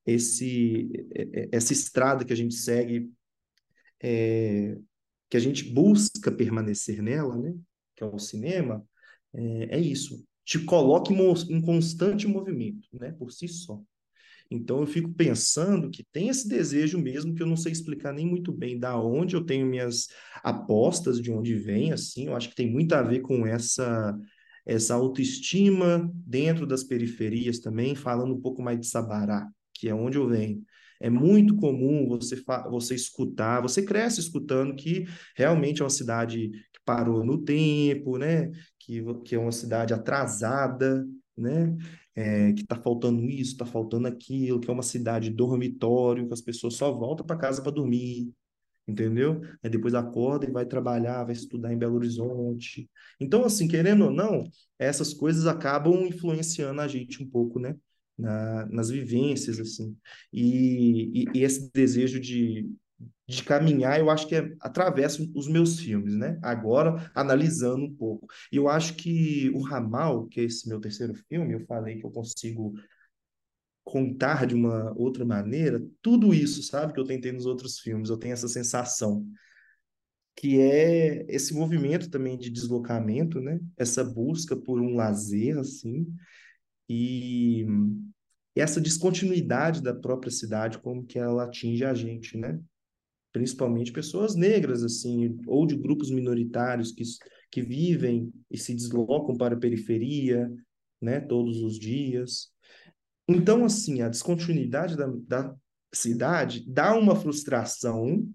Esse, 0.06 0.90
essa 1.52 1.74
estrada 1.74 2.24
que 2.24 2.32
a 2.32 2.38
gente 2.38 2.56
segue, 2.56 3.12
é, 4.02 4.78
que 5.30 5.36
a 5.36 5.40
gente 5.40 5.72
busca 5.74 6.32
permanecer 6.32 7.02
nela, 7.02 7.38
né? 7.38 7.54
Que 7.96 8.04
é 8.04 8.08
o 8.08 8.18
cinema, 8.18 8.84
é, 9.36 9.78
é 9.78 9.80
isso. 9.80 10.24
Te 10.44 10.60
coloca 10.60 11.12
em, 11.12 11.18
em 11.50 11.62
constante 11.62 12.28
movimento, 12.28 12.88
né? 12.94 13.12
Por 13.12 13.32
si 13.32 13.48
só. 13.48 13.82
Então 14.50 14.80
eu 14.82 14.88
fico 14.88 15.12
pensando 15.14 15.90
que 15.90 16.04
tem 16.12 16.30
esse 16.30 16.48
desejo 16.48 17.00
mesmo 17.00 17.34
que 17.34 17.42
eu 17.42 17.48
não 17.48 17.58
sei 17.58 17.72
explicar 17.72 18.14
nem 18.14 18.28
muito 18.28 18.52
bem 18.52 18.78
da 18.78 19.00
onde 19.00 19.36
eu 19.36 19.44
tenho 19.44 19.66
minhas 19.66 20.08
apostas, 20.44 21.20
de 21.20 21.32
onde 21.32 21.56
vem, 21.56 21.92
assim, 21.92 22.28
eu 22.28 22.36
acho 22.36 22.50
que 22.50 22.56
tem 22.56 22.72
muito 22.72 22.94
a 22.94 23.02
ver 23.02 23.22
com 23.22 23.46
essa 23.46 24.16
essa 24.66 24.96
autoestima 24.96 26.12
dentro 26.26 26.66
das 26.66 26.84
periferias 26.84 27.60
também, 27.60 27.94
falando 27.94 28.34
um 28.34 28.42
pouco 28.42 28.64
mais 28.64 28.80
de 28.80 28.88
Sabará, 28.88 29.48
que 29.72 29.88
é 29.88 29.94
onde 29.94 30.18
eu 30.18 30.28
venho. 30.28 30.64
É 31.00 31.10
muito 31.10 31.56
comum 31.56 32.08
você, 32.08 32.42
você 32.70 32.96
escutar, 32.96 33.62
você 33.62 33.84
cresce 33.84 34.20
escutando 34.20 34.76
que 34.76 35.06
realmente 35.36 35.82
é 35.82 35.84
uma 35.84 35.90
cidade 35.90 36.50
que 36.50 36.80
parou 36.84 37.24
no 37.24 37.44
tempo, 37.44 38.18
né? 38.18 38.50
Que, 38.86 39.02
que 39.24 39.36
é 39.36 39.40
uma 39.40 39.52
cidade 39.52 39.94
atrasada, 39.94 41.06
né? 41.36 41.76
É, 42.16 42.54
que 42.54 42.62
está 42.62 42.76
faltando 42.78 43.22
isso, 43.26 43.54
está 43.54 43.66
faltando 43.66 44.08
aquilo, 44.08 44.60
que 44.60 44.70
é 44.70 44.74
uma 44.74 44.84
cidade 44.84 45.30
dormitório, 45.30 46.28
que 46.28 46.34
as 46.34 46.42
pessoas 46.42 46.76
só 46.76 46.92
voltam 46.92 47.26
para 47.26 47.36
casa 47.36 47.62
para 47.62 47.72
dormir, 47.72 48.32
entendeu? 48.88 49.42
Aí 49.62 49.70
depois 49.70 49.94
acorda 49.94 50.46
e 50.46 50.52
vai 50.52 50.66
trabalhar, 50.66 51.24
vai 51.26 51.34
estudar 51.34 51.74
em 51.74 51.78
Belo 51.78 51.96
Horizonte. 51.96 52.90
Então, 53.20 53.44
assim, 53.44 53.68
querendo 53.68 54.06
ou 54.06 54.12
não, 54.12 54.44
essas 54.80 55.14
coisas 55.14 55.46
acabam 55.48 56.06
influenciando 56.06 56.80
a 56.80 56.88
gente 56.88 57.22
um 57.22 57.30
pouco, 57.30 57.60
né? 57.60 57.76
Na, 58.18 58.66
nas 58.68 58.90
vivências, 58.90 59.60
assim. 59.60 59.98
E, 60.32 61.24
e, 61.24 61.40
e 61.40 61.44
esse 61.44 61.70
desejo 61.74 62.18
de, 62.20 62.70
de 63.28 63.44
caminhar, 63.44 64.00
eu 64.00 64.10
acho 64.10 64.28
que 64.28 64.36
é, 64.36 64.56
atravessa 64.62 65.26
os 65.36 65.48
meus 65.48 65.80
filmes, 65.80 66.14
né? 66.14 66.40
Agora, 66.42 67.12
analisando 67.14 67.84
um 67.84 67.96
pouco. 67.96 68.28
E 68.52 68.56
eu 68.56 68.70
acho 68.70 68.96
que 68.96 69.50
o 69.52 69.62
Ramal, 69.62 70.28
que 70.28 70.40
é 70.40 70.44
esse 70.44 70.70
meu 70.70 70.80
terceiro 70.80 71.14
filme, 71.28 71.54
eu 71.54 71.66
falei 71.66 71.98
que 71.98 72.06
eu 72.06 72.12
consigo 72.12 72.74
contar 73.84 74.46
de 74.48 74.56
uma 74.56 74.94
outra 74.98 75.24
maneira, 75.26 75.84
tudo 76.02 76.34
isso, 76.34 76.64
sabe, 76.64 76.94
que 76.94 77.00
eu 77.00 77.06
tentei 77.06 77.32
nos 77.32 77.46
outros 77.46 77.80
filmes, 77.80 78.10
eu 78.10 78.18
tenho 78.18 78.34
essa 78.34 78.48
sensação 78.48 79.26
que 80.36 80.60
é 80.60 81.26
esse 81.30 81.54
movimento 81.54 82.10
também 82.10 82.38
de 82.38 82.50
deslocamento, 82.50 83.40
né? 83.40 83.60
Essa 83.78 84.04
busca 84.04 84.56
por 84.56 84.82
um 84.82 84.96
lazer, 84.96 85.58
assim, 85.58 86.06
e 86.90 87.66
essa 88.54 88.82
descontinuidade 88.82 89.82
da 89.82 89.94
própria 89.94 90.32
cidade, 90.32 90.78
como 90.80 91.06
que 91.06 91.18
ela 91.18 91.46
atinge 91.46 91.86
a 91.86 91.94
gente, 91.94 92.38
né? 92.38 92.60
Principalmente 93.36 93.92
pessoas 93.92 94.34
negras, 94.34 94.82
assim, 94.82 95.38
ou 95.46 95.68
de 95.68 95.76
grupos 95.76 96.10
minoritários 96.10 96.94
que, 96.94 97.04
que 97.52 97.62
vivem 97.62 98.32
e 98.50 98.58
se 98.58 98.74
deslocam 98.74 99.36
para 99.36 99.56
a 99.56 99.60
periferia, 99.60 100.50
né, 101.02 101.20
todos 101.20 101.62
os 101.62 101.78
dias. 101.78 102.48
Então, 103.28 103.66
assim, 103.66 104.02
a 104.02 104.08
descontinuidade 104.08 104.96
da, 104.96 105.12
da 105.28 105.54
cidade 105.94 106.64
dá 106.66 106.98
uma 106.98 107.14
frustração 107.14 108.26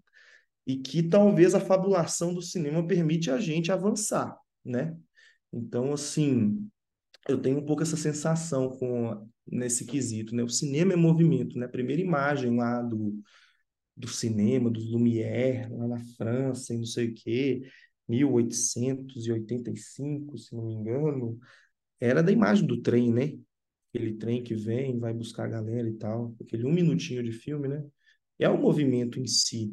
e 0.66 0.76
que 0.76 1.02
talvez 1.02 1.54
a 1.54 1.60
fabulação 1.60 2.34
do 2.34 2.42
cinema 2.42 2.86
permite 2.86 3.30
a 3.30 3.40
gente 3.40 3.72
avançar, 3.72 4.36
né? 4.62 4.94
Então, 5.50 5.94
assim, 5.94 6.68
eu 7.26 7.40
tenho 7.40 7.56
um 7.56 7.64
pouco 7.64 7.82
essa 7.82 7.96
sensação 7.96 8.68
com 8.68 9.26
nesse 9.50 9.86
quesito, 9.86 10.36
né? 10.36 10.42
O 10.42 10.48
cinema 10.50 10.92
é 10.92 10.96
movimento, 10.96 11.58
né? 11.58 11.64
A 11.64 11.70
primeira 11.70 12.02
imagem 12.02 12.54
lá 12.54 12.82
do 12.82 13.18
do 14.00 14.08
cinema, 14.08 14.70
dos 14.70 14.90
Lumière, 14.90 15.68
lá 15.70 15.86
na 15.88 15.98
França, 16.16 16.74
e 16.74 16.78
não 16.78 16.84
sei 16.84 17.08
o 17.08 17.14
quê, 17.14 17.62
1885, 18.08 20.38
se 20.38 20.54
não 20.54 20.66
me 20.66 20.74
engano, 20.74 21.38
era 22.00 22.22
da 22.22 22.32
imagem 22.32 22.66
do 22.66 22.80
trem, 22.80 23.12
né? 23.12 23.38
Aquele 23.92 24.14
trem 24.14 24.42
que 24.42 24.54
vem, 24.54 24.98
vai 24.98 25.12
buscar 25.12 25.44
a 25.44 25.48
galera 25.48 25.86
e 25.88 25.92
tal, 25.94 26.34
aquele 26.40 26.64
um 26.64 26.72
minutinho 26.72 27.22
de 27.22 27.32
filme, 27.32 27.68
né? 27.68 27.84
É 28.38 28.48
o 28.48 28.58
movimento 28.60 29.20
em 29.20 29.26
si. 29.26 29.72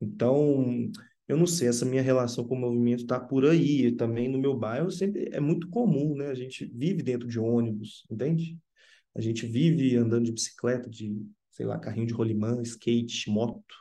Então, 0.00 0.90
eu 1.28 1.36
não 1.36 1.46
sei, 1.46 1.68
essa 1.68 1.86
minha 1.86 2.02
relação 2.02 2.44
com 2.46 2.54
o 2.56 2.58
movimento 2.58 3.06
tá 3.06 3.20
por 3.20 3.46
aí. 3.46 3.92
Também 3.92 4.28
no 4.28 4.38
meu 4.38 4.56
bairro 4.56 4.90
sempre 4.90 5.28
é 5.32 5.40
muito 5.40 5.68
comum, 5.68 6.16
né? 6.16 6.28
A 6.28 6.34
gente 6.34 6.64
vive 6.66 7.02
dentro 7.02 7.28
de 7.28 7.38
ônibus, 7.38 8.04
entende? 8.10 8.58
A 9.14 9.20
gente 9.20 9.46
vive 9.46 9.96
andando 9.96 10.24
de 10.24 10.32
bicicleta, 10.32 10.88
de 10.88 11.14
sei 11.60 11.66
lá, 11.66 11.78
carrinho 11.78 12.06
de 12.06 12.14
rolimã, 12.14 12.62
skate, 12.62 13.28
moto, 13.28 13.74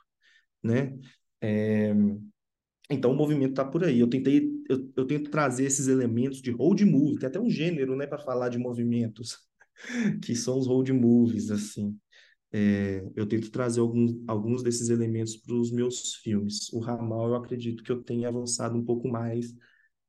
né? 0.61 0.99
É... 1.39 1.93
Então 2.89 3.11
o 3.13 3.15
movimento 3.15 3.51
está 3.51 3.63
por 3.63 3.86
aí. 3.86 4.01
Eu 4.01 4.09
tentei, 4.09 4.51
eu, 4.69 4.91
eu 4.97 5.07
tento 5.07 5.32
trazer 5.32 5.63
esses 5.63 5.88
elementos 5.88 6.41
de 6.41 6.51
road 6.51 6.84
movie, 6.84 7.19
tem 7.19 7.30
até 7.30 7.39
um 7.39 7.49
gênero, 7.49 7.95
né, 7.95 8.05
para 8.05 8.17
falar 8.17 8.49
de 8.49 8.57
movimentos, 8.57 9.38
que 10.21 10.36
são 10.36 10.59
os 10.59 10.67
road 10.67 10.91
movies, 10.91 11.51
assim. 11.51 11.97
É, 12.51 13.01
eu 13.15 13.25
tento 13.25 13.49
trazer 13.49 13.80
alguns, 13.80 14.11
alguns 14.27 14.61
desses 14.61 14.89
elementos 14.89 15.38
para 15.38 15.55
os 15.55 15.71
meus 15.71 16.15
filmes. 16.15 16.69
O 16.73 16.80
Ramal, 16.80 17.30
eu 17.30 17.36
acredito 17.36 17.82
que 17.82 17.91
eu 17.93 18.03
tenha 18.03 18.27
avançado 18.27 18.77
um 18.77 18.84
pouco 18.84 19.07
mais 19.07 19.53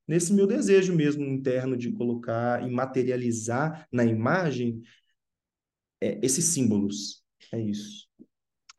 nesse 0.08 0.32
meu 0.32 0.46
desejo 0.48 0.92
mesmo 0.92 1.24
interno 1.24 1.76
de 1.76 1.92
colocar 1.92 2.66
e 2.66 2.70
materializar 2.72 3.86
na 3.92 4.04
imagem 4.04 4.82
é, 6.00 6.18
esses 6.24 6.46
símbolos, 6.46 7.22
é 7.52 7.60
isso. 7.60 8.08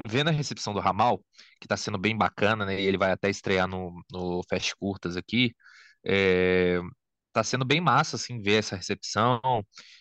Vendo 0.08 0.30
a 0.30 0.32
recepção 0.32 0.74
do 0.74 0.80
Ramal, 0.80 1.20
que 1.60 1.66
está 1.66 1.78
sendo 1.78 1.98
bem 1.98 2.18
bacana, 2.18 2.66
né? 2.66 2.82
Ele 2.82 2.98
vai 2.98 3.12
até 3.12 3.30
estrear 3.30 3.68
no, 3.68 4.04
no 4.12 4.42
Fast 4.50 4.76
Curtas 4.78 5.16
aqui. 5.16 5.54
É, 6.04 6.80
tá 7.32 7.44
sendo 7.44 7.64
bem 7.66 7.80
massa, 7.80 8.16
assim, 8.16 8.42
ver 8.42 8.56
essa 8.60 8.76
recepção 8.76 9.40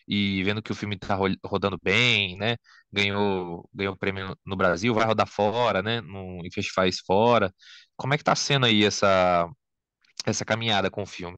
e 0.09 0.43
vendo 0.45 0.63
que 0.63 0.73
o 0.73 0.75
filme 0.75 0.99
tá 0.99 1.17
rodando 1.45 1.79
bem, 1.83 2.37
né? 2.39 2.57
Ganhou, 2.93 3.69
ganhou 3.75 3.97
prêmio 3.97 4.37
no 4.45 4.57
Brasil, 4.57 4.95
vai 4.95 5.05
rodar 5.05 5.27
fora, 5.29 5.83
né? 5.83 6.01
No, 6.01 6.45
em 6.45 6.51
festivais 6.51 6.99
fora. 7.01 7.53
Como 7.97 8.15
é 8.15 8.19
que 8.19 8.25
tá 8.25 8.35
sendo 8.35 8.67
aí 8.67 8.85
essa, 8.85 9.49
essa 10.27 10.45
caminhada 10.45 10.91
com 10.91 11.03
o 11.03 11.07
filme? 11.07 11.37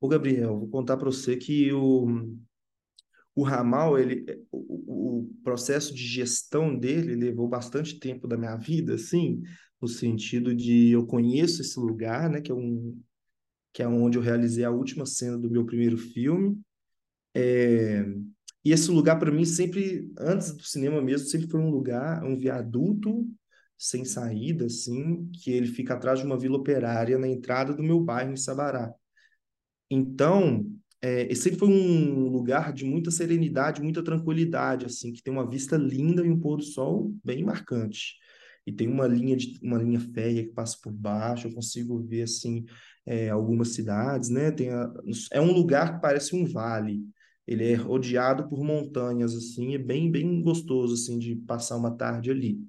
Ô, 0.00 0.08
Gabriel, 0.08 0.58
vou 0.58 0.68
contar 0.68 0.96
para 0.96 1.06
você 1.06 1.36
que 1.36 1.72
o, 1.72 2.06
o 3.34 3.42
ramal, 3.42 3.98
ele, 3.98 4.24
o, 4.50 5.20
o, 5.20 5.30
processo 5.42 5.94
de 5.94 6.02
gestão 6.02 6.76
dele 6.76 7.14
levou 7.14 7.48
bastante 7.48 7.98
tempo 7.98 8.26
da 8.26 8.36
minha 8.36 8.56
vida, 8.56 8.94
assim, 8.94 9.42
no 9.80 9.88
sentido 9.88 10.54
de 10.54 10.90
eu 10.90 11.06
conheço 11.06 11.62
esse 11.62 11.78
lugar, 11.78 12.28
né, 12.28 12.40
que 12.40 12.50
é 12.50 12.54
um 12.54 13.00
que 13.72 13.82
é 13.82 13.88
onde 13.88 14.18
eu 14.18 14.22
realizei 14.22 14.64
a 14.64 14.70
última 14.70 15.06
cena 15.06 15.38
do 15.38 15.48
meu 15.48 15.64
primeiro 15.64 15.96
filme. 15.96 16.60
É, 17.32 18.04
e 18.64 18.72
esse 18.72 18.90
lugar, 18.90 19.18
para 19.18 19.30
mim, 19.30 19.44
sempre, 19.44 20.10
antes 20.18 20.52
do 20.52 20.62
cinema 20.64 21.00
mesmo, 21.00 21.28
sempre 21.28 21.48
foi 21.48 21.60
um 21.60 21.70
lugar, 21.70 22.24
um 22.24 22.36
viaduto 22.36 23.26
sem 23.78 24.04
saída, 24.04 24.66
assim, 24.66 25.30
que 25.32 25.50
ele 25.50 25.66
fica 25.66 25.94
atrás 25.94 26.18
de 26.18 26.26
uma 26.26 26.38
vila 26.38 26.58
operária 26.58 27.16
na 27.16 27.28
entrada 27.28 27.72
do 27.72 27.82
meu 27.82 28.00
bairro, 28.00 28.32
em 28.32 28.36
Sabará. 28.36 28.92
Então, 29.88 30.66
é, 31.02 31.34
sempre 31.34 31.58
foi 31.58 31.68
um 31.68 32.28
lugar 32.28 32.72
de 32.72 32.84
muita 32.84 33.10
serenidade, 33.10 33.82
muita 33.82 34.02
tranquilidade, 34.02 34.86
assim, 34.86 35.12
que 35.12 35.22
tem 35.22 35.32
uma 35.32 35.48
vista 35.48 35.76
linda 35.76 36.24
e 36.24 36.30
um 36.30 36.38
pôr 36.38 36.58
do 36.58 36.62
sol 36.62 37.14
bem 37.24 37.42
marcante. 37.42 38.16
E 38.66 38.72
tem 38.72 38.86
uma 38.88 39.06
linha 39.06 39.36
de 39.36 39.58
uma 39.62 39.78
linha 39.78 39.98
férrea 39.98 40.44
que 40.44 40.52
passa 40.52 40.76
por 40.82 40.92
baixo, 40.92 41.48
eu 41.48 41.54
consigo 41.54 41.98
ver 42.02 42.22
assim 42.22 42.66
é, 43.06 43.30
algumas 43.30 43.70
cidades, 43.70 44.28
né? 44.28 44.50
Tem 44.50 44.70
a, 44.70 44.92
é 45.32 45.40
um 45.40 45.52
lugar 45.52 45.94
que 45.94 46.02
parece 46.02 46.36
um 46.36 46.44
vale. 46.44 47.02
Ele 47.46 47.64
é 47.64 47.74
rodeado 47.74 48.48
por 48.48 48.62
montanhas 48.62 49.34
assim, 49.34 49.74
é 49.74 49.78
bem 49.78 50.10
bem 50.10 50.42
gostoso 50.42 50.94
assim 50.94 51.18
de 51.18 51.34
passar 51.34 51.76
uma 51.76 51.96
tarde 51.96 52.30
ali. 52.30 52.60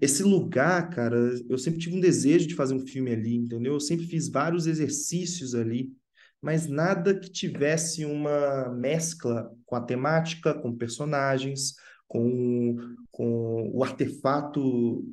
Esse 0.00 0.22
lugar, 0.22 0.90
cara, 0.90 1.16
eu 1.48 1.58
sempre 1.58 1.80
tive 1.80 1.96
um 1.96 2.00
desejo 2.00 2.46
de 2.46 2.54
fazer 2.54 2.74
um 2.74 2.86
filme 2.86 3.10
ali, 3.10 3.34
entendeu? 3.34 3.74
Eu 3.74 3.80
sempre 3.80 4.06
fiz 4.06 4.28
vários 4.28 4.66
exercícios 4.66 5.54
ali 5.54 5.92
mas 6.40 6.66
nada 6.66 7.18
que 7.18 7.30
tivesse 7.30 8.04
uma 8.04 8.68
mescla 8.70 9.52
com 9.66 9.74
a 9.74 9.80
temática, 9.80 10.54
com 10.54 10.76
personagens, 10.76 11.74
com, 12.06 12.76
com 13.10 13.70
o 13.74 13.82
artefato 13.82 15.04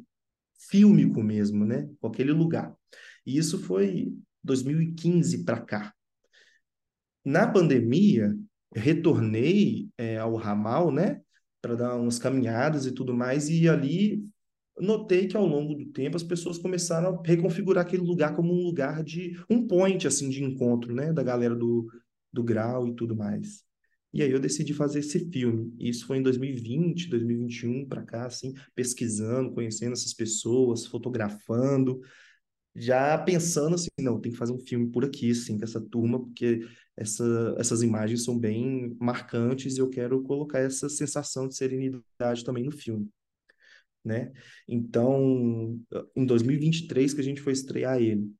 fílmico 0.69 1.21
mesmo, 1.23 1.65
né? 1.65 1.89
Com 1.99 2.07
aquele 2.07 2.31
lugar. 2.31 2.73
E 3.25 3.37
isso 3.37 3.59
foi 3.59 4.13
2015 4.43 5.43
para 5.43 5.61
cá. 5.61 5.93
Na 7.23 7.47
pandemia, 7.47 8.37
retornei 8.73 9.89
é, 9.97 10.17
ao 10.17 10.35
ramal, 10.35 10.91
né? 10.91 11.21
Para 11.61 11.75
dar 11.75 11.95
umas 11.95 12.19
caminhadas 12.19 12.85
e 12.85 12.91
tudo 12.91 13.13
mais, 13.15 13.49
e 13.49 13.67
ali 13.67 14.23
notei 14.77 15.27
que 15.27 15.37
ao 15.37 15.45
longo 15.45 15.73
do 15.75 15.85
tempo 15.91 16.15
as 16.17 16.23
pessoas 16.23 16.57
começaram 16.57 17.09
a 17.09 17.27
reconfigurar 17.27 17.85
aquele 17.85 18.03
lugar 18.03 18.35
como 18.35 18.53
um 18.53 18.63
lugar 18.63 19.03
de 19.03 19.39
um 19.49 19.65
point 19.67 20.05
assim 20.07 20.29
de 20.29 20.43
encontro, 20.43 20.93
né, 20.93 21.13
da 21.13 21.23
galera 21.23 21.55
do, 21.55 21.87
do 22.31 22.43
grau 22.43 22.87
e 22.87 22.95
tudo 22.95 23.15
mais. 23.15 23.63
E 24.13 24.21
aí 24.21 24.31
eu 24.31 24.39
decidi 24.39 24.73
fazer 24.73 24.99
esse 24.99 25.29
filme. 25.29 25.73
Isso 25.79 26.07
foi 26.07 26.17
em 26.17 26.23
2020, 26.23 27.09
2021 27.09 27.85
para 27.87 28.03
cá 28.03 28.25
assim, 28.25 28.53
pesquisando, 28.73 29.51
conhecendo 29.51 29.93
essas 29.93 30.13
pessoas, 30.13 30.85
fotografando, 30.85 32.01
já 32.75 33.17
pensando 33.17 33.75
assim, 33.75 33.89
não, 33.99 34.19
tem 34.19 34.31
que 34.31 34.37
fazer 34.37 34.53
um 34.53 34.59
filme 34.59 34.91
por 34.91 35.05
aqui, 35.05 35.31
assim, 35.31 35.57
com 35.57 35.63
essa 35.63 35.81
turma, 35.81 36.19
porque 36.19 36.65
essa, 36.97 37.55
essas 37.57 37.81
imagens 37.81 38.23
são 38.23 38.37
bem 38.37 38.95
marcantes 38.99 39.77
e 39.77 39.79
eu 39.79 39.89
quero 39.89 40.21
colocar 40.23 40.59
essa 40.59 40.89
sensação 40.89 41.47
de 41.47 41.55
serenidade 41.55 42.43
também 42.43 42.63
no 42.63 42.71
filme 42.71 43.09
né? 44.05 44.31
Então, 44.67 45.79
em 46.15 46.25
2023 46.25 47.13
que 47.13 47.21
a 47.21 47.23
gente 47.23 47.41
foi 47.41 47.53
estrear 47.53 47.99
ele. 47.99 48.31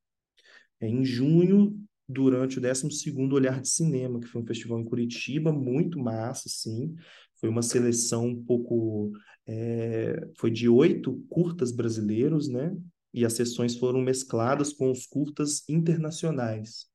É, 0.80 0.88
em 0.88 1.04
junho, 1.04 1.78
durante 2.08 2.60
o 2.60 2.62
12º 2.62 3.34
Olhar 3.34 3.60
de 3.62 3.70
Cinema, 3.70 4.20
que 4.20 4.28
foi 4.28 4.42
um 4.42 4.46
festival 4.46 4.80
em 4.80 4.86
Curitiba, 4.86 5.52
muito 5.52 6.00
massa, 6.00 6.48
sim. 6.48 6.94
Foi 7.40 7.50
uma 7.50 7.62
seleção 7.62 8.28
um 8.28 8.44
pouco... 8.44 9.12
É, 9.48 10.28
foi 10.38 10.50
de 10.50 10.68
oito 10.68 11.24
curtas 11.30 11.72
brasileiros, 11.72 12.48
né? 12.48 12.76
E 13.14 13.24
as 13.26 13.34
sessões 13.34 13.76
foram 13.76 14.02
mescladas 14.02 14.74
com 14.74 14.92
os 14.92 15.06
curtas 15.06 15.68
internacionais. 15.70 16.88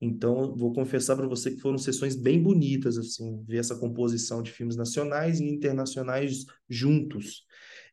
Então, 0.00 0.54
vou 0.54 0.72
confessar 0.72 1.16
para 1.16 1.26
você 1.26 1.50
que 1.50 1.60
foram 1.60 1.76
sessões 1.76 2.14
bem 2.14 2.40
bonitas, 2.40 2.96
assim, 2.96 3.42
ver 3.44 3.56
essa 3.58 3.74
composição 3.76 4.42
de 4.42 4.52
filmes 4.52 4.76
nacionais 4.76 5.40
e 5.40 5.44
internacionais 5.44 6.44
juntos 6.68 7.44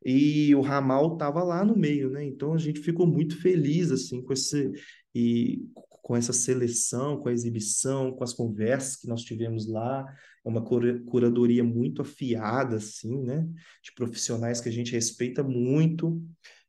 e 0.03 0.53
o 0.55 0.61
ramal 0.61 1.13
estava 1.13 1.43
lá 1.43 1.63
no 1.63 1.77
meio, 1.77 2.09
né? 2.09 2.25
Então 2.25 2.53
a 2.53 2.57
gente 2.57 2.79
ficou 2.79 3.05
muito 3.05 3.39
feliz 3.41 3.91
assim 3.91 4.21
com 4.21 4.33
esse 4.33 4.71
e 5.13 5.63
com 6.01 6.15
essa 6.15 6.33
seleção, 6.33 7.17
com 7.17 7.29
a 7.29 7.33
exibição, 7.33 8.11
com 8.11 8.23
as 8.23 8.33
conversas 8.33 8.95
que 8.95 9.07
nós 9.07 9.23
tivemos 9.23 9.67
lá, 9.67 10.05
é 10.45 10.49
uma 10.49 10.63
curadoria 10.63 11.63
muito 11.63 12.01
afiada 12.01 12.75
assim, 12.75 13.23
né? 13.23 13.47
De 13.83 13.93
profissionais 13.95 14.61
que 14.61 14.69
a 14.69 14.71
gente 14.71 14.91
respeita 14.91 15.43
muito 15.43 16.21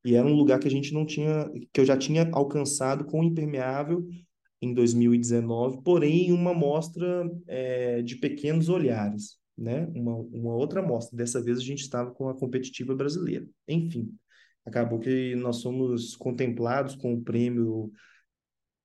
e 0.07 0.15
era 0.15 0.27
um 0.27 0.35
lugar 0.35 0.61
que 0.61 0.69
a 0.69 0.71
gente 0.71 0.95
não 0.95 1.05
tinha, 1.05 1.51
que 1.73 1.81
eu 1.81 1.85
já 1.85 1.97
tinha 1.97 2.31
alcançado 2.33 3.05
com 3.05 3.21
o 3.21 3.25
Impermeável 3.25 4.07
em 4.63 4.73
2019, 4.73 5.83
porém 5.83 6.33
uma 6.33 6.55
mostra 6.55 7.29
é, 7.47 8.03
de 8.03 8.17
pequenos 8.17 8.69
olhares 8.69 9.37
né, 9.57 9.87
uma, 9.95 10.15
uma 10.17 10.55
outra 10.55 10.81
amostra. 10.81 11.17
Dessa 11.17 11.43
vez 11.43 11.59
a 11.59 11.63
gente 11.63 11.81
estava 11.81 12.11
com 12.11 12.29
a 12.29 12.39
competitiva 12.39 12.95
brasileira. 12.95 13.47
Enfim, 13.67 14.13
acabou 14.65 14.99
que 14.99 15.35
nós 15.37 15.57
somos 15.57 16.15
contemplados 16.17 16.95
com 16.95 17.15
o 17.15 17.23
prêmio 17.23 17.91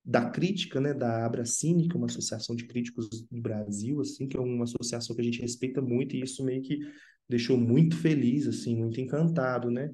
da 0.04 0.28
crítica, 0.28 0.80
né, 0.80 0.92
da 0.92 1.24
Abracine, 1.24 1.88
que 1.88 1.94
é 1.94 1.98
uma 1.98 2.06
associação 2.06 2.56
de 2.56 2.66
críticos 2.66 3.08
do 3.30 3.40
Brasil, 3.40 4.00
assim, 4.00 4.26
que 4.26 4.36
é 4.36 4.40
uma 4.40 4.64
associação 4.64 5.14
que 5.14 5.22
a 5.22 5.24
gente 5.24 5.40
respeita 5.40 5.80
muito 5.80 6.16
e 6.16 6.22
isso 6.22 6.44
meio 6.44 6.60
que 6.62 6.80
deixou 7.28 7.56
muito 7.56 7.96
feliz, 7.96 8.46
assim, 8.48 8.76
muito 8.76 9.00
encantado, 9.00 9.70
né? 9.70 9.90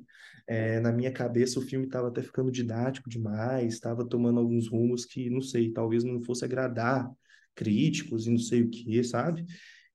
É, 0.46 0.80
na 0.80 0.90
minha 0.90 1.12
cabeça 1.12 1.58
o 1.58 1.62
filme 1.62 1.84
estava 1.84 2.08
até 2.08 2.22
ficando 2.22 2.50
didático 2.50 3.10
demais, 3.10 3.74
estava 3.74 4.08
tomando 4.08 4.40
alguns 4.40 4.66
rumos 4.66 5.04
que, 5.04 5.28
não 5.28 5.42
sei, 5.42 5.70
talvez 5.70 6.02
não 6.04 6.22
fosse 6.22 6.42
agradar 6.42 7.10
críticos 7.54 8.26
e 8.26 8.30
não 8.30 8.38
sei 8.38 8.62
o 8.62 8.70
que, 8.70 9.04
sabe? 9.04 9.44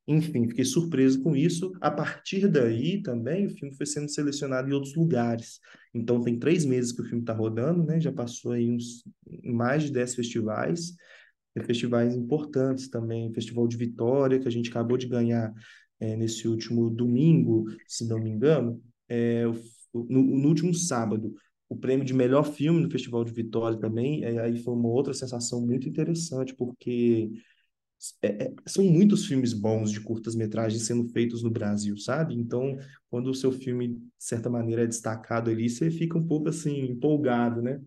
Enfim, 0.08 0.48
fiquei 0.48 0.66
surpreso 0.66 1.22
com 1.22 1.36
isso. 1.36 1.72
A 1.80 1.90
partir 1.90 2.48
daí 2.48 3.02
também 3.02 3.46
o 3.46 3.50
filme 3.50 3.76
foi 3.76 3.86
sendo 3.86 4.10
selecionado 4.10 4.70
em 4.70 4.74
outros 4.74 4.96
lugares. 4.96 5.60
Então 5.94 6.22
tem 6.22 6.38
três 6.38 6.66
meses 6.66 6.92
que 6.92 7.02
o 7.02 7.06
filme 7.06 7.22
está 7.22 7.34
rodando, 7.34 7.84
né? 7.84 8.00
Já 8.02 8.12
passou 8.12 8.52
aí 8.52 8.70
uns 8.70 9.04
mais 9.44 9.84
de 9.84 9.92
dez 9.92 10.14
festivais. 10.14 10.94
Tem 11.54 11.64
festivais 11.64 12.16
importantes 12.16 12.90
também, 12.90 13.34
Festival 13.34 13.68
de 13.68 13.78
Vitória, 13.78 14.40
que 14.40 14.48
a 14.48 14.52
gente 14.52 14.70
acabou 14.70 14.98
de 14.98 15.08
ganhar 15.08 15.54
é, 16.00 16.18
nesse 16.18 16.48
último 16.48 16.90
domingo, 16.90 17.66
se 17.88 18.08
não 18.08 18.20
me 18.20 18.30
engano, 18.30 18.82
é, 19.08 19.46
no, 19.94 20.04
no 20.10 20.48
último 20.48 20.74
sábado 20.74 21.34
o 21.74 21.76
prêmio 21.76 22.06
de 22.06 22.14
melhor 22.14 22.44
filme 22.44 22.82
no 22.82 22.90
Festival 22.90 23.24
de 23.24 23.32
Vitória 23.32 23.80
também, 23.80 24.24
é, 24.24 24.40
aí 24.40 24.58
foi 24.60 24.76
uma 24.76 24.90
outra 24.90 25.14
sensação 25.14 25.66
muito 25.66 25.90
interessante, 25.90 26.54
porque 26.54 27.32
é, 28.22 28.46
é, 28.46 28.54
são 28.66 28.84
muitos 28.84 29.26
filmes 29.26 29.54
bons 29.54 29.92
de 29.92 30.02
curtas-metragens 30.02 30.86
sendo 30.86 31.08
feitos 31.10 31.42
no 31.44 31.50
Brasil, 31.50 31.98
sabe? 31.98 32.36
Então, 32.36 32.78
quando 33.10 33.30
o 33.30 33.36
seu 33.36 33.52
filme, 33.52 33.90
de 33.90 34.02
certa 34.18 34.50
maneira, 34.50 34.84
é 34.84 34.88
destacado 34.88 35.50
ali, 35.50 35.70
você 35.70 35.90
fica 35.90 36.18
um 36.18 36.28
pouco 36.28 36.50
assim, 36.50 36.82
empolgado, 36.82 37.62
né? 37.62 37.80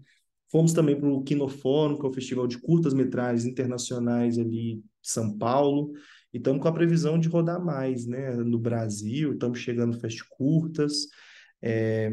Fomos 0.51 0.73
também 0.73 0.99
para 0.99 1.09
o 1.09 1.23
Kinofórum, 1.23 1.99
que 1.99 2.07
é 2.07 2.09
o 2.09 2.13
festival 2.13 2.47
de 2.47 2.59
curtas-metragens 2.59 3.45
internacionais 3.45 4.39
ali 4.39 4.83
São 5.03 5.37
Paulo, 5.37 5.93
e 6.33 6.39
estamos 6.39 6.63
com 6.63 6.69
a 6.69 6.73
previsão 6.73 7.19
de 7.19 7.29
rodar 7.29 7.63
mais, 7.63 8.07
né? 8.07 8.35
No 8.37 8.59
Brasil, 8.59 9.35
estamos 9.35 9.59
chegando 9.59 9.99
Fest 9.99 10.23
Curtas, 10.31 11.09
é... 11.61 12.11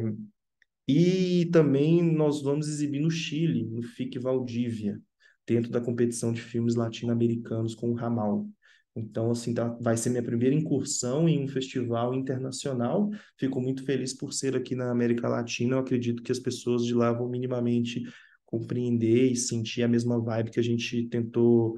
e 0.88 1.48
também 1.54 2.02
nós 2.02 2.42
vamos 2.42 2.68
exibir 2.68 3.00
no 3.00 3.12
Chile, 3.12 3.66
no 3.66 3.82
FIC 3.84 4.20
Valdívia, 4.20 5.00
dentro 5.46 5.72
da 5.72 5.82
competição 5.82 6.32
de 6.32 6.42
filmes 6.42 6.76
latino-americanos 6.76 7.76
com 7.76 7.92
o 7.92 7.94
Ramal. 7.94 8.48
Então, 8.96 9.32
assim, 9.32 9.54
tá, 9.54 9.70
vai 9.82 9.98
ser 9.98 10.12
minha 10.12 10.22
primeira 10.24 10.56
incursão 10.56 11.28
em 11.28 11.44
um 11.44 11.48
festival 11.48 12.14
internacional. 12.14 13.10
Fico 13.40 13.60
muito 13.60 13.84
feliz 13.84 14.14
por 14.14 14.32
ser 14.34 14.56
aqui 14.56 14.76
na 14.76 14.92
América 14.92 15.28
Latina. 15.28 15.76
Eu 15.76 15.80
acredito 15.80 16.22
que 16.22 16.32
as 16.32 16.40
pessoas 16.40 16.86
de 16.86 16.94
lá 16.94 17.12
vão 17.12 17.28
minimamente 17.28 18.04
compreender 18.46 19.32
e 19.32 19.36
sentir 19.36 19.82
a 19.82 19.88
mesma 19.88 20.22
vibe 20.22 20.52
que 20.52 20.60
a 20.60 20.64
gente 20.64 21.08
tentou 21.08 21.76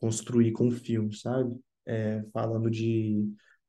construir 0.00 0.50
com 0.52 0.68
o 0.68 0.72
filme, 0.72 1.14
sabe? 1.14 1.56
É, 1.86 2.24
falando 2.32 2.68
de 2.68 3.24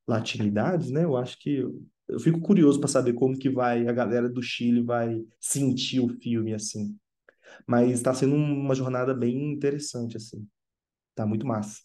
latinidades, 0.08 0.90
né? 0.90 1.04
Eu 1.04 1.16
acho 1.16 1.38
que 1.40 1.64
eu 2.08 2.20
fico 2.20 2.42
curioso 2.42 2.80
para 2.80 2.90
saber 2.90 3.14
como 3.14 3.38
que 3.38 3.50
vai 3.50 3.88
a 3.88 3.94
galera 3.94 4.28
do 4.28 4.42
Chile 4.42 4.82
vai 4.82 5.24
sentir 5.40 6.00
o 6.00 6.10
filme 6.10 6.54
assim. 6.54 6.98
Mas 7.68 7.92
está 7.92 8.14
sendo 8.14 8.36
uma 8.36 8.76
jornada 8.76 9.14
bem 9.14 9.52
interessante, 9.52 10.18
assim. 10.18 10.48
Tá 11.16 11.26
muito 11.26 11.46
massa. 11.46 11.80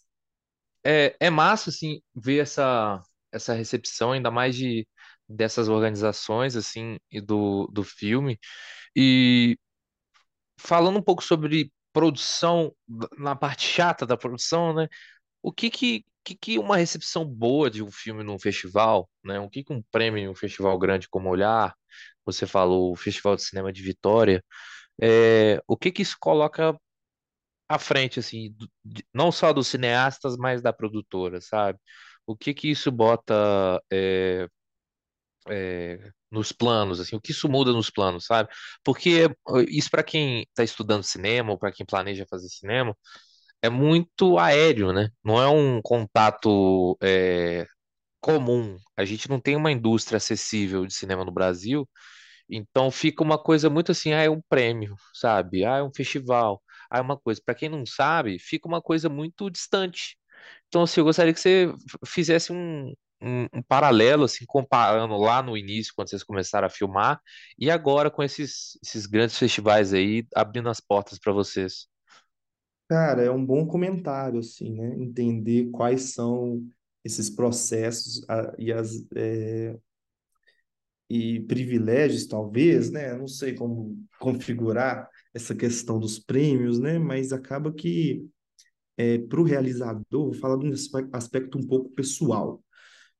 É, 0.83 1.15
é 1.19 1.29
massa, 1.29 1.69
assim, 1.69 2.01
ver 2.15 2.39
essa, 2.39 3.01
essa 3.31 3.53
recepção, 3.53 4.11
ainda 4.11 4.31
mais 4.31 4.55
de, 4.55 4.87
dessas 5.27 5.67
organizações, 5.67 6.55
assim, 6.55 6.97
e 7.11 7.19
do, 7.21 7.67
do 7.67 7.83
filme. 7.83 8.39
E 8.95 9.57
falando 10.59 10.97
um 10.99 11.01
pouco 11.01 11.23
sobre 11.23 11.71
produção, 11.93 12.73
na 13.17 13.35
parte 13.35 13.67
chata 13.67 14.05
da 14.05 14.17
produção, 14.17 14.73
né? 14.73 14.87
O 15.41 15.51
que 15.51 15.69
que, 15.69 16.05
que, 16.23 16.35
que 16.35 16.59
uma 16.59 16.77
recepção 16.77 17.25
boa 17.25 17.69
de 17.69 17.83
um 17.83 17.91
filme 17.91 18.23
num 18.23 18.39
festival, 18.39 19.09
né? 19.23 19.39
O 19.39 19.49
que 19.49 19.63
que 19.63 19.73
um 19.73 19.81
prêmio 19.91 20.19
em 20.19 20.29
um 20.29 20.35
festival 20.35 20.77
grande 20.77 21.07
como 21.09 21.29
Olhar, 21.29 21.75
você 22.25 22.47
falou, 22.47 22.91
o 22.91 22.95
Festival 22.95 23.35
de 23.35 23.43
Cinema 23.43 23.71
de 23.71 23.81
Vitória, 23.83 24.43
é, 25.01 25.61
o 25.67 25.77
que 25.77 25.91
que 25.91 26.01
isso 26.01 26.17
coloca 26.19 26.77
à 27.69 27.79
frente, 27.79 28.19
assim, 28.19 28.55
de- 28.85 29.05
não 29.13 29.31
só 29.31 29.53
dos 29.53 29.67
cineastas, 29.67 30.37
mas 30.37 30.61
da 30.61 30.73
produtora, 30.73 31.41
sabe? 31.41 31.79
O 32.27 32.35
que 32.37 32.53
que 32.53 32.69
isso 32.71 32.91
bota 32.91 33.81
é, 33.91 34.47
é, 35.49 35.99
nos 36.31 36.51
planos, 36.51 36.99
assim, 36.99 37.15
o 37.15 37.21
que 37.21 37.31
isso 37.31 37.47
muda 37.49 37.71
nos 37.71 37.89
planos, 37.89 38.25
sabe? 38.25 38.49
Porque 38.83 39.29
isso 39.69 39.89
para 39.89 40.03
quem 40.03 40.41
está 40.43 40.63
estudando 40.63 41.03
cinema 41.03 41.51
ou 41.51 41.57
para 41.57 41.71
quem 41.71 41.85
planeja 41.85 42.25
fazer 42.29 42.49
cinema 42.49 42.95
é 43.61 43.69
muito 43.69 44.37
aéreo, 44.39 44.93
né? 44.93 45.09
Não 45.23 45.41
é 45.41 45.47
um 45.49 45.81
contato 45.81 46.97
é, 47.03 47.65
comum. 48.21 48.77
A 48.97 49.05
gente 49.05 49.29
não 49.29 49.39
tem 49.41 49.55
uma 49.57 49.71
indústria 49.71 50.17
acessível 50.17 50.85
de 50.87 50.93
cinema 50.95 51.25
no 51.25 51.31
Brasil, 51.33 51.89
então 52.49 52.91
fica 52.91 53.23
uma 53.23 53.37
coisa 53.37 53.69
muito 53.69 53.91
assim, 53.91 54.13
ah, 54.13 54.21
é 54.23 54.29
um 54.29 54.41
prêmio, 54.49 54.95
sabe? 55.13 55.65
Ah, 55.65 55.77
é 55.77 55.83
um 55.83 55.91
festival. 55.93 56.61
Ah, 56.89 56.99
é 56.99 57.01
uma 57.01 57.17
coisa. 57.17 57.41
Para 57.45 57.55
quem 57.55 57.69
não 57.69 57.85
sabe, 57.85 58.39
fica 58.39 58.67
uma 58.67 58.81
coisa 58.81 59.09
muito 59.09 59.49
distante. 59.49 60.17
Então, 60.67 60.83
assim, 60.83 60.99
eu 61.01 61.05
gostaria 61.05 61.33
que 61.33 61.39
você 61.39 61.73
fizesse 62.05 62.51
um, 62.53 62.93
um, 63.21 63.45
um 63.53 63.61
paralelo, 63.63 64.23
assim, 64.25 64.45
comparando 64.47 65.15
lá 65.17 65.41
no 65.41 65.57
início, 65.57 65.93
quando 65.95 66.09
vocês 66.09 66.23
começaram 66.23 66.67
a 66.67 66.69
filmar, 66.69 67.19
e 67.57 67.69
agora 67.71 68.11
com 68.11 68.23
esses, 68.23 68.77
esses 68.83 69.05
grandes 69.05 69.37
festivais 69.37 69.93
aí, 69.93 70.25
abrindo 70.35 70.69
as 70.69 70.79
portas 70.81 71.19
para 71.19 71.31
vocês. 71.33 71.87
Cara, 72.87 73.23
é 73.23 73.31
um 73.31 73.43
bom 73.43 73.65
comentário, 73.67 74.39
assim, 74.39 74.71
né? 74.73 74.95
Entender 74.99 75.71
quais 75.71 76.13
são 76.13 76.63
esses 77.03 77.29
processos 77.29 78.23
a- 78.29 78.53
e 78.59 78.71
as 78.71 79.05
é, 79.15 79.75
e 81.09 81.41
privilégios, 81.41 82.27
talvez, 82.27 82.91
né? 82.91 83.15
Não 83.15 83.27
sei 83.27 83.53
como 83.53 83.97
configurar 84.19 85.09
essa 85.33 85.55
questão 85.55 85.99
dos 85.99 86.19
prêmios, 86.19 86.79
né? 86.79 86.97
Mas 86.99 87.31
acaba 87.31 87.73
que 87.73 88.25
é, 88.97 89.17
para 89.17 89.41
o 89.41 89.43
realizador, 89.43 90.03
vou 90.25 90.33
falar 90.33 90.57
de 90.57 90.67
um 90.67 90.73
aspe- 90.73 91.09
aspecto 91.13 91.57
um 91.57 91.67
pouco 91.67 91.89
pessoal. 91.91 92.63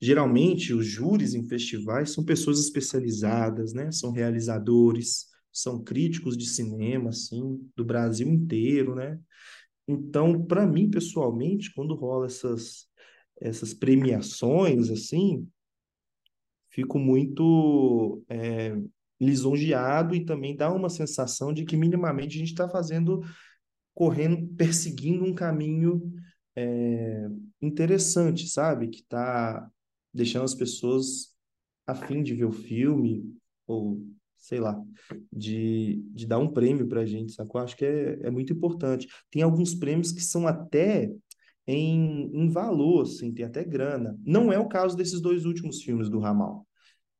Geralmente, 0.00 0.74
os 0.74 0.86
júris 0.86 1.34
em 1.34 1.48
festivais 1.48 2.10
são 2.12 2.24
pessoas 2.24 2.60
especializadas, 2.60 3.72
né? 3.74 3.92
São 3.92 4.12
realizadores, 4.12 5.26
são 5.52 5.82
críticos 5.82 6.36
de 6.36 6.46
cinema, 6.48 7.10
assim, 7.10 7.60
do 7.76 7.84
Brasil 7.84 8.28
inteiro, 8.28 8.94
né? 8.94 9.18
Então, 9.88 10.44
para 10.44 10.66
mim, 10.66 10.90
pessoalmente, 10.90 11.72
quando 11.74 11.94
rola 11.94 12.26
essas, 12.26 12.86
essas 13.40 13.72
premiações, 13.74 14.90
assim, 14.90 15.46
fico 16.76 16.98
muito 16.98 18.22
é, 18.28 18.76
lisonjeado 19.18 20.14
e 20.14 20.26
também 20.26 20.54
dá 20.54 20.70
uma 20.70 20.90
sensação 20.90 21.50
de 21.50 21.64
que 21.64 21.74
minimamente 21.74 22.36
a 22.36 22.38
gente 22.38 22.50
está 22.50 22.68
fazendo, 22.68 23.22
correndo, 23.94 24.46
perseguindo 24.56 25.24
um 25.24 25.34
caminho 25.34 26.12
é, 26.54 27.26
interessante, 27.62 28.46
sabe? 28.46 28.88
Que 28.88 29.00
está 29.00 29.66
deixando 30.12 30.44
as 30.44 30.54
pessoas 30.54 31.34
a 31.86 31.94
fim 31.94 32.22
de 32.22 32.34
ver 32.34 32.44
o 32.44 32.52
filme, 32.52 33.24
ou 33.66 34.04
sei 34.36 34.60
lá, 34.60 34.78
de, 35.32 36.04
de 36.12 36.26
dar 36.26 36.38
um 36.38 36.52
prêmio 36.52 36.86
pra 36.86 37.06
gente, 37.06 37.32
sacou? 37.32 37.58
Acho 37.58 37.74
que 37.74 37.86
é, 37.86 38.18
é 38.24 38.30
muito 38.30 38.52
importante. 38.52 39.08
Tem 39.30 39.40
alguns 39.40 39.74
prêmios 39.74 40.12
que 40.12 40.22
são 40.22 40.46
até 40.46 41.10
em, 41.66 42.30
em 42.32 42.48
valor, 42.48 43.02
assim, 43.02 43.32
tem 43.32 43.44
até 43.44 43.64
grana. 43.64 44.18
Não 44.24 44.52
é 44.52 44.58
o 44.58 44.68
caso 44.68 44.96
desses 44.96 45.20
dois 45.20 45.44
últimos 45.44 45.82
filmes 45.82 46.08
do 46.08 46.18
Ramal. 46.18 46.66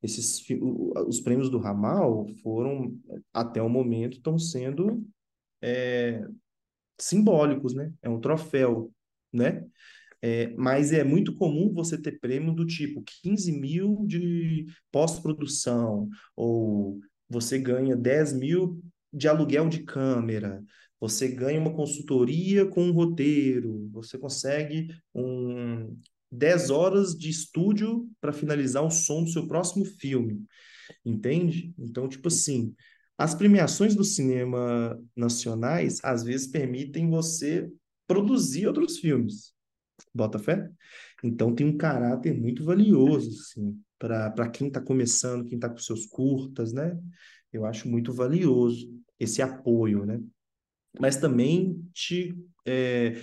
Esses, 0.02 0.44
os 1.06 1.20
prêmios 1.20 1.50
do 1.50 1.58
Ramal 1.58 2.26
foram, 2.42 2.96
até 3.32 3.60
o 3.60 3.68
momento, 3.68 4.18
estão 4.18 4.38
sendo 4.38 5.04
simbólicos, 6.98 7.74
né? 7.74 7.92
É 8.02 8.08
um 8.08 8.20
troféu, 8.20 8.92
né? 9.32 9.64
É, 10.22 10.48
mas 10.56 10.92
é 10.92 11.04
muito 11.04 11.34
comum 11.34 11.72
você 11.72 12.00
ter 12.00 12.18
prêmio 12.18 12.52
do 12.52 12.66
tipo 12.66 13.02
15 13.22 13.52
mil 13.52 14.04
de 14.06 14.66
pós-produção, 14.90 16.08
ou 16.34 16.98
você 17.28 17.58
ganha 17.58 17.94
10 17.94 18.32
mil 18.32 18.82
de 19.12 19.28
aluguel 19.28 19.68
de 19.68 19.82
câmera, 19.82 20.62
você 21.00 21.28
ganha 21.28 21.60
uma 21.60 21.74
consultoria 21.74 22.66
com 22.66 22.84
um 22.84 22.92
roteiro, 22.92 23.88
você 23.92 24.18
consegue 24.18 24.88
um 25.14 25.96
10 26.30 26.70
horas 26.70 27.14
de 27.16 27.30
estúdio 27.30 28.08
para 28.20 28.32
finalizar 28.32 28.84
o 28.84 28.90
som 28.90 29.22
do 29.22 29.30
seu 29.30 29.46
próximo 29.46 29.84
filme, 29.84 30.42
entende? 31.04 31.72
Então, 31.78 32.08
tipo 32.08 32.28
assim, 32.28 32.74
as 33.16 33.34
premiações 33.34 33.94
do 33.94 34.04
cinema 34.04 35.00
nacionais 35.14 36.00
às 36.02 36.22
vezes 36.22 36.46
permitem 36.46 37.08
você 37.08 37.70
produzir 38.06 38.66
outros 38.66 38.98
filmes. 38.98 39.54
Bota 40.14 40.38
fé? 40.38 40.68
Então 41.24 41.54
tem 41.54 41.66
um 41.66 41.76
caráter 41.76 42.38
muito 42.38 42.64
valioso, 42.64 43.30
assim, 43.30 43.80
para 43.98 44.48
quem 44.50 44.68
está 44.68 44.80
começando, 44.80 45.44
quem 45.44 45.56
está 45.56 45.68
com 45.68 45.78
seus 45.78 46.06
curtas, 46.06 46.72
né? 46.72 46.98
Eu 47.52 47.64
acho 47.64 47.88
muito 47.88 48.12
valioso 48.12 48.92
esse 49.18 49.40
apoio, 49.40 50.04
né? 50.04 50.20
Mas 51.00 51.16
também 51.16 51.82
te, 51.92 52.34
é, 52.66 53.20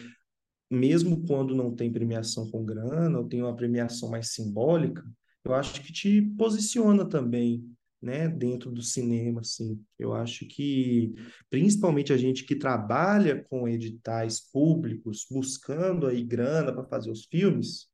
mesmo 0.69 1.26
quando 1.26 1.55
não 1.55 1.76
tem 1.76 1.91
premiação 1.91 2.49
com 2.49 2.65
grana, 2.65 3.19
ou 3.19 3.28
tem 3.28 3.41
uma 3.41 3.55
premiação 3.55 4.09
mais 4.09 4.30
simbólica, 4.30 5.03
eu 5.43 5.53
acho 5.53 5.82
que 5.82 5.91
te 5.91 6.21
posiciona 6.38 7.07
também, 7.07 7.69
né, 8.01 8.28
dentro 8.28 8.71
do 8.71 8.82
cinema, 8.82 9.41
assim. 9.41 9.82
Eu 9.99 10.13
acho 10.13 10.45
que, 10.47 11.13
principalmente 11.49 12.11
a 12.13 12.17
gente 12.17 12.45
que 12.45 12.55
trabalha 12.55 13.43
com 13.49 13.67
editais 13.67 14.39
públicos, 14.39 15.26
buscando 15.30 16.07
aí 16.07 16.24
grana 16.24 16.74
para 16.74 16.86
fazer 16.86 17.11
os 17.11 17.26
filmes, 17.26 17.88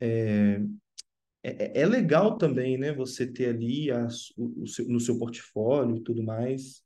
é, 0.00 0.60
é 1.42 1.82
é 1.82 1.86
legal 1.86 2.36
também, 2.38 2.78
né, 2.78 2.92
você 2.92 3.26
ter 3.26 3.48
ali 3.48 3.90
as, 3.90 4.30
o, 4.36 4.62
o 4.62 4.66
seu, 4.66 4.88
no 4.88 5.00
seu 5.00 5.18
portfólio 5.18 5.96
e 5.96 6.02
tudo 6.02 6.22
mais, 6.22 6.82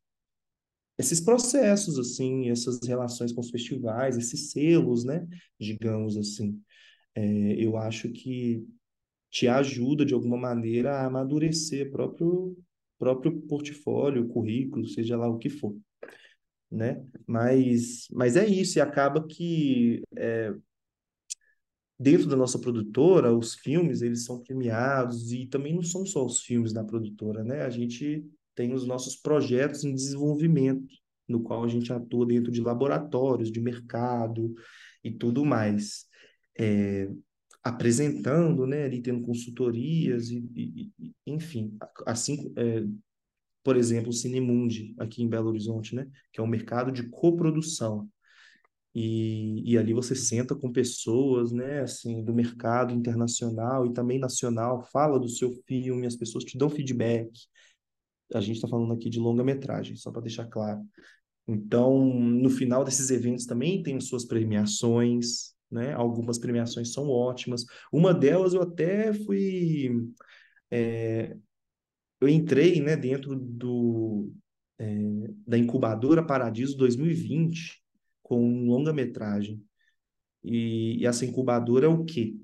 esses 0.98 1.20
processos, 1.20 1.98
assim, 1.98 2.50
essas 2.50 2.80
relações 2.86 3.32
com 3.32 3.40
os 3.40 3.50
festivais, 3.50 4.16
esses 4.16 4.50
selos, 4.50 5.04
né, 5.04 5.26
digamos 5.60 6.16
assim. 6.16 6.60
É, 7.14 7.22
eu 7.62 7.76
acho 7.76 8.10
que 8.10 8.66
te 9.30 9.48
ajuda 9.48 10.04
de 10.06 10.14
alguma 10.14 10.36
maneira 10.36 10.96
a 10.98 11.06
amadurecer 11.06 11.90
próprio 11.90 12.56
próprio 12.98 13.42
portfólio, 13.42 14.28
currículo, 14.28 14.86
seja 14.88 15.16
lá 15.18 15.28
o 15.28 15.38
que 15.38 15.50
for, 15.50 15.76
né? 16.70 17.04
Mas 17.26 18.08
mas 18.12 18.36
é 18.36 18.46
isso, 18.46 18.78
e 18.78 18.82
acaba 18.82 19.26
que 19.26 20.02
dentro 21.98 22.26
da 22.28 22.36
nossa 22.36 22.58
produtora, 22.58 23.34
os 23.34 23.54
filmes, 23.54 24.02
eles 24.02 24.24
são 24.24 24.42
premiados 24.42 25.32
e 25.32 25.46
também 25.46 25.74
não 25.74 25.82
são 25.82 26.04
só 26.04 26.24
os 26.24 26.40
filmes 26.42 26.72
da 26.72 26.84
produtora, 26.84 27.42
né? 27.42 27.62
A 27.62 27.70
gente 27.70 28.24
tem 28.56 28.74
os 28.74 28.86
nossos 28.86 29.16
projetos 29.16 29.84
em 29.84 29.94
desenvolvimento, 29.94 30.88
no 31.28 31.42
qual 31.42 31.64
a 31.64 31.68
gente 31.68 31.92
atua 31.92 32.26
dentro 32.26 32.50
de 32.52 32.62
laboratórios, 32.62 33.52
de 33.52 33.60
mercado 33.60 34.54
e 35.04 35.12
tudo 35.12 35.44
mais. 35.44 36.06
É, 36.58 37.08
apresentando, 37.62 38.66
né, 38.66 38.84
ali 38.84 39.02
tendo 39.02 39.22
consultorias 39.22 40.30
e, 40.30 40.38
e- 40.54 40.92
e- 40.98 41.12
enfim, 41.26 41.76
assim, 42.06 42.52
é, 42.56 42.84
por 43.64 43.76
exemplo, 43.76 44.10
o 44.10 44.12
Cinemundi 44.12 44.94
aqui 44.98 45.22
em 45.22 45.28
Belo 45.28 45.48
Horizonte, 45.48 45.94
né, 45.94 46.08
que 46.32 46.40
é 46.40 46.42
um 46.44 46.46
mercado 46.46 46.92
de 46.92 47.08
coprodução. 47.08 48.08
E, 48.94 49.62
e 49.70 49.76
ali 49.76 49.92
você 49.92 50.14
senta 50.14 50.54
com 50.54 50.72
pessoas, 50.72 51.52
né, 51.52 51.80
assim, 51.82 52.24
do 52.24 52.32
mercado 52.34 52.94
internacional 52.94 53.86
e 53.86 53.92
também 53.92 54.18
nacional, 54.18 54.82
fala 54.90 55.20
do 55.20 55.28
seu 55.28 55.52
filme, 55.66 56.06
as 56.06 56.16
pessoas 56.16 56.44
te 56.44 56.56
dão 56.56 56.70
feedback. 56.70 57.30
A 58.34 58.40
gente 58.40 58.56
está 58.56 58.68
falando 58.68 58.92
aqui 58.92 59.08
de 59.08 59.18
longa-metragem, 59.18 59.96
só 59.96 60.10
para 60.10 60.22
deixar 60.22 60.46
claro. 60.46 60.80
Então, 61.46 62.04
no 62.04 62.50
final 62.50 62.84
desses 62.84 63.10
eventos 63.10 63.46
também 63.46 63.82
tem 63.82 63.96
as 63.96 64.08
suas 64.08 64.24
premiações, 64.24 65.54
né? 65.70 65.92
Algumas 65.92 66.38
premiações 66.38 66.92
são 66.92 67.08
ótimas. 67.08 67.64
Uma 67.92 68.12
delas 68.12 68.52
eu 68.52 68.62
até 68.62 69.12
fui, 69.12 69.90
eu 72.20 72.28
entrei, 72.28 72.80
né, 72.80 72.96
dentro 72.96 73.36
do 73.36 74.32
é, 74.78 74.86
da 75.46 75.56
incubadora 75.56 76.26
Paradiso 76.26 76.76
2020 76.76 77.82
com 78.22 78.66
longa-metragem. 78.66 79.62
E, 80.42 80.98
e 81.00 81.06
essa 81.06 81.24
incubadora 81.24 81.86
é 81.86 81.88
o 81.88 82.04
quê? 82.04 82.36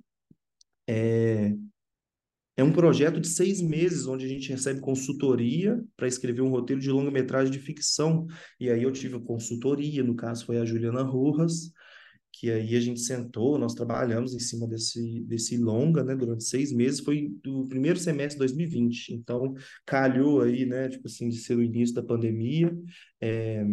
É 0.86 1.54
um 2.60 2.72
projeto 2.72 3.18
de 3.20 3.28
seis 3.28 3.62
meses, 3.62 4.06
onde 4.06 4.26
a 4.26 4.28
gente 4.28 4.50
recebe 4.50 4.80
consultoria 4.80 5.82
para 5.96 6.06
escrever 6.06 6.42
um 6.42 6.50
roteiro 6.50 6.82
de 6.82 6.90
longa-metragem 6.90 7.50
de 7.50 7.58
ficção. 7.58 8.26
E 8.60 8.68
aí 8.68 8.82
eu 8.82 8.92
tive 8.92 9.18
consultoria, 9.20 10.02
no 10.02 10.14
caso 10.14 10.44
foi 10.44 10.58
a 10.58 10.64
Juliana 10.64 11.02
Rojas, 11.02 11.72
que 12.32 12.50
aí 12.50 12.74
a 12.74 12.80
gente 12.80 13.00
sentou, 13.00 13.58
nós 13.58 13.74
trabalhamos 13.74 14.34
em 14.34 14.38
cima 14.38 14.66
desse, 14.66 15.20
desse 15.22 15.56
longa, 15.56 16.02
né, 16.02 16.16
durante 16.16 16.44
seis 16.44 16.72
meses, 16.72 17.00
foi 17.00 17.30
do 17.42 17.66
primeiro 17.68 17.98
semestre 17.98 18.34
de 18.34 18.38
2020. 18.38 19.14
Então, 19.14 19.54
calhou 19.86 20.40
aí, 20.40 20.66
né, 20.66 20.88
tipo 20.88 21.06
assim, 21.06 21.28
de 21.28 21.36
ser 21.36 21.56
o 21.56 21.62
início 21.62 21.94
da 21.94 22.02
pandemia. 22.02 22.74
É, 23.20 23.64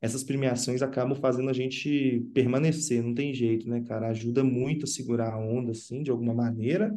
essas 0.00 0.22
premiações 0.22 0.82
acabam 0.82 1.16
fazendo 1.16 1.50
a 1.50 1.52
gente 1.52 2.24
permanecer, 2.32 3.02
não 3.02 3.14
tem 3.14 3.34
jeito, 3.34 3.68
né, 3.68 3.82
cara? 3.82 4.08
Ajuda 4.08 4.44
muito 4.44 4.84
a 4.84 4.88
segurar 4.88 5.32
a 5.32 5.38
onda, 5.38 5.72
assim, 5.72 6.02
de 6.02 6.10
alguma 6.10 6.34
maneira. 6.34 6.94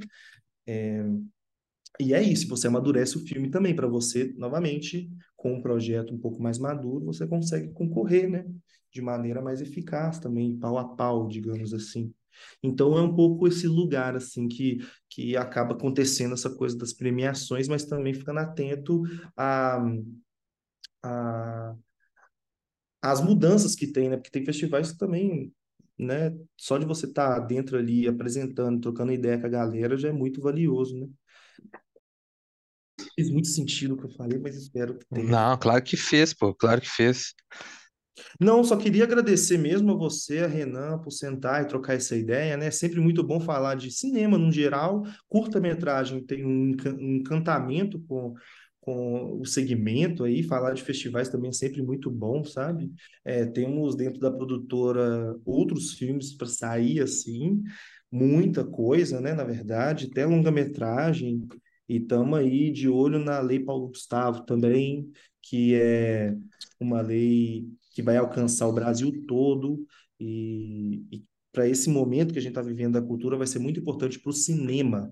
É... 0.68 1.04
E 2.00 2.14
é 2.14 2.22
isso, 2.22 2.48
você 2.48 2.68
amadurece 2.68 3.18
o 3.18 3.26
filme 3.28 3.50
também, 3.52 3.76
para 3.76 3.88
você, 3.88 4.34
novamente, 4.38 5.10
com 5.36 5.54
um 5.54 5.62
projeto 5.62 6.14
um 6.14 6.18
pouco 6.18 6.42
mais 6.42 6.58
maduro, 6.58 7.06
você 7.06 7.28
consegue 7.28 7.72
concorrer, 7.74 8.30
né? 8.30 8.46
De 8.92 9.02
maneira 9.02 9.42
mais 9.42 9.62
eficaz 9.62 10.20
também, 10.20 10.58
pau 10.58 10.78
a 10.78 10.96
pau, 10.96 11.28
digamos 11.28 11.74
assim. 11.74 12.14
Então 12.64 12.98
é 12.98 13.02
um 13.02 13.14
pouco 13.14 13.48
esse 13.48 13.68
lugar 13.68 14.16
assim 14.16 14.48
que, 14.48 14.80
que 15.10 15.36
acaba 15.38 15.74
acontecendo 15.76 16.34
essa 16.34 16.50
coisa 16.50 16.78
das 16.78 16.94
premiações, 16.94 17.68
mas 17.68 17.86
também 17.86 18.14
ficando 18.14 18.40
atento 18.40 19.04
a, 19.38 19.80
a 21.04 21.76
as 23.02 23.22
mudanças 23.22 23.76
que 23.76 23.88
tem, 23.88 24.10
né? 24.10 24.18
Porque 24.18 24.30
tem 24.32 24.46
festivais 24.46 24.92
que 24.92 24.98
também, 24.98 25.52
né? 25.98 26.36
Só 26.58 26.78
de 26.78 26.86
você 26.86 27.06
estar 27.06 27.40
tá 27.40 27.40
dentro 27.40 27.78
ali 27.78 28.08
apresentando, 28.08 28.82
trocando 28.82 29.12
ideia 29.12 29.40
com 29.40 29.48
a 29.48 29.50
galera 29.50 29.98
já 29.98 30.10
é 30.10 30.14
muito 30.14 30.42
valioso, 30.42 30.98
né? 30.98 31.08
Fez 33.16 33.30
muito 33.30 33.48
sentido 33.48 33.96
o 33.96 33.98
que 33.98 34.06
eu 34.06 34.12
falei, 34.12 34.40
mas 34.40 34.56
espero 34.56 34.98
que 34.98 35.06
tenha. 35.06 35.30
Não, 35.30 35.58
claro 35.58 35.84
que 35.84 35.98
fez, 35.98 36.34
pô, 36.34 36.54
claro 36.54 36.82
que 36.82 36.90
fez. 36.90 37.34
Não, 38.40 38.64
só 38.64 38.76
queria 38.76 39.04
agradecer 39.04 39.58
mesmo 39.58 39.92
a 39.92 39.96
você, 39.96 40.40
a 40.40 40.48
Renan, 40.48 41.00
por 41.00 41.12
sentar 41.12 41.64
e 41.64 41.68
trocar 41.68 41.94
essa 41.94 42.16
ideia, 42.16 42.58
né? 42.58 42.68
É 42.68 42.72
sempre 42.72 43.00
muito 43.00 43.24
bom 43.24 43.40
falar 43.40 43.76
de 43.76 43.92
cinema 43.92 44.38
no 44.38 44.52
geral. 44.52 45.04
Curta-metragem 45.28 46.26
tem 46.26 46.46
um 46.46 46.76
encantamento 47.18 48.00
com, 48.08 48.34
com 48.82 49.40
o 49.40 49.46
segmento 49.46 50.24
aí, 50.24 50.44
falar 50.44 50.74
de 50.74 50.82
festivais 50.84 51.30
também 51.30 51.50
é 51.50 51.54
sempre 51.54 51.82
muito 51.84 52.10
bom, 52.10 52.44
sabe? 52.44 52.92
É, 53.24 53.46
temos 53.46 53.96
dentro 53.96 54.20
da 54.20 54.32
produtora 54.32 55.36
outros 55.46 55.94
filmes 55.94 56.34
para 56.34 56.48
sair 56.48 57.00
assim, 57.00 57.62
muita 58.12 58.66
coisa, 58.66 59.22
né? 59.22 59.34
Na 59.34 59.44
verdade, 59.44 60.08
até 60.12 60.26
longa-metragem. 60.26 61.48
E 61.88 61.98
estamos 61.98 62.40
aí 62.40 62.72
de 62.72 62.90
olho 62.90 63.20
na 63.20 63.40
Lei 63.40 63.60
Paulo 63.60 63.90
Gustavo 63.90 64.46
também, 64.46 65.12
que 65.42 65.76
é 65.76 66.36
uma 66.80 67.02
lei 67.02 67.68
que 67.94 68.02
vai 68.02 68.18
alcançar 68.18 68.68
o 68.68 68.74
Brasil 68.74 69.12
todo 69.28 69.86
e, 70.20 71.04
e 71.12 71.24
para 71.52 71.68
esse 71.68 71.90
momento 71.90 72.32
que 72.32 72.40
a 72.40 72.42
gente 72.42 72.52
está 72.52 72.62
vivendo 72.62 72.94
da 72.94 73.02
cultura 73.02 73.38
vai 73.38 73.46
ser 73.48 73.60
muito 73.60 73.80
importante 73.80 74.20
para 74.20 74.30
o 74.30 74.34
cinema, 74.34 75.12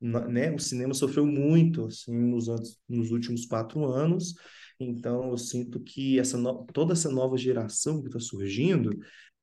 né? 0.00 0.52
O 0.54 0.58
cinema 0.58 0.94
sofreu 0.94 1.26
muito 1.26 1.86
assim 1.86 2.16
nos 2.16 2.48
anos, 2.48 2.78
nos 2.88 3.10
últimos 3.10 3.46
quatro 3.46 3.84
anos, 3.84 4.34
então 4.78 5.30
eu 5.30 5.38
sinto 5.38 5.80
que 5.80 6.18
essa 6.18 6.36
no... 6.36 6.64
toda 6.72 6.92
essa 6.92 7.10
nova 7.10 7.36
geração 7.36 8.00
que 8.00 8.08
está 8.08 8.20
surgindo 8.20 8.90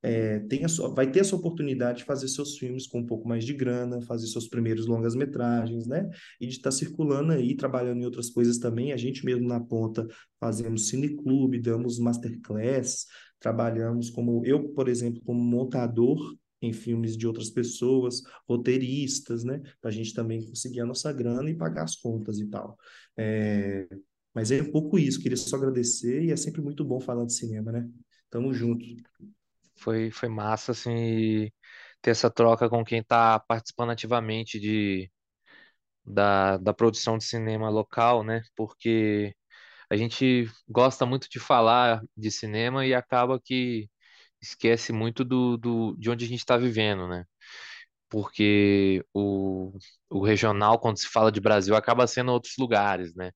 é, 0.05 0.39
tem 0.41 0.63
a 0.63 0.67
sua, 0.67 0.93
vai 0.93 1.09
ter 1.09 1.21
essa 1.21 1.35
oportunidade 1.35 1.99
de 1.99 2.03
fazer 2.05 2.27
seus 2.27 2.59
filmes 2.59 2.85
com 2.85 2.99
um 2.99 3.05
pouco 3.05 3.27
mais 3.27 3.43
de 3.43 3.53
grana, 3.55 3.99
fazer 4.03 4.27
seus 4.27 4.47
primeiros 4.47 4.85
longas-metragens, 4.85 5.87
né? 5.87 6.07
E 6.39 6.45
de 6.45 6.53
estar 6.53 6.69
tá 6.69 6.75
circulando 6.75 7.31
aí, 7.31 7.55
trabalhando 7.55 8.01
em 8.01 8.05
outras 8.05 8.29
coisas 8.29 8.59
também. 8.59 8.93
A 8.93 8.97
gente 8.97 9.25
mesmo 9.25 9.47
na 9.47 9.59
ponta 9.59 10.07
fazemos 10.39 10.89
cineclube, 10.89 11.59
damos 11.59 11.97
masterclass, 11.97 13.07
trabalhamos 13.39 14.11
como 14.11 14.45
eu, 14.45 14.69
por 14.69 14.87
exemplo, 14.87 15.21
como 15.25 15.39
montador 15.39 16.19
em 16.61 16.73
filmes 16.73 17.17
de 17.17 17.27
outras 17.27 17.49
pessoas, 17.49 18.21
roteiristas, 18.47 19.43
né? 19.43 19.61
Para 19.81 19.89
a 19.89 19.93
gente 19.93 20.13
também 20.13 20.45
conseguir 20.45 20.81
a 20.81 20.85
nossa 20.85 21.11
grana 21.11 21.49
e 21.49 21.55
pagar 21.55 21.83
as 21.83 21.95
contas 21.95 22.39
e 22.39 22.47
tal. 22.47 22.77
É... 23.17 23.87
Mas 24.33 24.51
é 24.51 24.61
um 24.61 24.71
pouco 24.71 24.99
isso, 24.99 25.21
queria 25.21 25.37
só 25.37 25.55
agradecer 25.55 26.23
e 26.23 26.31
é 26.31 26.35
sempre 26.35 26.61
muito 26.61 26.83
bom 26.83 26.99
falar 26.99 27.25
de 27.25 27.33
cinema, 27.33 27.71
né? 27.71 27.89
Tamo 28.29 28.53
junto. 28.53 28.85
Foi, 29.77 30.11
foi 30.11 30.27
massa, 30.27 30.71
assim, 30.73 31.49
ter 32.01 32.11
essa 32.11 32.29
troca 32.29 32.69
com 32.69 32.83
quem 32.83 32.99
está 32.99 33.39
participando 33.39 33.91
ativamente 33.91 34.59
de, 34.59 35.09
da, 36.05 36.57
da 36.57 36.73
produção 36.73 37.17
de 37.17 37.23
cinema 37.23 37.69
local, 37.69 38.23
né? 38.23 38.41
Porque 38.55 39.33
a 39.89 39.95
gente 39.95 40.49
gosta 40.67 41.05
muito 41.05 41.29
de 41.29 41.39
falar 41.39 42.01
de 42.15 42.31
cinema 42.31 42.85
e 42.85 42.93
acaba 42.93 43.39
que 43.39 43.89
esquece 44.45 44.93
muito 44.93 45.23
do, 45.25 45.57
do, 45.57 45.95
de 45.97 46.09
onde 46.09 46.25
a 46.25 46.27
gente 46.27 46.39
está 46.39 46.57
vivendo, 46.57 47.07
né? 47.07 47.25
Porque 48.09 49.05
o, 49.13 49.73
o 50.09 50.23
regional, 50.25 50.79
quando 50.79 50.97
se 50.99 51.07
fala 51.07 51.31
de 51.31 51.41
Brasil, 51.41 51.75
acaba 51.75 52.07
sendo 52.07 52.31
outros 52.31 52.55
lugares, 52.59 53.15
né? 53.15 53.31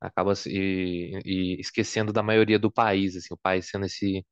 Acaba 0.00 0.34
e, 0.46 1.20
e 1.24 1.60
esquecendo 1.60 2.12
da 2.12 2.22
maioria 2.22 2.58
do 2.58 2.72
país, 2.72 3.16
assim, 3.16 3.34
o 3.34 3.38
país 3.38 3.68
sendo 3.70 3.86
esse, 3.86 4.24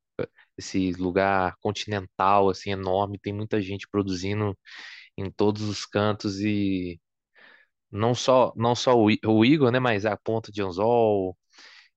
esse 0.59 0.93
lugar 0.95 1.57
continental, 1.61 2.51
assim, 2.51 2.71
enorme, 2.73 3.19
tem 3.21 3.33
muita 3.35 3.61
gente 3.63 3.89
produzindo 3.91 4.57
em 5.19 5.31
todos 5.31 5.63
os 5.63 5.87
cantos 5.87 6.41
e 6.41 7.01
não 7.91 8.15
só 8.15 8.53
não 8.57 8.75
só 8.75 8.95
o, 8.97 9.09
o 9.27 9.45
Igor, 9.45 9.71
né, 9.71 9.79
mas 9.81 10.07
a 10.07 10.17
Ponta 10.17 10.53
de 10.53 10.63
Anzol 10.63 11.37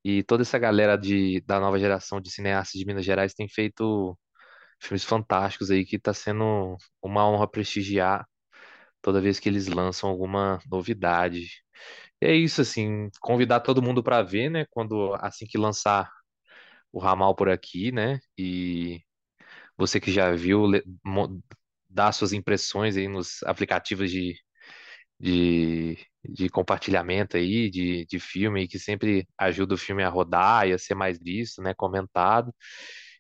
e 0.04 0.24
toda 0.24 0.44
essa 0.44 0.60
galera 0.60 0.98
de, 0.98 1.42
da 1.42 1.60
nova 1.60 1.80
geração 1.80 2.22
de 2.22 2.32
cineastas 2.32 2.80
de 2.80 2.86
Minas 2.86 3.06
Gerais 3.06 3.34
tem 3.34 3.48
feito 3.50 4.18
filmes 4.82 5.04
fantásticos 5.06 5.72
aí 5.72 5.86
que 5.86 5.98
está 5.98 6.14
sendo 6.14 6.78
uma 7.02 7.28
honra 7.30 7.48
prestigiar 7.50 8.26
toda 9.02 9.22
vez 9.22 9.40
que 9.40 9.50
eles 9.50 9.68
lançam 9.68 10.10
alguma 10.10 10.60
novidade. 10.72 11.48
E 12.22 12.26
é 12.28 12.36
isso, 12.36 12.62
assim, 12.62 13.10
convidar 13.22 13.62
todo 13.62 13.82
mundo 13.82 14.04
para 14.04 14.22
ver, 14.24 14.50
né, 14.50 14.66
quando 14.72 15.14
assim 15.22 15.46
que 15.48 15.58
lançar 15.58 16.10
o 16.92 17.00
ramal 17.00 17.36
por 17.36 17.50
aqui, 17.50 17.92
né? 17.92 18.20
E 18.38 19.02
você 19.78 20.00
que 20.00 20.12
já 20.12 20.32
viu, 20.34 20.68
dá 21.90 22.12
suas 22.12 22.34
impressões 22.34 22.98
aí 22.98 23.08
nos 23.08 23.44
aplicativos 23.44 24.10
de, 24.12 24.36
de, 25.24 25.98
de 26.22 26.50
compartilhamento 26.50 27.38
aí, 27.38 27.70
de, 27.70 28.06
de 28.06 28.20
filme, 28.20 28.68
que 28.68 28.78
sempre 28.78 29.26
ajuda 29.38 29.76
o 29.76 29.78
filme 29.78 30.04
a 30.04 30.10
rodar 30.10 30.68
e 30.68 30.74
a 30.74 30.78
ser 30.78 30.96
mais 30.96 31.18
visto, 31.18 31.62
né? 31.62 31.74
Comentado. 31.74 32.54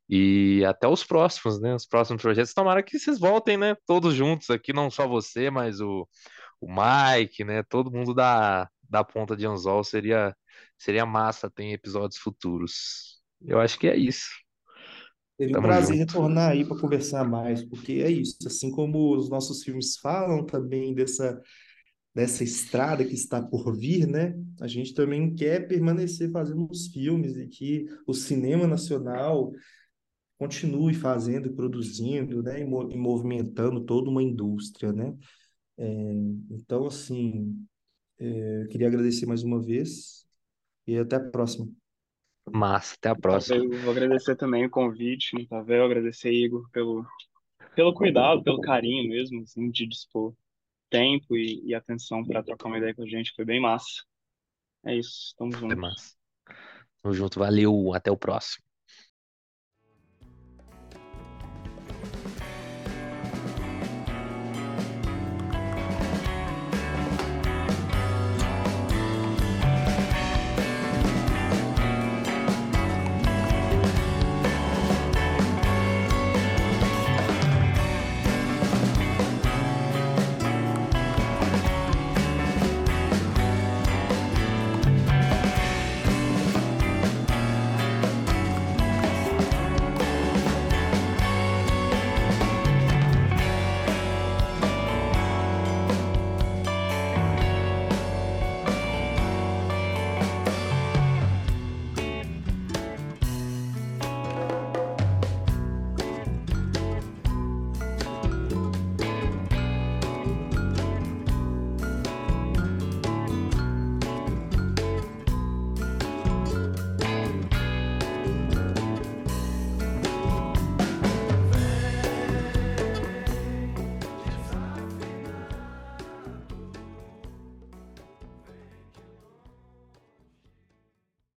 E 0.09 0.65
até 0.65 0.85
os 0.85 1.03
próximos, 1.05 1.61
né? 1.61 1.73
Os 1.73 1.85
próximos 1.85 2.21
projetos. 2.21 2.53
Tomara 2.53 2.83
que 2.83 2.99
vocês 2.99 3.17
voltem, 3.17 3.57
né? 3.57 3.77
Todos 3.87 4.13
juntos 4.13 4.49
aqui, 4.49 4.73
não 4.73 4.91
só 4.91 5.07
você, 5.07 5.49
mas 5.49 5.79
o, 5.79 6.05
o 6.59 6.67
Mike, 6.67 7.45
né? 7.45 7.63
Todo 7.63 7.89
mundo 7.91 8.13
da, 8.13 8.69
da 8.89 9.01
ponta 9.01 9.33
de 9.33 9.45
anzol 9.47 9.81
seria, 9.81 10.35
seria 10.77 11.05
massa, 11.05 11.49
tem 11.49 11.71
episódios 11.71 12.19
futuros. 12.19 13.23
Eu 13.47 13.61
acho 13.61 13.79
que 13.79 13.87
é 13.87 13.95
isso. 13.95 14.27
Seria 15.37 15.57
um 15.57 15.61
Tamo 15.61 15.67
prazer 15.67 15.95
junto. 15.97 15.99
retornar 15.99 16.51
aí 16.51 16.65
para 16.65 16.77
conversar 16.77 17.23
mais, 17.23 17.63
porque 17.63 17.93
é 17.93 18.11
isso. 18.11 18.37
Assim 18.45 18.69
como 18.71 19.15
os 19.15 19.29
nossos 19.29 19.63
filmes 19.63 19.97
falam 19.97 20.45
também 20.45 20.93
dessa, 20.93 21.41
dessa 22.13 22.43
estrada 22.43 23.03
que 23.05 23.13
está 23.13 23.41
por 23.41 23.75
vir, 23.75 24.07
né? 24.07 24.35
A 24.61 24.67
gente 24.67 24.93
também 24.93 25.33
quer 25.33 25.67
permanecer 25.67 26.31
fazendo 26.31 26.67
os 26.69 26.87
filmes 26.87 27.35
e 27.37 27.47
que 27.47 27.85
o 28.07 28.13
cinema 28.13 28.67
nacional 28.67 29.51
continue 30.37 30.93
fazendo 30.93 31.47
e 31.47 31.53
produzindo, 31.53 32.43
né? 32.43 32.61
E, 32.61 32.65
mo- 32.65 32.89
e 32.91 32.97
movimentando 32.97 33.81
toda 33.83 34.09
uma 34.09 34.23
indústria, 34.23 34.91
né? 34.91 35.15
É, 35.77 36.13
então, 36.51 36.85
assim, 36.87 37.65
é, 38.19 38.63
eu 38.63 38.67
queria 38.69 38.87
agradecer 38.87 39.25
mais 39.25 39.43
uma 39.43 39.61
vez 39.61 40.25
e 40.87 40.97
até 40.97 41.15
a 41.15 41.19
próxima. 41.19 41.67
Massa, 42.51 42.95
até 42.95 43.09
a 43.09 43.15
próxima. 43.15 43.57
Eu 43.57 43.69
vou 43.81 43.91
agradecer 43.91 44.35
também 44.35 44.65
o 44.65 44.69
convite, 44.69 45.31
vendo? 45.65 45.83
Agradecer, 45.83 46.31
Igor, 46.31 46.69
pelo, 46.71 47.05
pelo 47.75 47.93
cuidado, 47.93 48.43
pelo 48.43 48.61
carinho 48.61 49.09
mesmo, 49.09 49.41
assim, 49.43 49.69
de 49.71 49.87
dispor 49.87 50.35
tempo 50.93 51.35
e, 51.35 51.61
e 51.65 51.75
atenção 51.75 52.23
para 52.25 52.43
trocar 52.43 52.67
uma 52.69 52.77
ideia 52.77 52.93
com 52.95 53.03
a 53.03 53.07
gente. 53.07 53.33
Foi 53.35 53.45
bem 53.45 53.59
massa. 53.59 54.03
É 54.85 54.95
isso, 54.95 55.33
tamo 55.37 55.55
Foi 55.67 55.75
junto. 55.75 55.81
massa. 55.81 56.15
Tamo 57.01 57.13
junto, 57.15 57.39
valeu, 57.39 57.93
até 57.93 58.11
o 58.11 58.17
próximo. 58.17 58.62